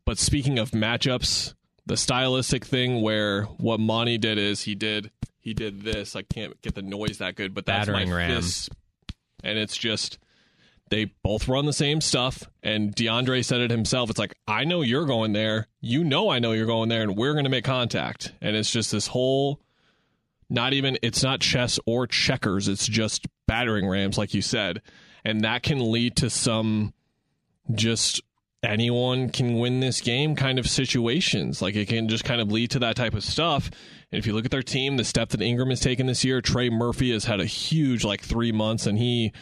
But 0.07 0.19
speaking 0.19 0.59
of 0.59 0.71
matchups, 0.73 1.55
the 1.87 1.97
stylistic 1.97 2.65
thing 2.65 3.01
where 3.03 3.45
what 3.59 3.81
Monty 3.81 4.19
did 4.19 4.39
is 4.39 4.63
he 4.63 4.75
did 4.75 5.11
he 5.41 5.53
did 5.55 5.83
this. 5.83 6.17
I 6.17 6.23
can't 6.23 6.61
get 6.63 6.75
the 6.75 6.81
noise 6.83 7.19
that 7.19 7.37
good, 7.37 7.53
but 7.55 7.67
that's 7.67 7.87
Battering 7.87 8.09
my 8.11 8.17
ram. 8.17 8.37
fist. 8.43 8.71
And 9.43 9.59
it's 9.59 9.77
just 9.77 10.19
they 10.95 11.07
both 11.25 11.49
run 11.49 11.67
the 11.67 11.73
same 11.73 12.01
stuff. 12.01 12.45
And 12.63 12.95
DeAndre 12.95 13.45
said 13.45 13.61
it 13.61 13.71
himself. 13.73 14.11
It's 14.11 14.19
like 14.19 14.35
I 14.47 14.63
know 14.63 14.83
you're 14.83 15.07
going 15.07 15.33
there. 15.33 15.67
You 15.81 16.05
know 16.05 16.31
I 16.31 16.39
know 16.39 16.53
you're 16.53 16.67
going 16.67 16.89
there, 16.89 17.03
and 17.03 17.17
we're 17.17 17.33
going 17.33 17.45
to 17.45 17.51
make 17.51 17.65
contact. 17.65 18.33
And 18.41 18.55
it's 18.55 18.71
just 18.71 18.93
this 18.93 19.09
whole. 19.09 19.61
Not 20.49 20.73
even 20.73 20.99
it's 21.03 21.23
not 21.23 21.41
chess 21.41 21.81
or 21.85 22.07
checkers. 22.07 22.69
It's 22.69 22.87
just 22.87 23.27
battering 23.49 23.89
rams, 23.89 24.17
like 24.17 24.35
you 24.35 24.43
said, 24.43 24.83
and 25.25 25.41
that 25.43 25.63
can 25.65 25.91
lead 25.91 26.17
to 26.17 26.31
some 26.31 26.93
just 27.73 28.23
anyone 28.63 29.31
can 29.31 29.59
win 29.59 29.81
this 29.81 30.01
game 30.01 30.37
kind 30.37 30.59
of 30.59 30.69
situations. 30.69 31.61
Like 31.61 31.75
it 31.75 31.89
can 31.89 32.09
just 32.09 32.25
kind 32.25 32.41
of 32.41 32.53
lead 32.53 32.71
to 32.73 32.79
that 32.81 32.95
type 32.95 33.15
of 33.15 33.25
stuff. 33.25 33.69
And 34.13 34.19
if 34.19 34.27
you 34.27 34.33
look 34.33 34.45
at 34.45 34.51
their 34.51 34.63
team, 34.63 34.97
the 34.97 35.05
step 35.05 35.31
that 35.31 35.43
Ingram 35.43 35.71
has 35.71 35.81
taken 35.81 36.07
this 36.07 36.25
year, 36.25 36.41
Trey 36.41 36.71
Murphy 36.71 37.11
has 37.13 37.25
had 37.25 37.41
a 37.41 37.47
huge 37.47 38.05
like 38.05 38.21
three 38.21 38.53
months, 38.53 38.87
and 38.87 38.99
he 38.99 39.33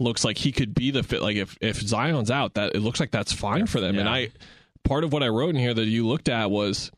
looks 0.00 0.24
like 0.24 0.38
he 0.38 0.50
could 0.50 0.74
be 0.74 0.90
the 0.90 1.02
fit. 1.02 1.22
Like 1.22 1.36
if 1.36 1.56
if 1.60 1.80
Zion's 1.80 2.30
out, 2.30 2.54
that 2.54 2.74
it 2.74 2.80
looks 2.80 2.98
like 2.98 3.10
that's 3.10 3.32
fine 3.32 3.66
for 3.66 3.80
them. 3.80 3.98
And 3.98 4.08
I 4.08 4.30
part 4.82 5.04
of 5.04 5.12
what 5.12 5.22
I 5.22 5.28
wrote 5.28 5.50
in 5.50 5.56
here 5.56 5.74
that 5.74 5.84
you 5.84 6.08
looked 6.08 6.28
at 6.28 6.50
was 6.50 6.90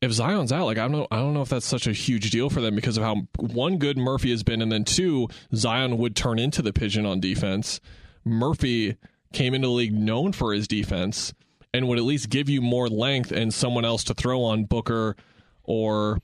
if 0.00 0.12
Zion's 0.12 0.52
out, 0.52 0.66
like 0.66 0.78
I 0.78 0.82
don't 0.82 0.92
know, 0.92 1.08
I 1.10 1.16
don't 1.16 1.34
know 1.34 1.42
if 1.42 1.48
that's 1.48 1.66
such 1.66 1.86
a 1.86 1.92
huge 1.92 2.30
deal 2.30 2.50
for 2.50 2.60
them 2.60 2.74
because 2.74 2.96
of 2.96 3.04
how 3.04 3.22
one 3.36 3.78
good 3.78 3.96
Murphy 3.96 4.30
has 4.30 4.42
been, 4.42 4.62
and 4.62 4.72
then 4.72 4.84
two, 4.84 5.28
Zion 5.54 5.98
would 5.98 6.16
turn 6.16 6.38
into 6.38 6.62
the 6.62 6.72
pigeon 6.72 7.06
on 7.06 7.20
defense. 7.20 7.80
Murphy 8.24 8.96
came 9.32 9.54
into 9.54 9.68
the 9.68 9.72
league 9.72 9.92
known 9.92 10.32
for 10.32 10.52
his 10.52 10.66
defense 10.66 11.34
and 11.72 11.88
would 11.88 11.98
at 11.98 12.04
least 12.04 12.30
give 12.30 12.48
you 12.48 12.62
more 12.62 12.88
length 12.88 13.32
and 13.32 13.52
someone 13.52 13.84
else 13.84 14.04
to 14.04 14.14
throw 14.14 14.44
on 14.44 14.64
Booker 14.64 15.16
or 15.64 16.20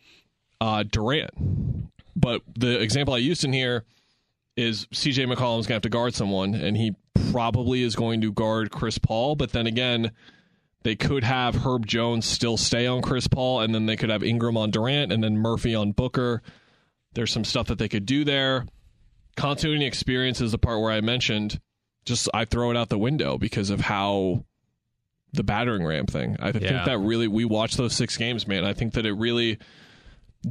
uh, 0.61 0.85
Durant. 0.85 1.31
But 2.15 2.43
the 2.57 2.81
example 2.81 3.15
I 3.15 3.19
used 3.19 3.45
in 3.45 3.53
here 3.53 3.85
is 4.61 4.87
CJ 4.93 5.27
McCollum's 5.27 5.67
going 5.67 5.69
to 5.69 5.73
have 5.75 5.83
to 5.83 5.89
guard 5.89 6.15
someone, 6.15 6.55
and 6.55 6.77
he 6.77 6.95
probably 7.33 7.83
is 7.83 7.97
going 7.97 8.21
to 8.21 8.33
guard 8.33 8.71
Chris 8.71 8.99
Paul. 8.99 9.35
But 9.37 9.53
then 9.53 9.67
again, 9.67 10.13
they 10.83 10.97
could 10.97 11.25
have 11.25 11.57
Herb 11.57 11.87
Jones 11.87 12.27
still 12.27 12.57
stay 12.57 12.87
on 12.87 13.03
Chris 13.03 13.27
Paul, 13.27 13.61
and 13.61 13.75
then 13.75 13.87
they 13.87 13.97
could 13.97 14.11
have 14.11 14.23
Ingram 14.23 14.57
on 14.57 14.71
Durant, 14.71 15.13
and 15.13 15.23
then 15.25 15.37
Murphy 15.39 15.75
on 15.75 15.93
Booker. 15.93 16.43
There's 17.15 17.33
some 17.33 17.45
stuff 17.45 17.67
that 17.69 17.79
they 17.79 17.89
could 17.89 18.07
do 18.07 18.25
there. 18.25 18.67
Continuity 19.37 19.87
experience 19.87 20.41
is 20.41 20.53
the 20.53 20.59
part 20.59 20.81
where 20.81 20.93
I 20.93 21.01
mentioned. 21.01 21.61
Just 22.05 22.29
I 22.35 22.45
throw 22.45 22.71
it 22.71 22.77
out 22.77 22.89
the 22.89 22.99
window 22.99 23.39
because 23.39 23.71
of 23.71 23.81
how 23.81 24.45
the 25.33 25.43
battering 25.45 25.85
ram 25.85 26.07
thing. 26.07 26.37
I 26.41 26.53
think 26.53 26.65
Yeah. 26.65 26.85
that 26.85 26.99
really 26.99 27.29
we 27.29 27.45
watched 27.45 27.77
those 27.77 27.95
six 27.95 28.17
games, 28.17 28.47
man. 28.49 28.65
I 28.65 28.73
think 28.73 28.95
that 28.95 29.07
it 29.07 29.13
really 29.13 29.59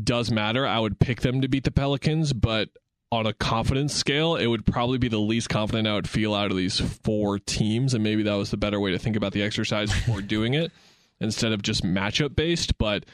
does 0.04 0.32
matter. 0.32 0.66
I 0.66 0.80
would 0.80 1.00
pick 1.00 1.22
them 1.22 1.42
to 1.42 1.48
beat 1.48 1.64
the 1.66 1.72
Pelicans, 1.72 2.32
but 2.34 2.70
on 3.12 3.26
a 3.26 3.34
confidence 3.34 3.94
scale, 3.96 4.36
it 4.36 4.46
would 4.48 4.66
probably 4.66 4.98
be 5.00 5.08
the 5.08 5.18
least 5.20 5.50
confident 5.50 5.88
I 5.88 5.96
would 5.96 6.08
feel 6.08 6.34
out 6.36 6.52
of 6.52 6.58
these 6.58 6.80
four 6.80 7.40
teams, 7.40 7.94
and 7.94 8.04
maybe 8.04 8.24
that 8.24 8.34
was 8.36 8.52
the 8.52 8.58
better 8.58 8.80
way 8.80 8.92
to 8.92 9.00
think 9.00 9.16
about 9.16 9.34
the 9.34 9.42
exercise 9.42 9.92
before 9.92 10.22
doing 10.22 10.54
it 10.54 10.72
instead 11.20 11.52
of 11.52 11.62
just 11.64 11.84
matchup 11.84 12.36
based. 12.36 12.78
But 12.78 13.06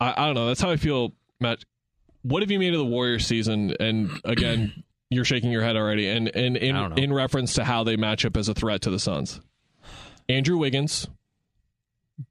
I, 0.00 0.14
I 0.16 0.26
don't 0.26 0.34
know. 0.34 0.46
That's 0.46 0.60
how 0.60 0.70
I 0.70 0.76
feel, 0.76 1.12
Matt. 1.40 1.64
What 2.22 2.42
have 2.42 2.50
you 2.50 2.58
made 2.58 2.72
of 2.72 2.78
the 2.78 2.84
Warriors 2.86 3.26
season? 3.26 3.74
And 3.80 4.10
again, 4.24 4.84
you're 5.10 5.24
shaking 5.24 5.50
your 5.50 5.62
head 5.62 5.76
already. 5.76 6.06
And 6.08 6.28
and 6.36 6.56
in 6.56 6.76
I 6.76 6.80
don't 6.80 6.96
know. 6.96 7.02
in 7.02 7.12
reference 7.12 7.54
to 7.54 7.64
how 7.64 7.82
they 7.82 7.96
match 7.96 8.24
up 8.24 8.36
as 8.36 8.48
a 8.48 8.54
threat 8.54 8.82
to 8.82 8.90
the 8.90 8.98
Suns, 9.00 9.40
Andrew 10.28 10.56
Wiggins 10.58 11.08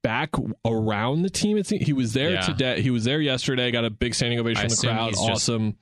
back 0.01 0.29
around 0.65 1.23
the 1.23 1.29
team. 1.29 1.57
It 1.57 1.67
he 1.69 1.91
was 1.93 2.13
there 2.13 2.31
Yeah. 2.31 2.41
today. 2.41 2.81
He 2.81 2.89
was 2.91 3.03
there 3.03 3.19
yesterday. 3.19 3.71
Got 3.71 3.85
a 3.85 3.89
big 3.89 4.13
standing 4.15 4.39
ovation 4.39 4.65
I 4.65 4.69
from 4.69 4.75
the 4.75 4.87
crowd. 4.87 5.13
Awesome. 5.17 5.75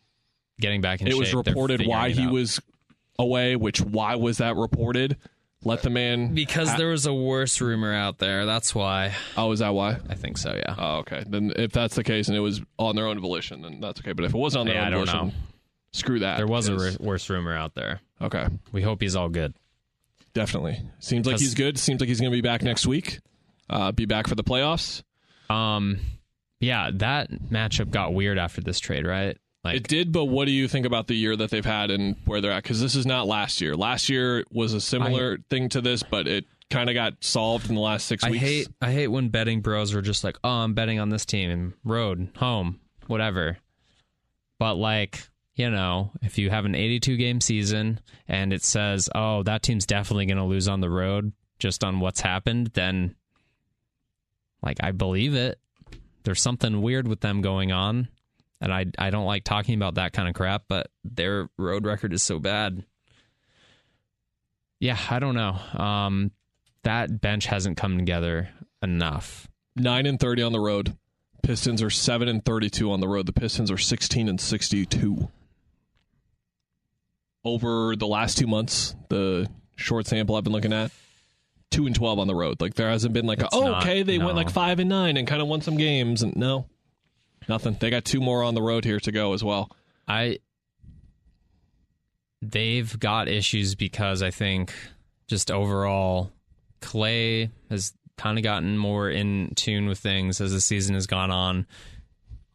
Getting 0.60 0.82
back 0.82 1.02
in 1.02 1.08
It 1.08 1.12
shape. 1.12 1.20
was 1.20 1.34
reported 1.34 1.86
why 1.86 2.10
he 2.10 2.24
out. 2.24 2.32
was 2.32 2.60
away. 3.20 3.56
Which 3.56 3.80
why 3.82 4.16
was 4.16 4.38
that 4.40 4.56
reported? 4.56 5.18
Let 5.64 5.82
the 5.82 5.90
man 5.90 6.34
because 6.34 6.70
ha- 6.70 6.78
there 6.78 6.90
was 6.90 7.06
a 7.08 7.14
worse 7.14 7.60
rumor 7.62 7.94
out 7.94 8.20
there. 8.20 8.46
That's 8.46 8.74
why. 8.76 9.14
Oh, 9.36 9.52
is 9.52 9.60
that 9.60 9.74
why? 9.74 9.98
I 10.10 10.16
think 10.16 10.38
so. 10.38 10.54
Yeah. 10.56 10.76
Oh, 10.78 10.98
okay. 11.00 11.24
Then 11.28 11.52
if 11.56 11.72
that's 11.72 11.96
the 11.96 12.04
case 12.04 12.28
and 12.28 12.38
it 12.38 12.42
was 12.42 12.62
on 12.78 12.96
their 12.96 13.08
own 13.08 13.20
volition, 13.20 13.62
then 13.64 13.80
that's 13.82 14.00
okay. 14.00 14.14
But 14.14 14.26
if 14.26 14.34
it 14.34 14.38
wasn't 14.38 14.62
on 14.62 14.66
their 14.68 14.76
Yeah, 14.76 14.82
own 14.82 14.88
I 14.88 14.90
don't 14.92 15.06
volition, 15.08 15.28
know. 15.30 15.34
screw 15.94 16.20
that. 16.20 16.38
there 16.38 16.48
was 16.48 16.68
a 16.70 16.74
because- 16.74 17.00
ri- 17.00 17.06
worse 17.06 17.30
rumor 17.30 17.56
out 17.56 17.74
there. 17.76 18.02
okay. 18.22 18.48
We 18.72 18.82
hope 18.84 19.02
he's 19.02 19.16
all 19.16 19.30
good. 19.30 19.54
Definitely. 20.34 20.80
Seems 21.00 21.26
like 21.26 21.40
he's 21.40 21.56
good. 21.56 21.80
Seems 21.80 22.00
like 22.00 22.08
he's 22.08 22.20
going 22.22 22.32
to 22.32 22.38
be 22.38 22.42
back 22.42 22.62
next 22.62 22.86
week. 22.86 23.20
Uh, 23.70 23.92
be 23.92 24.06
back 24.06 24.28
for 24.28 24.36
the 24.36 24.44
playoffs. 24.44 25.02
Um, 25.50 26.00
yeah, 26.60 26.92
that 26.94 27.32
matchup 27.32 27.90
got 27.90 28.14
weird 28.14 28.38
after 28.38 28.62
this 28.62 28.80
trade, 28.80 29.06
right? 29.08 29.38
Like, 29.68 29.76
It 29.78 29.88
did, 29.88 30.12
but 30.12 30.26
what 30.26 30.46
do 30.46 30.52
you 30.52 30.68
think 30.68 30.86
about 30.86 31.08
the 31.08 31.16
year 31.16 31.36
that 31.36 31.50
they've 31.50 31.66
had 31.66 31.92
and 31.92 32.16
where 32.26 32.42
they're 32.42 32.52
at? 32.52 32.64
Because 32.64 32.82
this 32.82 32.96
is 32.96 33.06
not 33.06 33.28
last 33.28 33.62
year. 33.62 33.76
Last 33.76 34.10
year 34.10 34.44
was 34.52 34.74
a 34.74 34.82
similar 34.82 35.38
thing 35.50 35.70
to 35.70 35.82
this, 35.82 36.04
but 36.04 36.28
it 36.28 36.46
kind 36.70 36.90
of 36.90 36.94
got 36.94 37.24
solved 37.24 37.70
in 37.70 37.76
the 37.76 37.82
last 37.82 38.06
six 38.06 38.24
I 38.24 38.32
weeks. 38.32 38.44
hate 38.44 38.68
I 38.82 38.92
hate 38.92 39.08
when 39.08 39.30
betting 39.30 39.62
bros 39.62 39.94
are 39.94 40.02
just 40.02 40.24
like, 40.24 40.38
oh, 40.44 40.50
I'm 40.50 40.74
betting 40.74 41.00
on 41.00 41.10
this 41.10 41.26
team, 41.26 41.74
road, 41.84 42.30
home, 42.38 42.80
whatever. 43.08 43.58
But 44.60 44.76
like, 44.76 45.28
you 45.56 45.70
know, 45.70 46.12
if 46.22 46.38
you 46.38 46.50
have 46.50 46.66
an 46.66 46.76
82 46.76 47.18
game 47.18 47.42
season 47.42 48.00
and 48.28 48.54
it 48.54 48.64
says, 48.64 49.10
oh, 49.16 49.44
that 49.44 49.64
team's 49.64 49.86
definitely 49.86 50.26
going 50.26 50.38
to 50.38 50.44
lose 50.44 50.68
on 50.68 50.82
the 50.82 50.90
road 50.90 51.32
just 51.60 51.84
on 51.84 52.00
what's 52.00 52.22
happened, 52.22 52.72
then 52.74 53.16
like 54.62 54.78
I 54.82 54.92
believe 54.92 55.36
it. 55.36 55.60
There's 56.24 56.42
something 56.42 56.82
weird 56.82 57.08
with 57.08 57.22
them 57.22 57.42
going 57.42 57.72
on, 57.72 58.10
and 58.62 58.74
I 58.74 58.86
I 58.98 59.10
don't 59.10 59.26
like 59.26 59.44
talking 59.44 59.76
about 59.76 59.96
that 59.96 60.14
kind 60.14 60.28
of 60.28 60.36
crap, 60.36 60.64
but 60.68 60.88
their 61.04 61.50
road 61.58 61.86
record 61.86 62.14
is 62.14 62.24
so 62.24 62.40
bad. 62.40 62.84
Yeah, 64.80 64.98
I 65.10 65.20
don't 65.20 65.36
know. 65.36 65.58
Um, 65.82 66.32
that 66.84 67.20
bench 67.22 67.46
hasn't 67.48 67.78
come 67.78 67.98
together 67.98 68.50
enough. 68.82 69.48
nine 69.76 70.06
and 70.06 70.20
thirty 70.20 70.42
on 70.44 70.52
the 70.52 70.60
road. 70.60 70.96
Pistons 71.44 71.82
are 71.82 71.90
seven 71.90 72.28
and 72.28 72.44
thirty-two 72.44 72.92
on 72.92 73.00
the 73.00 73.08
road. 73.08 73.26
The 73.26 73.34
Pistons 73.34 73.72
are 73.72 73.78
sixteen 73.78 74.28
and 74.30 74.40
sixty-two. 74.40 75.30
Over 77.44 77.96
the 77.96 78.08
last 78.08 78.38
two 78.38 78.48
months, 78.48 78.96
the 79.10 79.50
short 79.76 80.06
sample 80.08 80.36
I've 80.36 80.44
been 80.44 80.52
looking 80.52 80.74
at, 80.74 80.92
two 81.72 81.86
and 81.86 81.96
twelve 81.96 82.20
on 82.20 82.28
the 82.28 82.36
road. 82.36 82.60
Like 82.60 82.74
there 82.74 82.90
hasn't 82.90 83.14
been 83.14 83.26
like, 83.26 83.42
a, 83.42 83.48
oh, 83.54 83.62
not- 83.70 83.84
okay, 83.84 84.04
they 84.04 84.18
went 84.18 84.36
like 84.36 84.50
five 84.50 84.80
and 84.80 84.90
nine 84.90 85.16
and 85.16 85.28
kind 85.28 85.42
of 85.42 85.48
won 85.48 85.62
some 85.62 85.78
games, 85.78 86.22
and 86.24 86.36
no, 86.36 86.66
nothing. 87.48 87.78
They 87.80 87.90
got 87.90 88.06
two 88.06 88.22
more 88.22 88.44
on 88.44 88.56
the 88.56 88.62
road 88.62 88.86
here 88.86 89.00
to 89.00 89.12
go 89.12 89.34
as 89.34 89.44
well. 89.44 89.72
I 90.08 90.40
they've 92.42 92.98
got 93.00 93.28
issues 93.28 93.76
because 93.76 94.22
I 94.22 94.32
think 94.32 94.74
just 95.28 95.52
overall 95.52 96.32
Klay 96.82 97.50
has 97.70 97.94
kind 98.18 98.38
of 98.38 98.44
gotten 98.44 98.78
more 98.78 99.10
in 99.10 99.54
tune 99.56 99.88
with 99.88 100.00
things 100.00 100.42
as 100.42 100.52
the 100.52 100.62
season 100.62 100.96
has 100.96 101.08
gone 101.08 101.32
on. 101.32 101.68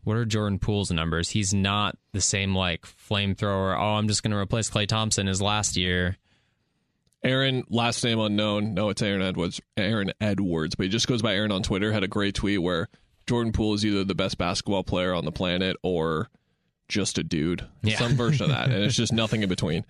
What 0.05 0.17
are 0.17 0.25
Jordan 0.25 0.59
Poole's 0.59 0.91
numbers? 0.91 1.29
He's 1.31 1.55
not 1.55 1.97
the 2.13 2.21
same 2.21 2.55
like 2.57 2.83
flamethrower. 2.83 3.79
Oh, 3.79 3.95
I'm 3.95 4.09
just 4.09 4.23
going 4.23 4.33
to 4.33 4.37
replace 4.37 4.69
Klay 4.69 4.89
Thompson 4.89 5.29
as 5.29 5.41
last 5.41 5.77
year. 5.77 6.17
Aaron, 7.23 7.63
last 7.71 8.03
name 8.03 8.19
unknown. 8.19 8.75
No, 8.75 8.89
it's 8.89 9.01
Aaron 9.01 9.23
Edwards. 9.23 9.61
Aaron 9.77 10.13
Edwards, 10.21 10.75
but 10.75 10.85
he 10.85 10.89
just 10.91 11.07
goes 11.07 11.23
by 11.23 11.37
Aaron 11.37 11.53
on 11.53 11.63
Twitter. 11.63 11.93
Had 11.93 12.03
a 12.03 12.09
great 12.09 12.35
tweet 12.35 12.61
where 12.61 12.89
Jordan 13.27 13.53
Poole 13.53 13.75
is 13.75 13.85
either 13.87 14.05
the 14.05 14.15
best 14.15 14.39
basketball 14.39 14.83
player 14.85 15.15
on 15.15 15.25
the 15.25 15.33
planet 15.33 15.77
or 15.83 16.29
just 16.89 17.19
a 17.19 17.23
dude. 17.23 17.65
Yeah. 17.83 17.97
Some 17.99 18.15
version 18.15 18.45
of 18.45 18.51
that, 18.51 18.67
and 18.71 18.83
it's 18.85 18.95
just 18.97 19.13
nothing 19.13 19.43
in 19.43 19.49
between. 19.49 19.85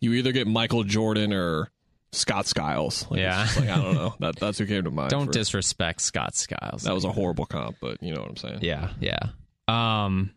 You 0.00 0.12
either 0.14 0.32
get 0.32 0.46
Michael 0.46 0.84
Jordan 0.84 1.32
or 1.32 1.70
Scott 2.12 2.46
Skiles. 2.46 3.06
Like, 3.10 3.20
Yeah. 3.20 3.46
like, 3.56 3.68
I 3.68 3.76
don't 3.82 3.94
know. 3.94 4.14
That 4.20 4.36
that's 4.36 4.58
who 4.58 4.66
came 4.66 4.84
to 4.84 4.90
mind. 4.90 5.10
Don't 5.10 5.26
for- 5.26 5.32
disrespect 5.32 6.00
Scott 6.00 6.34
Skiles. 6.34 6.82
That 6.82 6.94
was 6.94 7.04
a 7.04 7.12
horrible 7.12 7.46
comp, 7.46 7.76
but 7.80 8.02
you 8.02 8.14
know 8.14 8.20
what 8.20 8.30
I'm 8.30 8.36
saying. 8.36 8.58
Yeah, 8.62 8.90
yeah. 9.00 9.18
Um, 9.66 10.30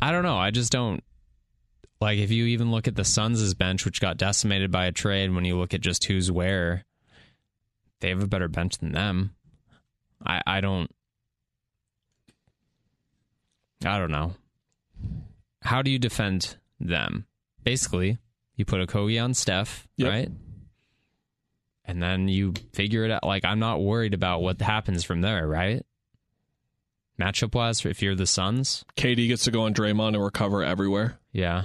I 0.00 0.10
don't 0.10 0.24
know. 0.24 0.36
I 0.38 0.50
just 0.50 0.72
don't 0.72 1.02
like 2.00 2.18
if 2.18 2.30
you 2.32 2.46
even 2.46 2.72
look 2.72 2.88
at 2.88 2.96
the 2.96 3.04
Suns' 3.04 3.54
bench, 3.54 3.84
which 3.84 4.00
got 4.00 4.16
decimated 4.16 4.72
by 4.72 4.86
a 4.86 4.92
trade. 4.92 5.32
When 5.32 5.44
you 5.44 5.56
look 5.56 5.72
at 5.72 5.80
just 5.80 6.04
who's 6.04 6.30
where, 6.32 6.84
they 8.00 8.08
have 8.08 8.22
a 8.22 8.26
better 8.26 8.48
bench 8.48 8.78
than 8.78 8.90
them. 8.92 9.36
I 10.26 10.42
I 10.46 10.60
don't. 10.60 10.90
I 13.84 13.98
don't 13.98 14.10
know. 14.10 14.34
How 15.62 15.82
do 15.82 15.90
you 15.90 15.98
defend 15.98 16.56
them? 16.80 17.26
Basically, 17.64 18.18
you 18.56 18.64
put 18.64 18.86
Okogie 18.86 19.22
on 19.22 19.34
Steph, 19.34 19.86
Yep. 19.96 20.08
right? 20.10 20.28
And 21.84 22.02
then 22.02 22.28
you 22.28 22.54
figure 22.72 23.04
it 23.04 23.10
out. 23.10 23.24
Like 23.24 23.44
I'm 23.44 23.58
not 23.58 23.80
worried 23.82 24.14
about 24.14 24.42
what 24.42 24.60
happens 24.60 25.04
from 25.04 25.20
there, 25.20 25.46
right? 25.46 25.84
Matchup 27.20 27.54
wise, 27.54 27.84
if 27.84 28.02
you're 28.02 28.14
the 28.14 28.26
Suns, 28.26 28.84
KD 28.96 29.28
gets 29.28 29.44
to 29.44 29.50
go 29.50 29.62
on 29.62 29.74
Draymond 29.74 30.14
and 30.14 30.24
recover 30.24 30.62
everywhere. 30.64 31.18
yeah, 31.32 31.64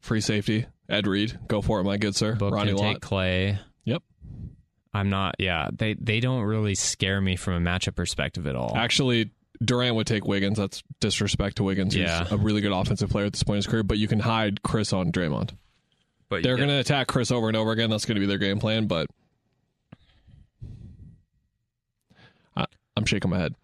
Free 0.00 0.20
safety. 0.20 0.66
Ed 0.88 1.06
Reed, 1.06 1.38
go 1.48 1.60
for 1.60 1.80
it, 1.80 1.84
my 1.84 1.96
good 1.98 2.14
sir. 2.16 2.34
Book 2.34 2.54
Ronnie 2.54 2.72
Lott. 2.72 2.94
take 2.94 3.02
Klay. 3.02 3.58
Yep. 3.84 4.02
I'm 4.94 5.10
not. 5.10 5.36
Yeah, 5.38 5.68
they 5.72 5.94
they 5.94 6.20
don't 6.20 6.42
really 6.42 6.74
scare 6.74 7.20
me 7.20 7.36
from 7.36 7.54
a 7.54 7.60
matchup 7.70 7.94
perspective 7.94 8.46
at 8.46 8.56
all. 8.56 8.74
Actually, 8.76 9.30
Durant 9.64 9.96
would 9.96 10.06
take 10.06 10.24
Wiggins. 10.24 10.56
That's 10.58 10.82
disrespect 11.00 11.56
to 11.56 11.64
Wiggins, 11.64 11.94
who's 11.94 12.02
Yeah. 12.04 12.26
a 12.30 12.36
really 12.36 12.60
good 12.60 12.72
offensive 12.72 13.10
player 13.10 13.26
at 13.26 13.32
this 13.32 13.42
point 13.42 13.56
in 13.56 13.58
his 13.58 13.66
career. 13.66 13.82
But 13.82 13.98
you 13.98 14.06
can 14.08 14.20
hide 14.20 14.62
Chris 14.62 14.92
on 14.92 15.10
Draymond. 15.12 15.50
but 16.28 16.42
They're 16.42 16.52
yeah, 16.52 16.56
going 16.58 16.68
to 16.68 16.78
attack 16.78 17.06
Chris 17.08 17.30
over 17.30 17.48
and 17.48 17.56
over 17.56 17.72
again. 17.72 17.90
That's 17.90 18.04
going 18.04 18.16
to 18.16 18.20
be 18.20 18.26
their 18.26 18.38
game 18.38 18.58
plan. 18.60 18.86
But 18.86 19.08
I, 22.56 22.66
I'm 22.96 23.04
shaking 23.04 23.30
my 23.30 23.38
head. 23.38 23.54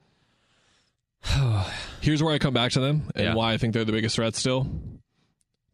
Here's 2.01 2.22
where 2.22 2.34
I 2.34 2.38
come 2.38 2.55
back 2.55 2.72
to 2.72 2.80
them 2.80 3.11
and 3.14 3.24
Yeah. 3.26 3.34
why 3.34 3.53
I 3.53 3.57
think 3.59 3.74
they're 3.74 3.84
the 3.84 3.92
biggest 3.92 4.16
threat 4.16 4.34
still. 4.34 4.66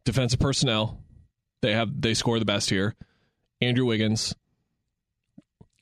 Defensive 0.05 0.39
personnel. 0.39 0.99
They 1.61 1.73
have 1.73 1.99
they 2.01 2.13
score 2.13 2.39
the 2.39 2.45
best 2.45 2.69
here. 2.69 2.95
Andrew 3.61 3.85
Wiggins. 3.85 4.33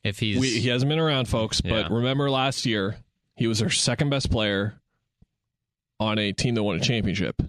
if 0.04 0.18
he's 0.18 0.38
We, 0.40 0.60
he 0.60 0.68
hasn't 0.68 0.88
been 0.88 0.98
around, 0.98 1.26
folks, 1.28 1.60
Yeah. 1.64 1.82
but 1.82 1.90
remember 1.92 2.30
last 2.30 2.64
year, 2.66 2.96
he 3.40 3.46
was 3.46 3.60
their 3.60 3.70
second 3.70 4.10
best 4.10 4.30
player 4.30 4.74
on 5.98 6.18
a 6.18 6.30
team 6.30 6.54
that 6.56 6.62
won 6.62 6.76
a 6.76 6.80
championship. 6.80 7.40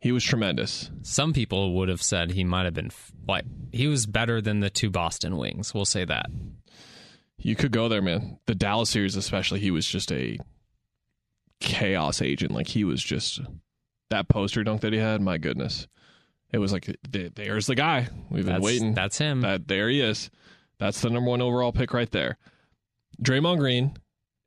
He 0.00 0.12
was 0.12 0.22
tremendous. 0.22 0.90
some 1.00 1.32
people 1.32 1.72
would 1.76 1.88
have 1.88 2.02
said 2.02 2.30
he 2.30 2.44
might 2.44 2.66
have 2.66 2.74
been 2.74 2.90
like 3.26 3.46
he 3.72 3.86
was 3.86 4.04
better 4.04 4.42
than 4.42 4.60
the 4.60 4.68
two 4.68 4.90
Boston 4.90 5.38
Wings. 5.38 5.72
We'll 5.72 5.86
say 5.86 6.04
that. 6.04 6.26
You 7.38 7.56
could 7.56 7.72
go 7.72 7.88
there, 7.88 8.02
man. 8.02 8.38
The 8.44 8.54
Dallas 8.54 8.90
series, 8.90 9.16
especially, 9.16 9.60
he 9.60 9.70
was 9.70 9.86
just 9.86 10.12
a 10.12 10.38
chaos 11.58 12.20
agent. 12.20 12.52
Like 12.52 12.68
he 12.68 12.84
was 12.84 13.02
just 13.02 13.40
that 14.10 14.28
poster 14.28 14.62
dunk 14.62 14.82
that 14.82 14.92
he 14.92 14.98
had. 14.98 15.22
My 15.22 15.38
goodness, 15.38 15.88
it 16.52 16.58
was 16.58 16.70
like 16.70 16.94
there's 17.08 17.66
the 17.66 17.74
guy 17.74 18.08
we've 18.30 18.44
been 18.44 18.56
That's, 18.56 18.64
waiting. 18.64 18.92
That's 18.92 19.16
him. 19.16 19.40
That 19.40 19.68
there 19.68 19.88
he 19.88 20.02
is. 20.02 20.30
That's 20.78 21.00
the 21.00 21.08
number 21.08 21.30
one 21.30 21.40
overall 21.40 21.72
pick 21.72 21.94
right 21.94 22.10
there. 22.10 22.36
Draymond 23.22 23.58
Green. 23.58 23.96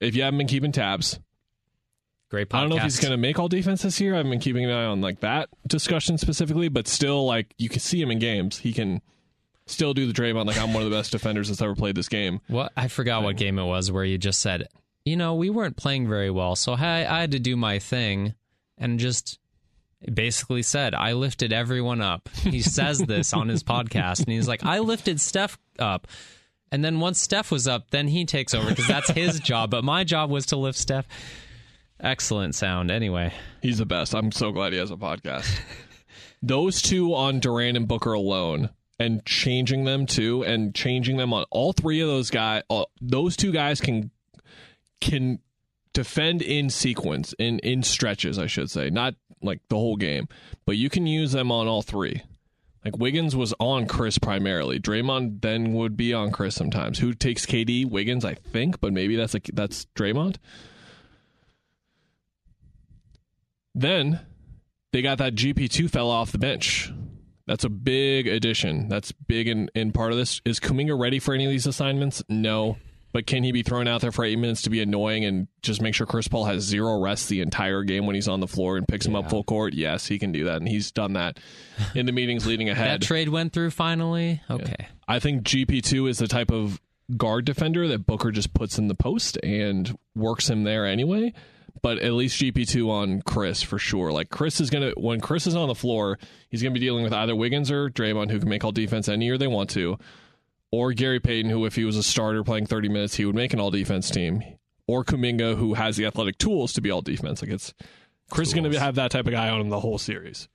If 0.02 0.16
you 0.16 0.24
haven't 0.24 0.40
been 0.40 0.48
keeping 0.48 0.72
tabs, 0.74 1.20
Great 2.32 2.48
podcast. 2.48 2.56
I 2.56 2.62
don't 2.62 2.70
know 2.70 2.76
if 2.78 2.84
he's 2.84 3.00
going 3.02 3.12
to 3.12 3.18
make 3.18 3.40
all 3.40 3.50
defense 3.50 3.82
this 3.82 4.00
year. 4.00 4.14
I 4.14 4.18
haven't 4.18 4.32
been 4.32 4.40
keeping 4.40 4.64
an 4.64 4.72
eye 4.72 4.86
on 4.86 5.02
like 5.02 5.20
that 5.20 5.50
discussion 5.68 6.18
specifically, 6.18 6.70
but 6.70 6.88
still, 6.88 7.26
like 7.26 7.54
you 7.58 7.68
can 7.68 7.82
see 7.82 8.02
him 8.02 8.10
in 8.10 8.20
games. 8.20 8.58
He 8.58 8.72
can 8.72 9.02
still 9.66 9.94
do 9.94 10.08
the 10.08 10.14
Draymond. 10.14 10.46
Like 10.46 10.58
I'm 10.58 10.74
one 10.74 10.82
of 10.82 10.90
the 10.90 10.96
best 10.96 11.12
defenders 11.12 11.50
that's 11.50 11.62
ever 11.62 11.76
played 11.76 11.96
this 11.96 12.08
game. 12.08 12.40
What 12.48 12.72
I 12.78 12.88
forgot 12.88 13.24
what 13.24 13.36
game 13.36 13.60
it 13.60 13.66
was 13.66 13.92
where 13.92 14.06
you 14.06 14.18
just 14.18 14.40
said, 14.40 14.70
you 15.04 15.18
know, 15.18 15.36
we 15.36 15.50
weren't 15.50 15.76
playing 15.76 16.08
very 16.08 16.32
well, 16.32 16.56
so 16.56 16.72
I, 16.72 17.06
I 17.06 17.20
had 17.20 17.32
to 17.32 17.40
do 17.40 17.58
my 17.58 17.80
thing, 17.80 18.34
and 18.78 18.98
just 18.98 19.38
basically 20.14 20.64
said, 20.64 20.96
I 20.96 21.14
lifted 21.14 21.52
everyone 21.52 22.00
up. 22.00 22.30
He 22.30 22.62
says 22.62 23.00
this 23.00 23.34
on 23.34 23.50
his 23.50 23.62
podcast, 23.66 24.20
and 24.20 24.30
he's 24.30 24.48
like, 24.48 24.64
I 24.64 24.80
lifted 24.80 25.20
Steph 25.20 25.58
up. 25.80 26.08
And 26.72 26.84
then 26.86 27.00
once 27.00 27.20
Steph 27.20 27.52
was 27.52 27.68
up, 27.68 27.90
then 27.92 28.08
he 28.08 28.26
takes 28.26 28.54
over 28.54 28.70
because 28.70 28.88
that's 28.88 29.10
his 29.10 29.40
job. 29.42 29.72
But 29.72 29.84
my 29.84 30.04
job 30.04 30.30
was 30.30 30.46
to 30.48 30.56
lift 30.56 30.78
Steph. 30.78 31.08
Excellent 32.00 32.56
sound. 32.56 32.90
Anyway, 32.90 33.34
He's 33.62 33.78
the 33.78 33.86
best. 33.86 34.16
I'm 34.16 34.32
so 34.32 34.52
glad 34.52 34.74
he 34.74 34.80
has 34.80 34.90
a 34.92 34.96
podcast. 34.96 35.60
Those 36.42 36.82
two 36.82 37.14
on 37.14 37.40
Durant 37.40 37.78
and 37.78 37.88
Booker 37.88 38.14
alone, 38.14 38.70
and 38.98 39.24
changing 39.26 39.84
them 39.84 40.06
too, 40.08 40.44
and 40.44 40.74
changing 40.74 41.18
them 41.18 41.34
on 41.34 41.46
all 41.52 41.74
three 41.74 42.02
of 42.02 42.08
those 42.08 42.32
guys. 42.32 42.64
Uh, 42.70 42.86
those 43.00 43.36
two 43.36 43.52
guys 43.52 43.80
can 43.80 44.10
can 45.00 45.40
defend 45.94 46.42
in 46.42 46.72
sequence, 46.72 47.34
in 47.38 47.60
in 47.60 47.84
stretches, 47.84 48.40
I 48.40 48.48
should 48.48 48.72
say, 48.72 48.90
not 48.90 49.14
like 49.44 49.62
the 49.70 49.76
whole 49.76 49.98
game, 49.98 50.28
but 50.66 50.78
you 50.78 50.90
can 50.90 51.06
use 51.06 51.32
them 51.32 51.52
on 51.52 51.68
all 51.68 51.84
three. 51.84 52.24
Like 52.84 52.98
Wiggins 52.98 53.36
was 53.36 53.54
on 53.60 53.86
Chris 53.86 54.18
primarily. 54.18 54.80
Draymond 54.80 55.42
then 55.42 55.74
would 55.74 55.96
be 55.96 56.14
on 56.14 56.32
Chris 56.32 56.56
sometimes. 56.56 57.00
Who 57.00 57.14
takes 57.14 57.46
KD? 57.46 57.90
Wiggins, 57.90 58.26
I 58.26 58.34
think, 58.34 58.82
but 58.82 58.92
maybe 58.92 59.16
that's 59.16 59.34
like 59.34 59.50
that's 59.54 59.86
Draymond. 59.96 60.38
Then 63.76 64.20
they 64.92 65.02
got 65.02 65.20
that 65.20 65.36
GP2 65.36 65.90
fell 65.90 66.10
off 66.10 66.32
the 66.32 66.38
bench. 66.38 66.92
That's 67.48 67.64
a 67.64 67.70
big 67.70 68.28
addition. 68.28 68.88
That's 68.88 69.12
big 69.12 69.48
in, 69.48 69.70
in 69.76 69.92
part 69.92 70.12
of 70.12 70.18
this. 70.18 70.42
Is 70.46 70.60
Kuminga 70.60 70.98
ready 70.98 71.20
for 71.20 71.34
any 71.34 71.46
of 71.46 71.52
these 71.52 71.68
assignments? 71.68 72.24
No. 72.30 72.78
But 73.14 73.28
can 73.28 73.44
he 73.44 73.52
be 73.52 73.62
thrown 73.62 73.88
out 73.88 74.02
there 74.02 74.12
for 74.12 74.24
eight 74.24 74.40
minutes 74.40 74.62
to 74.64 74.70
be 74.70 74.82
annoying 74.82 75.26
and 75.26 75.48
just 75.62 75.82
make 75.82 75.94
sure 75.94 76.08
Chris 76.08 76.28
Paul 76.28 76.46
has 76.46 76.64
zero 76.64 77.00
rest 77.00 77.28
the 77.28 77.42
entire 77.42 77.84
game 77.84 78.06
when 78.06 78.16
he's 78.16 78.28
on 78.28 78.40
the 78.40 78.48
floor 78.48 78.78
and 78.78 78.88
picks 78.88 79.06
him 79.06 79.16
up 79.16 79.30
full 79.30 79.44
court? 79.44 79.74
Yes, 79.74 80.06
he 80.06 80.18
can 80.18 80.32
do 80.32 80.46
that. 80.46 80.58
And 80.58 80.68
he's 80.68 80.92
done 80.92 81.14
that 81.14 81.40
in 81.94 82.06
the 82.06 82.14
meetings 82.14 82.46
leading 82.46 82.70
ahead. 82.70 83.02
that 83.02 83.06
trade 83.06 83.30
went 83.30 83.52
through 83.52 83.72
finally. 83.72 84.42
Okay. 84.50 84.88
I 85.08 85.20
think 85.20 85.44
GP2 85.44 86.10
is 86.10 86.20
the 86.20 86.28
type 86.28 86.52
of 86.52 86.80
guard 87.18 87.44
defender 87.46 87.88
that 87.90 88.06
Booker 88.06 88.32
just 88.32 88.54
puts 88.54 88.78
in 88.78 88.88
the 88.88 88.96
post 88.96 89.38
and 89.44 89.98
works 90.16 90.50
him 90.50 90.64
there 90.64 90.86
anyway. 90.86 91.34
But 91.82 92.00
at 92.00 92.14
least 92.14 92.40
GP2 92.40 92.90
on 92.90 93.22
Chris 93.24 93.64
for 93.64 93.80
sure. 93.80 94.12
Like 94.12 94.30
Chris 94.30 94.62
is 94.62 94.70
going 94.70 94.94
to, 94.94 95.00
when 95.00 95.20
Chris 95.20 95.48
is 95.48 95.56
on 95.56 95.68
the 95.68 95.76
floor, 95.76 96.20
he's 96.50 96.62
going 96.62 96.74
to 96.74 96.80
be 96.80 96.86
dealing 96.86 97.04
with 97.04 97.14
either 97.14 97.36
Wiggins 97.36 97.72
or 97.72 97.90
Draymond, 97.90 98.30
who 98.30 98.40
can 98.40 98.50
make 98.50 98.64
all 98.64 98.72
defense 98.72 99.10
any 99.10 99.26
year 99.26 99.38
they 99.38 99.48
want 99.48 99.70
to, 99.72 99.98
or 100.72 100.94
Gary 100.94 101.20
Payton, 101.20 101.52
who, 101.52 101.66
if 101.66 101.76
he 101.76 101.84
was 101.84 101.98
a 101.98 102.04
starter 102.04 102.44
playing 102.44 102.66
30 102.66 102.90
minutes, 102.90 103.16
he 103.16 103.26
would 103.26 103.36
make 103.36 103.54
an 103.54 103.60
all 103.60 103.72
defense 103.72 104.10
team, 104.10 104.44
or 104.88 105.04
Kuminga, 105.04 105.58
who 105.58 105.74
has 105.74 105.98
the 105.98 106.06
athletic 106.06 106.38
tools 106.38 106.74
to 106.74 106.82
be 106.82 106.90
all 106.90 107.02
defense. 107.02 107.42
Like 107.42 107.52
it's, 107.52 107.74
Chris 108.30 108.50
is 108.50 108.54
going 108.54 108.72
to 108.72 108.80
have 108.80 108.96
that 108.96 109.12
type 109.12 109.28
of 109.28 109.34
guy 109.34 109.50
on 109.50 109.62
him 109.62 109.70
the 109.70 109.80
whole 109.80 109.98
series. 109.98 110.48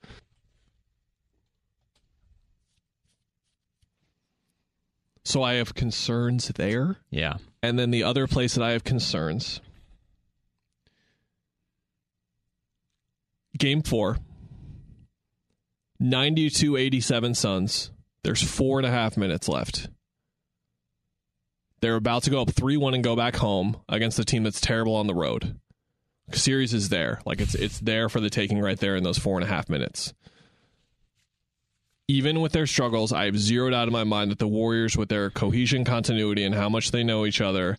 So 5.23 5.43
I 5.43 5.55
have 5.55 5.75
concerns 5.75 6.47
there. 6.55 6.97
Yeah. 7.09 7.35
And 7.61 7.77
then 7.77 7.91
the 7.91 8.03
other 8.03 8.27
place 8.27 8.55
that 8.55 8.63
I 8.63 8.71
have 8.71 8.85
concerns 8.85 9.59
game 13.57 13.81
four 13.81 14.17
92 15.99 16.77
87 16.77 17.35
Suns. 17.35 17.91
There's 18.23 18.41
four 18.41 18.79
and 18.79 18.85
a 18.85 18.91
half 18.91 19.17
minutes 19.17 19.49
left. 19.49 19.89
They're 21.81 21.95
about 21.95 22.23
to 22.23 22.29
go 22.29 22.41
up 22.41 22.51
3 22.51 22.77
1 22.77 22.93
and 22.93 23.03
go 23.03 23.15
back 23.15 23.35
home 23.35 23.77
against 23.87 24.19
a 24.19 24.25
team 24.25 24.43
that's 24.43 24.61
terrible 24.61 24.95
on 24.95 25.07
the 25.07 25.13
road. 25.13 25.59
Series 26.33 26.73
is 26.73 26.89
there. 26.89 27.21
Like 27.25 27.39
it's 27.39 27.55
it's 27.55 27.79
there 27.79 28.09
for 28.09 28.19
the 28.19 28.29
taking 28.29 28.59
right 28.59 28.79
there 28.79 28.95
in 28.95 29.03
those 29.03 29.17
four 29.17 29.37
and 29.37 29.45
a 29.45 29.47
half 29.47 29.69
minutes. 29.69 30.13
Even 32.09 32.41
with 32.41 32.53
their 32.53 32.67
struggles, 32.67 33.11
I 33.11 33.25
have 33.25 33.37
zeroed 33.37 33.73
out 33.73 33.87
of 33.87 33.93
my 33.93 34.05
mind 34.05 34.31
that 34.31 34.39
the 34.39 34.47
Warriors, 34.47 34.95
with 34.97 35.09
their 35.09 35.29
cohesion, 35.29 35.83
continuity, 35.83 36.43
and 36.45 36.55
how 36.55 36.69
much 36.69 36.91
they 36.91 37.03
know 37.03 37.25
each 37.25 37.41
other, 37.41 37.77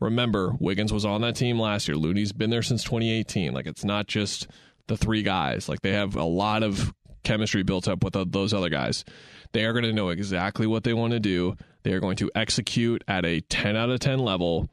remember 0.00 0.54
Wiggins 0.60 0.92
was 0.92 1.04
on 1.04 1.20
that 1.22 1.36
team 1.36 1.58
last 1.58 1.88
year. 1.88 1.96
Looney's 1.96 2.32
been 2.32 2.50
there 2.50 2.62
since 2.62 2.84
2018. 2.84 3.52
Like 3.52 3.66
it's 3.66 3.84
not 3.84 4.06
just 4.06 4.46
the 4.86 4.96
three 4.96 5.22
guys. 5.22 5.68
Like 5.68 5.82
they 5.82 5.92
have 5.92 6.16
a 6.16 6.24
lot 6.24 6.62
of 6.62 6.92
chemistry 7.24 7.62
built 7.62 7.88
up 7.88 8.04
with 8.04 8.14
those 8.32 8.54
other 8.54 8.68
guys. 8.68 9.04
They 9.52 9.64
are 9.64 9.72
going 9.72 9.84
to 9.84 9.92
know 9.92 10.08
exactly 10.10 10.66
what 10.66 10.84
they 10.84 10.94
want 10.94 11.12
to 11.12 11.20
do. 11.20 11.56
They 11.86 11.92
are 11.92 12.00
going 12.00 12.16
to 12.16 12.32
execute 12.34 13.04
at 13.06 13.24
a 13.24 13.42
10 13.42 13.76
out 13.76 13.90
of 13.90 14.00
10 14.00 14.18
level. 14.18 14.68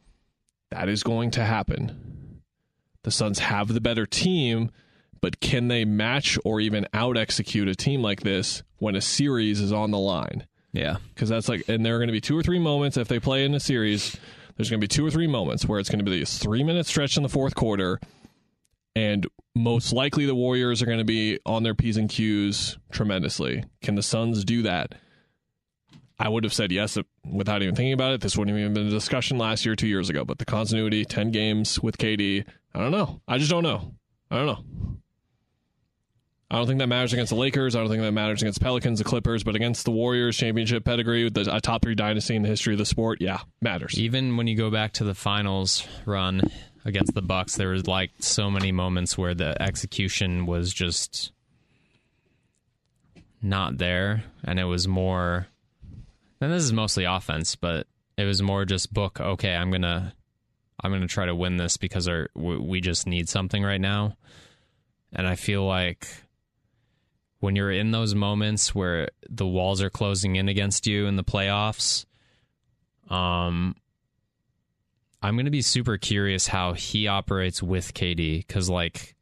That 0.71 0.89
is 0.89 1.03
going 1.03 1.29
to 1.31 1.45
happen. 1.45 2.41
The 3.03 3.11
Suns 3.11 3.37
have 3.37 3.67
the 3.67 3.79
better 3.79 4.07
team, 4.07 4.71
but 5.21 5.39
can 5.39 5.67
they 5.67 5.85
match 5.85 6.39
or 6.43 6.59
even 6.59 6.87
out 6.91 7.15
execute 7.15 7.67
a 7.67 7.75
team 7.75 8.01
like 8.01 8.21
this 8.21 8.63
when 8.79 8.95
a 8.95 9.01
series 9.01 9.59
is 9.61 9.71
on 9.71 9.91
the 9.91 9.99
line? 9.99 10.47
Yeah. 10.71 10.97
Because 11.13 11.29
that's 11.29 11.47
like, 11.47 11.69
and 11.69 11.85
there 11.85 11.97
are 11.97 11.99
going 11.99 12.07
to 12.07 12.13
be 12.13 12.19
two 12.19 12.35
or 12.35 12.41
three 12.41 12.57
moments 12.57 12.97
if 12.97 13.07
they 13.09 13.19
play 13.19 13.45
in 13.45 13.53
a 13.53 13.59
series. 13.59 14.17
There's 14.57 14.71
going 14.71 14.81
to 14.81 14.83
be 14.83 14.87
two 14.87 15.05
or 15.05 15.11
three 15.11 15.27
moments 15.27 15.67
where 15.67 15.79
it's 15.79 15.89
going 15.89 16.03
to 16.03 16.09
be 16.09 16.19
this 16.19 16.39
three 16.39 16.63
minute 16.63 16.87
stretch 16.87 17.15
in 17.15 17.21
the 17.21 17.29
fourth 17.29 17.53
quarter, 17.53 17.99
and 18.95 19.27
most 19.53 19.93
likely 19.93 20.25
the 20.25 20.33
Warriors 20.33 20.81
are 20.81 20.87
going 20.87 20.97
to 20.97 21.03
be 21.03 21.37
on 21.45 21.61
their 21.61 21.75
P's 21.75 21.97
and 21.97 22.09
Q's 22.09 22.79
tremendously. 22.91 23.65
Can 23.83 23.93
the 23.93 24.01
Suns 24.01 24.43
do 24.43 24.63
that? 24.63 24.95
I 26.19 26.29
would 26.29 26.43
have 26.43 26.53
said 26.53 26.71
yes 26.71 26.97
without 27.29 27.63
even 27.63 27.75
thinking 27.75 27.93
about 27.93 28.13
it. 28.13 28.21
This 28.21 28.37
wouldn't 28.37 28.55
have 28.55 28.61
even 28.61 28.73
been 28.73 28.87
a 28.87 28.91
discussion 28.91 29.37
last 29.37 29.65
year, 29.65 29.75
two 29.75 29.87
years 29.87 30.09
ago. 30.09 30.23
But 30.23 30.37
the 30.37 30.45
continuity, 30.45 31.05
10 31.05 31.31
games 31.31 31.79
with 31.81 31.97
KD, 31.97 32.45
I 32.73 32.79
don't 32.79 32.91
know. 32.91 33.21
I 33.27 33.37
just 33.37 33.49
don't 33.49 33.63
know. 33.63 33.93
I 34.29 34.37
don't 34.37 34.45
know. 34.45 34.63
I 36.53 36.57
don't 36.57 36.67
think 36.67 36.79
that 36.79 36.87
matters 36.87 37.13
against 37.13 37.31
the 37.31 37.35
Lakers. 37.35 37.75
I 37.75 37.79
don't 37.79 37.89
think 37.89 38.03
that 38.03 38.11
matters 38.11 38.43
against 38.43 38.61
Pelicans, 38.61 38.99
the 38.99 39.03
Clippers, 39.03 39.43
but 39.43 39.55
against 39.55 39.85
the 39.85 39.91
Warriors, 39.91 40.37
championship 40.37 40.85
pedigree, 40.85 41.23
with 41.23 41.33
the, 41.33 41.55
a 41.55 41.59
top 41.59 41.81
three 41.81 41.95
dynasty 41.95 42.35
in 42.35 42.43
the 42.43 42.47
history 42.47 42.75
of 42.75 42.77
the 42.77 42.85
sport, 42.85 43.21
yeah, 43.21 43.39
matters. 43.59 43.97
Even 43.97 44.37
when 44.37 44.45
you 44.45 44.55
go 44.55 44.69
back 44.69 44.93
to 44.93 45.03
the 45.03 45.15
finals 45.15 45.87
run 46.05 46.43
against 46.85 47.15
the 47.15 47.23
Bucks, 47.23 47.55
there 47.57 47.69
was 47.69 47.87
like 47.87 48.11
so 48.19 48.51
many 48.51 48.71
moments 48.71 49.17
where 49.17 49.33
the 49.33 49.59
execution 49.59 50.45
was 50.45 50.71
just 50.71 51.31
not 53.41 53.79
there, 53.79 54.23
and 54.43 54.59
it 54.59 54.65
was 54.65 54.87
more. 54.87 55.47
And 56.43 56.51
this 56.51 56.63
is 56.63 56.73
mostly 56.73 57.05
offense, 57.05 57.55
but 57.55 57.87
it 58.17 58.25
was 58.25 58.41
more 58.41 58.65
just 58.65 58.93
book. 58.93 59.21
Okay, 59.21 59.55
I'm 59.55 59.71
gonna, 59.71 60.13
I'm 60.81 60.91
gonna 60.91 61.07
try 61.07 61.25
to 61.25 61.33
win 61.33 61.55
this 61.55 61.77
because 61.77 62.09
our, 62.09 62.27
we 62.35 62.81
just 62.81 63.07
need 63.07 63.29
something 63.29 63.63
right 63.63 63.79
now, 63.79 64.17
and 65.13 65.25
I 65.25 65.35
feel 65.35 65.65
like 65.65 66.05
when 67.39 67.55
you're 67.55 67.71
in 67.71 67.91
those 67.91 68.13
moments 68.13 68.75
where 68.75 69.07
the 69.29 69.47
walls 69.47 69.81
are 69.81 69.89
closing 69.89 70.35
in 70.35 70.49
against 70.49 70.85
you 70.85 71.07
in 71.07 71.15
the 71.15 71.23
playoffs, 71.23 72.05
um, 73.09 73.75
I'm 75.21 75.35
to 75.45 75.51
be 75.51 75.61
super 75.61 75.97
curious 75.97 76.47
how 76.47 76.73
he 76.73 77.07
operates 77.07 77.63
with 77.63 77.93
KD 77.93 78.45
because, 78.45 78.69
like, 78.69 79.12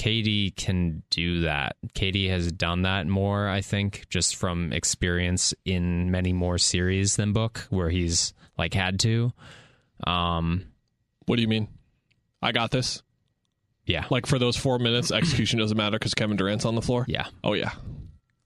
KD 0.00 0.56
can 0.56 1.02
do 1.10 1.42
that. 1.42 1.76
KD 1.94 2.30
has 2.30 2.50
done 2.50 2.82
that 2.82 3.06
more, 3.06 3.48
I 3.48 3.60
think, 3.60 4.06
just 4.08 4.36
from 4.36 4.72
experience 4.72 5.52
in 5.66 6.10
many 6.10 6.32
more 6.32 6.56
series 6.56 7.16
than 7.16 7.32
Book, 7.34 7.66
where 7.68 7.90
he's 7.90 8.32
like 8.56 8.72
had 8.72 8.98
to. 9.00 9.32
Um, 10.06 10.64
What 11.26 11.36
do 11.36 11.42
you 11.42 11.48
mean? 11.48 11.68
I 12.40 12.52
got 12.52 12.70
this. 12.70 13.02
yeah, 13.84 14.06
Like 14.08 14.24
for 14.26 14.38
those 14.38 14.56
four 14.56 14.78
minutes, 14.78 15.12
execution 15.12 15.58
doesn't 15.58 15.76
matter 15.76 15.98
because 15.98 16.14
Kevin 16.14 16.36
Durant's 16.38 16.64
on 16.64 16.74
the 16.74 16.82
floor. 16.82 17.04
yeah. 17.06 17.26
Oh 17.44 17.52
yeah. 17.52 17.72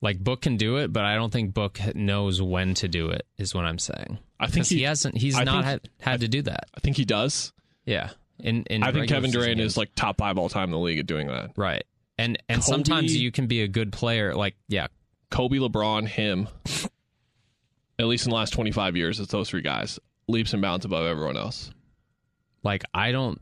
Like 0.00 0.18
Book 0.18 0.42
can 0.42 0.56
do 0.56 0.78
it, 0.78 0.92
but 0.92 1.04
I 1.04 1.14
don't 1.14 1.32
think 1.32 1.54
Book 1.54 1.78
knows 1.94 2.42
when 2.42 2.74
to 2.74 2.88
do 2.88 3.10
it. 3.10 3.24
Is 3.38 3.54
what 3.54 3.64
I'm 3.64 3.78
saying. 3.78 4.18
I 4.40 4.48
think 4.48 4.66
he, 4.66 4.78
he- 4.78 4.82
hasn't. 4.82 5.16
He's 5.16 5.38
I 5.38 5.44
not 5.44 5.64
think- 5.64 5.66
had, 5.66 5.88
had 6.00 6.20
to 6.20 6.28
do 6.28 6.42
that. 6.42 6.68
I 6.76 6.80
think 6.80 6.96
he 6.96 7.04
does. 7.04 7.52
Yeah. 7.86 8.10
In, 8.40 8.64
in 8.64 8.82
I 8.82 8.92
think 8.92 9.08
Kevin 9.08 9.30
Durant 9.30 9.58
games. 9.58 9.72
is 9.72 9.76
like 9.76 9.94
top 9.94 10.18
five 10.18 10.38
all 10.38 10.48
time 10.48 10.64
in 10.64 10.70
the 10.72 10.78
league 10.78 10.98
at 10.98 11.06
doing 11.06 11.28
that. 11.28 11.52
right. 11.56 11.84
And 12.18 12.38
and 12.48 12.60
Kobe- 12.60 12.70
sometimes 12.70 13.16
you 13.16 13.32
can 13.32 13.46
be 13.46 13.62
a 13.62 13.68
good 13.68 13.92
player. 13.92 14.34
Like 14.34 14.54
yeah, 14.68 14.86
Kobe, 15.30 15.58
LeBron, 15.58 16.06
him. 16.06 16.48
At 17.98 18.06
least 18.06 18.26
in 18.26 18.30
the 18.30 18.36
last 18.36 18.52
twenty 18.52 18.70
five 18.72 18.96
years, 18.96 19.18
it's 19.20 19.32
those 19.32 19.48
three 19.50 19.62
guys 19.62 19.98
leaps 20.28 20.52
and 20.52 20.62
bounds 20.62 20.84
above 20.84 21.06
everyone 21.06 21.36
else. 21.36 21.70
like 22.62 22.82
I 22.94 23.12
don't 23.12 23.40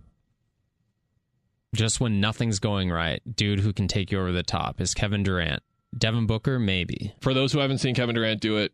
just 1.74 2.00
when 2.00 2.20
nothing's 2.20 2.58
going 2.58 2.90
right, 2.90 3.22
dude 3.34 3.60
who 3.60 3.72
can 3.72 3.88
take 3.88 4.10
you 4.12 4.18
over 4.20 4.32
the 4.32 4.42
top 4.42 4.80
is 4.80 4.94
Kevin 4.94 5.22
Durant. 5.22 5.62
Devin 5.96 6.26
Booker, 6.26 6.58
maybe. 6.58 7.14
For 7.20 7.34
those 7.34 7.52
who 7.52 7.58
haven't 7.60 7.78
seen 7.78 7.94
Kevin 7.94 8.14
Durant 8.14 8.40
do 8.40 8.56
it, 8.58 8.72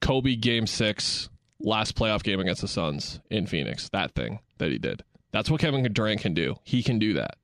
Kobe 0.00 0.36
game 0.36 0.66
six, 0.66 1.28
last 1.60 1.94
playoff 1.96 2.22
game 2.22 2.40
against 2.40 2.60
the 2.60 2.68
Suns 2.68 3.20
in 3.30 3.46
Phoenix. 3.46 3.88
That 3.90 4.14
thing 4.14 4.40
that 4.58 4.70
he 4.70 4.78
did. 4.78 5.02
That's 5.38 5.52
what 5.52 5.60
Kevin 5.60 5.84
Durant 5.92 6.20
can 6.20 6.34
do. 6.34 6.56
He 6.64 6.82
can 6.82 6.98
do 6.98 7.12
that. 7.12 7.36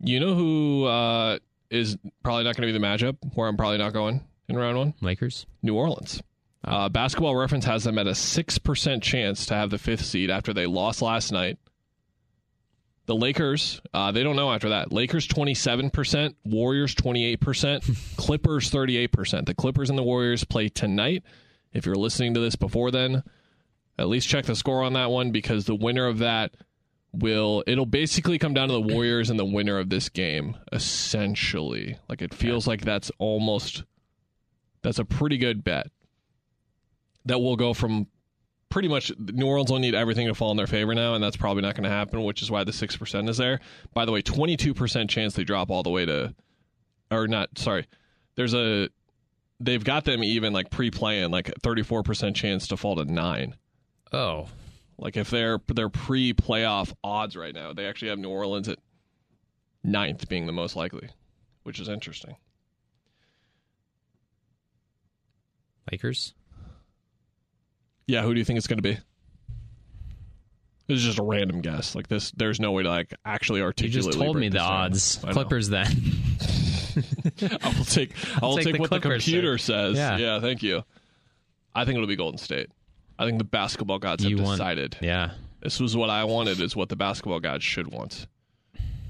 You 0.00 0.18
know 0.18 0.34
who 0.34 0.84
uh, 0.86 1.38
is 1.70 1.96
probably 2.24 2.42
not 2.42 2.56
going 2.56 2.66
to 2.66 2.72
be 2.72 2.76
the 2.76 2.84
matchup 2.84 3.18
where 3.36 3.46
I'm 3.46 3.56
probably 3.56 3.78
not 3.78 3.92
going 3.92 4.24
in 4.48 4.56
round 4.56 4.76
one? 4.76 4.94
Lakers. 5.00 5.46
New 5.62 5.76
Orleans. 5.76 6.24
Uh, 6.64 6.88
basketball 6.88 7.36
reference 7.36 7.66
has 7.66 7.84
them 7.84 7.98
at 7.98 8.08
a 8.08 8.14
6% 8.14 9.02
chance 9.02 9.46
to 9.46 9.54
have 9.54 9.70
the 9.70 9.78
fifth 9.78 10.04
seed 10.04 10.28
after 10.28 10.52
they 10.52 10.66
lost 10.66 11.02
last 11.02 11.30
night. 11.30 11.56
The 13.06 13.14
Lakers, 13.14 13.80
uh, 13.94 14.10
they 14.10 14.24
don't 14.24 14.34
know 14.34 14.50
after 14.50 14.70
that. 14.70 14.92
Lakers 14.92 15.28
27%, 15.28 16.34
Warriors 16.46 16.96
28%, 16.96 18.16
Clippers 18.16 18.72
38%. 18.72 19.46
The 19.46 19.54
Clippers 19.54 19.88
and 19.88 19.96
the 19.96 20.02
Warriors 20.02 20.42
play 20.42 20.68
tonight. 20.68 21.22
If 21.72 21.86
you're 21.86 21.94
listening 21.94 22.34
to 22.34 22.40
this 22.40 22.56
before 22.56 22.90
then, 22.90 23.22
at 24.00 24.08
least 24.08 24.28
check 24.28 24.46
the 24.46 24.56
score 24.56 24.82
on 24.82 24.94
that 24.94 25.10
one 25.10 25.30
because 25.30 25.66
the 25.66 25.74
winner 25.74 26.06
of 26.06 26.18
that 26.18 26.54
will 27.12 27.62
it'll 27.66 27.86
basically 27.86 28.38
come 28.38 28.54
down 28.54 28.68
to 28.68 28.74
the 28.74 28.80
Warriors 28.80 29.30
and 29.30 29.38
the 29.38 29.44
winner 29.44 29.78
of 29.78 29.90
this 29.90 30.08
game 30.08 30.56
essentially. 30.72 31.98
Like 32.08 32.22
it 32.22 32.32
feels 32.32 32.66
like 32.66 32.82
that's 32.82 33.10
almost 33.18 33.84
that's 34.82 34.98
a 34.98 35.04
pretty 35.04 35.36
good 35.36 35.62
bet. 35.62 35.88
That 37.26 37.40
will 37.40 37.56
go 37.56 37.74
from 37.74 38.06
pretty 38.70 38.88
much 38.88 39.12
New 39.18 39.46
Orleans 39.46 39.70
will 39.70 39.78
need 39.78 39.94
everything 39.94 40.28
to 40.28 40.34
fall 40.34 40.50
in 40.52 40.56
their 40.56 40.66
favor 40.66 40.94
now, 40.94 41.14
and 41.14 41.22
that's 41.22 41.36
probably 41.36 41.62
not 41.62 41.74
going 41.74 41.84
to 41.84 41.90
happen, 41.90 42.22
which 42.22 42.40
is 42.40 42.50
why 42.50 42.64
the 42.64 42.72
six 42.72 42.96
percent 42.96 43.28
is 43.28 43.36
there. 43.36 43.60
By 43.92 44.06
the 44.06 44.12
way, 44.12 44.22
twenty 44.22 44.56
two 44.56 44.72
percent 44.72 45.10
chance 45.10 45.34
they 45.34 45.44
drop 45.44 45.70
all 45.70 45.82
the 45.82 45.90
way 45.90 46.06
to, 46.06 46.34
or 47.10 47.28
not. 47.28 47.58
Sorry, 47.58 47.86
there's 48.36 48.54
a 48.54 48.88
they've 49.58 49.84
got 49.84 50.06
them 50.06 50.24
even 50.24 50.54
like 50.54 50.70
pre 50.70 50.90
playing 50.90 51.30
like 51.30 51.52
thirty 51.62 51.82
four 51.82 52.02
percent 52.02 52.36
chance 52.36 52.68
to 52.68 52.78
fall 52.78 52.96
to 52.96 53.04
nine. 53.04 53.56
Oh, 54.12 54.48
Like 54.98 55.16
if 55.16 55.30
they're 55.30 55.58
they're 55.68 55.88
pre 55.88 56.32
playoff 56.34 56.92
odds 57.02 57.36
right 57.36 57.54
now, 57.54 57.72
they 57.72 57.86
actually 57.86 58.08
have 58.08 58.18
New 58.18 58.30
Orleans 58.30 58.68
at 58.68 58.78
ninth 59.84 60.28
being 60.28 60.46
the 60.46 60.52
most 60.52 60.76
likely, 60.76 61.08
which 61.62 61.80
is 61.80 61.88
interesting. 61.88 62.36
Lakers. 65.90 66.34
Yeah, 68.06 68.22
who 68.22 68.34
do 68.34 68.38
you 68.40 68.44
think 68.44 68.58
it's 68.58 68.66
going 68.66 68.78
to 68.78 68.82
be? 68.82 68.98
This 70.86 70.98
is 70.98 71.04
just 71.04 71.18
a 71.20 71.22
random 71.22 71.60
guess. 71.60 71.94
Like 71.94 72.08
this, 72.08 72.32
there's 72.32 72.58
no 72.58 72.72
way 72.72 72.82
to 72.82 72.88
like 72.88 73.14
actually 73.24 73.62
articulate. 73.62 73.94
You 73.94 74.10
just 74.10 74.18
told 74.18 74.36
me 74.36 74.48
the 74.48 74.58
odds. 74.58 75.18
Clippers 75.30 75.68
then. 75.68 75.86
I 77.62 77.74
will 77.76 77.84
take. 77.84 78.12
I 78.42 78.46
will 78.46 78.56
take 78.56 78.64
take, 78.64 78.74
the 78.74 78.80
what 78.80 78.88
Clippers, 78.88 79.24
the 79.24 79.30
computer 79.30 79.58
sir. 79.58 79.72
says. 79.92 79.96
Yeah. 79.96 80.16
yeah, 80.16 80.40
thank 80.40 80.62
you. 80.62 80.82
I 81.74 81.84
think 81.84 81.94
it'll 81.94 82.08
be 82.08 82.16
Golden 82.16 82.38
State. 82.38 82.70
I 83.20 83.26
think 83.26 83.38
the 83.38 83.44
basketball 83.44 83.98
gods 83.98 84.22
have 84.24 84.30
You 84.30 84.38
want- 84.38 84.58
decided. 84.58 84.96
yeah. 85.02 85.32
This 85.60 85.78
was 85.78 85.94
what 85.94 86.08
I 86.08 86.24
wanted. 86.24 86.58
Is 86.60 86.74
what 86.74 86.88
the 86.88 86.96
basketball 86.96 87.38
gods 87.38 87.62
should 87.62 87.88
want. 87.92 88.26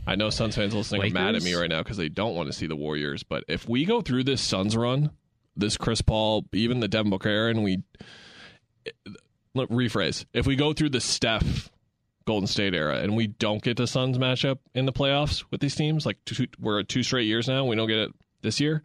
I 0.06 0.16
know 0.16 0.30
Suns 0.30 0.56
fans 0.56 0.74
listening 0.74 1.02
are 1.02 1.10
mad 1.10 1.36
at 1.36 1.42
me 1.42 1.54
right 1.54 1.70
now 1.70 1.82
because 1.84 1.96
they 1.96 2.08
don't 2.08 2.34
want 2.34 2.48
to 2.48 2.52
see 2.52 2.66
the 2.66 2.74
Warriors. 2.74 3.22
But 3.22 3.44
if 3.46 3.68
we 3.68 3.84
go 3.84 4.00
through 4.00 4.24
this 4.24 4.40
Suns 4.42 4.76
run, 4.76 5.10
this 5.56 5.76
Chris 5.76 6.02
Paul, 6.02 6.46
even 6.52 6.80
the 6.80 6.88
Devin 6.88 7.10
Booker 7.10 7.28
era, 7.28 7.50
and 7.50 7.62
we 7.62 7.82
let 9.54 9.68
rephrase, 9.68 10.24
if 10.32 10.46
we 10.46 10.56
go 10.56 10.72
through 10.72 10.90
the 10.90 11.00
Steph 11.00 11.70
Golden 12.24 12.46
State 12.48 12.74
era 12.74 12.98
and 12.98 13.14
we 13.16 13.28
don't 13.28 13.62
get 13.62 13.76
the 13.76 13.86
Suns 13.86 14.18
matchup 14.18 14.58
in 14.74 14.86
the 14.86 14.92
playoffs 14.92 15.44
with 15.52 15.60
these 15.60 15.76
teams, 15.76 16.04
like 16.04 16.16
two, 16.24 16.46
we're 16.58 16.80
at 16.80 16.88
two 16.88 17.02
straight 17.04 17.26
years 17.26 17.46
now, 17.46 17.64
we 17.64 17.76
don't 17.76 17.88
get 17.88 17.98
it 17.98 18.12
this 18.42 18.58
year, 18.58 18.82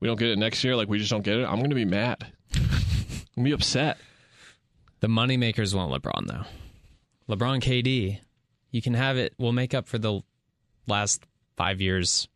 we 0.00 0.08
don't 0.08 0.18
get 0.18 0.28
it 0.28 0.38
next 0.38 0.62
year, 0.64 0.76
like 0.76 0.88
we 0.88 0.98
just 0.98 1.10
don't 1.10 1.24
get 1.24 1.38
it. 1.38 1.44
I'm 1.46 1.58
going 1.58 1.70
to 1.70 1.76
be 1.76 1.84
mad. 1.86 2.26
I'm 3.36 3.44
be 3.44 3.52
upset. 3.52 3.98
The 5.00 5.06
moneymakers 5.08 5.74
want 5.74 5.90
LeBron 5.92 6.26
though. 6.26 6.44
LeBron 7.34 7.60
KD. 7.62 8.18
You 8.70 8.82
can 8.82 8.94
have 8.94 9.16
it. 9.16 9.34
We'll 9.38 9.52
make 9.52 9.74
up 9.74 9.86
for 9.88 9.98
the 9.98 10.20
last 10.86 11.24
five 11.56 11.80
years. 11.80 12.28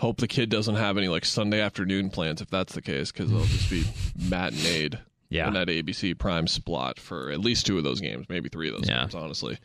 Hope 0.00 0.18
the 0.18 0.28
kid 0.28 0.50
doesn't 0.50 0.74
have 0.76 0.98
any 0.98 1.08
like 1.08 1.24
Sunday 1.24 1.60
afternoon 1.60 2.10
plans 2.10 2.42
if 2.42 2.50
that's 2.50 2.74
the 2.74 2.82
case, 2.82 3.10
because 3.10 3.30
they'll 3.30 3.44
just 3.44 3.70
be 3.70 3.82
matineed 4.28 4.98
Yeah. 5.30 5.48
in 5.48 5.54
that 5.54 5.68
ABC 5.68 6.18
Prime 6.18 6.46
spot 6.46 6.98
for 7.00 7.30
at 7.30 7.40
least 7.40 7.64
two 7.66 7.78
of 7.78 7.84
those 7.84 8.00
games, 8.00 8.26
maybe 8.28 8.48
three 8.50 8.68
of 8.68 8.74
those 8.76 8.88
Yeah. 8.88 9.00
games. 9.00 9.14
Honestly, 9.14 9.58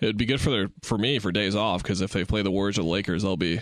it'd 0.00 0.16
be 0.16 0.24
good 0.24 0.40
for 0.40 0.50
their 0.50 0.68
for 0.82 0.96
me 0.96 1.18
for 1.18 1.32
days 1.32 1.54
off 1.54 1.82
because 1.82 2.00
if 2.00 2.12
they 2.12 2.24
play 2.24 2.40
the 2.42 2.50
Warriors 2.50 2.78
or 2.78 2.82
the 2.82 2.88
Lakers, 2.88 3.22
they'll 3.22 3.36
be 3.36 3.60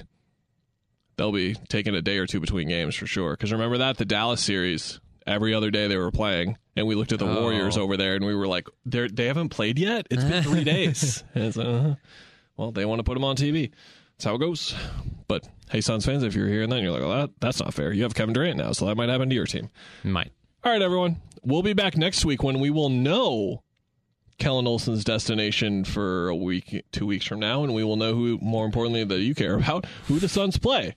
they'll 1.17 1.33
be 1.33 1.55
taking 1.69 1.95
a 1.95 2.03
day 2.03 2.19
or 2.19 2.27
two 2.27 2.41
between 2.41 2.69
games 2.69 2.95
for 2.95 3.07
sure. 3.07 3.33
Because 3.33 3.53
remember 3.53 3.79
that 3.79 3.97
the 3.99 4.05
Dallas 4.05 4.43
series, 4.43 5.01
every 5.27 5.55
other 5.55 5.71
day 5.71 5.87
they 5.89 5.97
were 5.97 6.11
playing, 6.11 6.57
and 6.77 6.87
we 6.87 6.95
looked 6.95 7.13
at 7.13 7.19
the 7.19 7.27
Oh. 7.27 7.43
Warriors 7.43 7.77
over 7.77 7.97
there, 7.97 8.15
and 8.15 8.25
we 8.25 8.35
were 8.35 8.47
like, 8.47 8.69
they 8.85 9.09
they 9.09 9.27
haven't 9.27 9.49
played 9.51 9.79
yet. 9.79 10.07
It's 10.11 10.25
been 10.25 10.43
three 10.43 10.65
days. 10.77 11.25
And 11.35 11.45
it's, 11.45 11.59
uh, 11.59 11.95
well, 12.57 12.73
they 12.73 12.85
want 12.85 12.99
to 13.01 13.05
put 13.05 13.15
them 13.15 13.25
on 13.25 13.37
TV. 13.37 13.71
That's 14.17 14.25
how 14.25 14.35
it 14.35 14.39
goes. 14.39 14.75
But 15.29 15.47
hey, 15.71 15.81
Suns 15.81 16.07
fans, 16.07 16.23
if 16.23 16.35
you're 16.35 16.49
hearing 16.49 16.71
that, 16.71 16.81
you're 16.81 16.93
like, 16.93 17.03
well, 17.03 17.17
that, 17.23 17.31
that's 17.41 17.61
not 17.61 17.75
fair. 17.75 17.93
You 17.93 18.05
have 18.05 18.15
Kevin 18.15 18.33
Durant 18.33 18.57
now, 18.57 18.73
so 18.73 18.87
that 18.87 18.97
might 18.97 19.09
happen 19.09 19.29
to 19.29 19.35
your 19.35 19.47
team. 19.47 19.69
Might. 20.05 20.33
All 20.65 20.73
right, 20.73 20.81
everyone. 20.83 21.21
We'll 21.43 21.63
be 21.63 21.75
back 21.75 21.97
next 21.97 22.25
week 22.25 22.43
when 22.43 22.59
we 22.61 22.71
will 22.71 22.89
know 22.89 23.63
Kellan 24.39 24.67
Olson's 24.67 25.05
destination 25.05 25.85
for 25.85 26.29
a 26.29 26.37
week, 26.37 26.85
two 26.93 27.07
weeks 27.07 27.27
from 27.27 27.41
now, 27.41 27.65
and 27.65 27.75
we 27.75 27.85
will 27.85 27.97
know 27.97 28.15
who, 28.15 28.39
more 28.41 28.65
importantly, 28.67 29.05
that 29.05 29.21
you 29.21 29.35
care 29.35 29.55
about, 29.55 29.87
who 30.07 30.19
the 30.19 30.29
Suns 30.29 30.59
play. 30.59 30.95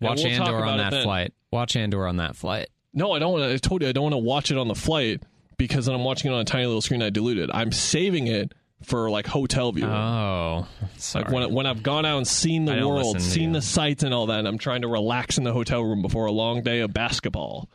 And 0.00 0.10
Watch 0.10 0.22
we'll 0.22 0.32
Andor 0.32 0.64
on 0.64 0.78
that 0.78 1.02
flight. 1.02 1.32
Watch 1.50 1.76
Andor 1.76 2.06
on 2.06 2.18
that 2.18 2.36
flight. 2.36 2.68
No, 2.94 3.12
I 3.12 3.18
don't 3.18 3.32
want 3.32 3.44
to. 3.44 3.54
I 3.54 3.56
told 3.56 3.82
you 3.82 3.88
I 3.88 3.92
don't 3.92 4.04
want 4.04 4.14
to 4.14 4.18
watch 4.18 4.50
it 4.50 4.58
on 4.58 4.68
the 4.68 4.74
flight 4.74 5.22
because 5.56 5.86
then 5.86 5.94
I'm 5.94 6.04
watching 6.04 6.30
it 6.30 6.34
on 6.34 6.40
a 6.40 6.44
tiny 6.44 6.66
little 6.66 6.80
screen 6.80 7.02
I 7.02 7.10
diluted. 7.10 7.50
I'm 7.52 7.72
saving 7.72 8.28
it 8.28 8.54
for 8.82 9.10
like 9.10 9.26
hotel 9.26 9.72
viewing. 9.72 9.90
Oh, 9.90 10.66
sorry. 10.96 11.24
Like 11.24 11.32
when, 11.32 11.52
when 11.52 11.66
I've 11.66 11.82
gone 11.82 12.06
out 12.06 12.18
and 12.18 12.26
seen 12.26 12.64
the 12.64 12.86
world, 12.86 13.20
seen 13.20 13.48
you. 13.48 13.54
the 13.54 13.62
sights 13.62 14.04
and 14.04 14.14
all 14.14 14.26
that, 14.26 14.38
and 14.38 14.48
I'm 14.48 14.58
trying 14.58 14.82
to 14.82 14.88
relax 14.88 15.36
in 15.36 15.44
the 15.44 15.52
hotel 15.52 15.82
room 15.82 16.00
before 16.00 16.26
a 16.26 16.32
long 16.32 16.62
day 16.62 16.80
of 16.80 16.92
basketball. 16.92 17.68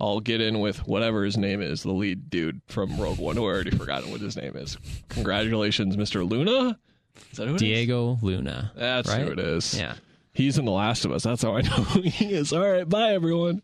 I'll 0.00 0.20
get 0.20 0.40
in 0.40 0.60
with 0.60 0.86
whatever 0.86 1.24
his 1.24 1.36
name 1.36 1.60
is, 1.60 1.82
the 1.82 1.92
lead 1.92 2.30
dude 2.30 2.60
from 2.68 2.96
Rogue 2.98 3.18
One, 3.18 3.36
who 3.36 3.44
I 3.44 3.50
already 3.52 3.70
forgotten 3.70 4.10
what 4.10 4.20
his 4.20 4.36
name 4.36 4.56
is. 4.56 4.78
Congratulations, 5.10 5.96
Mr. 5.96 6.28
Luna. 6.28 6.78
Is 7.32 7.38
that 7.38 7.48
who 7.48 7.54
it 7.54 7.56
is? 7.56 7.60
Diego 7.60 8.18
Luna. 8.22 8.72
That's 8.74 9.08
right? 9.08 9.22
who 9.22 9.32
it 9.32 9.38
is. 9.38 9.78
Yeah. 9.78 9.94
He's 10.32 10.56
in 10.58 10.64
The 10.64 10.70
Last 10.70 11.04
of 11.04 11.12
Us. 11.12 11.24
That's 11.24 11.42
how 11.42 11.56
I 11.56 11.62
know 11.62 11.68
who 11.70 12.00
he 12.02 12.32
is. 12.32 12.52
All 12.52 12.66
right, 12.66 12.88
bye, 12.88 13.12
everyone. 13.12 13.62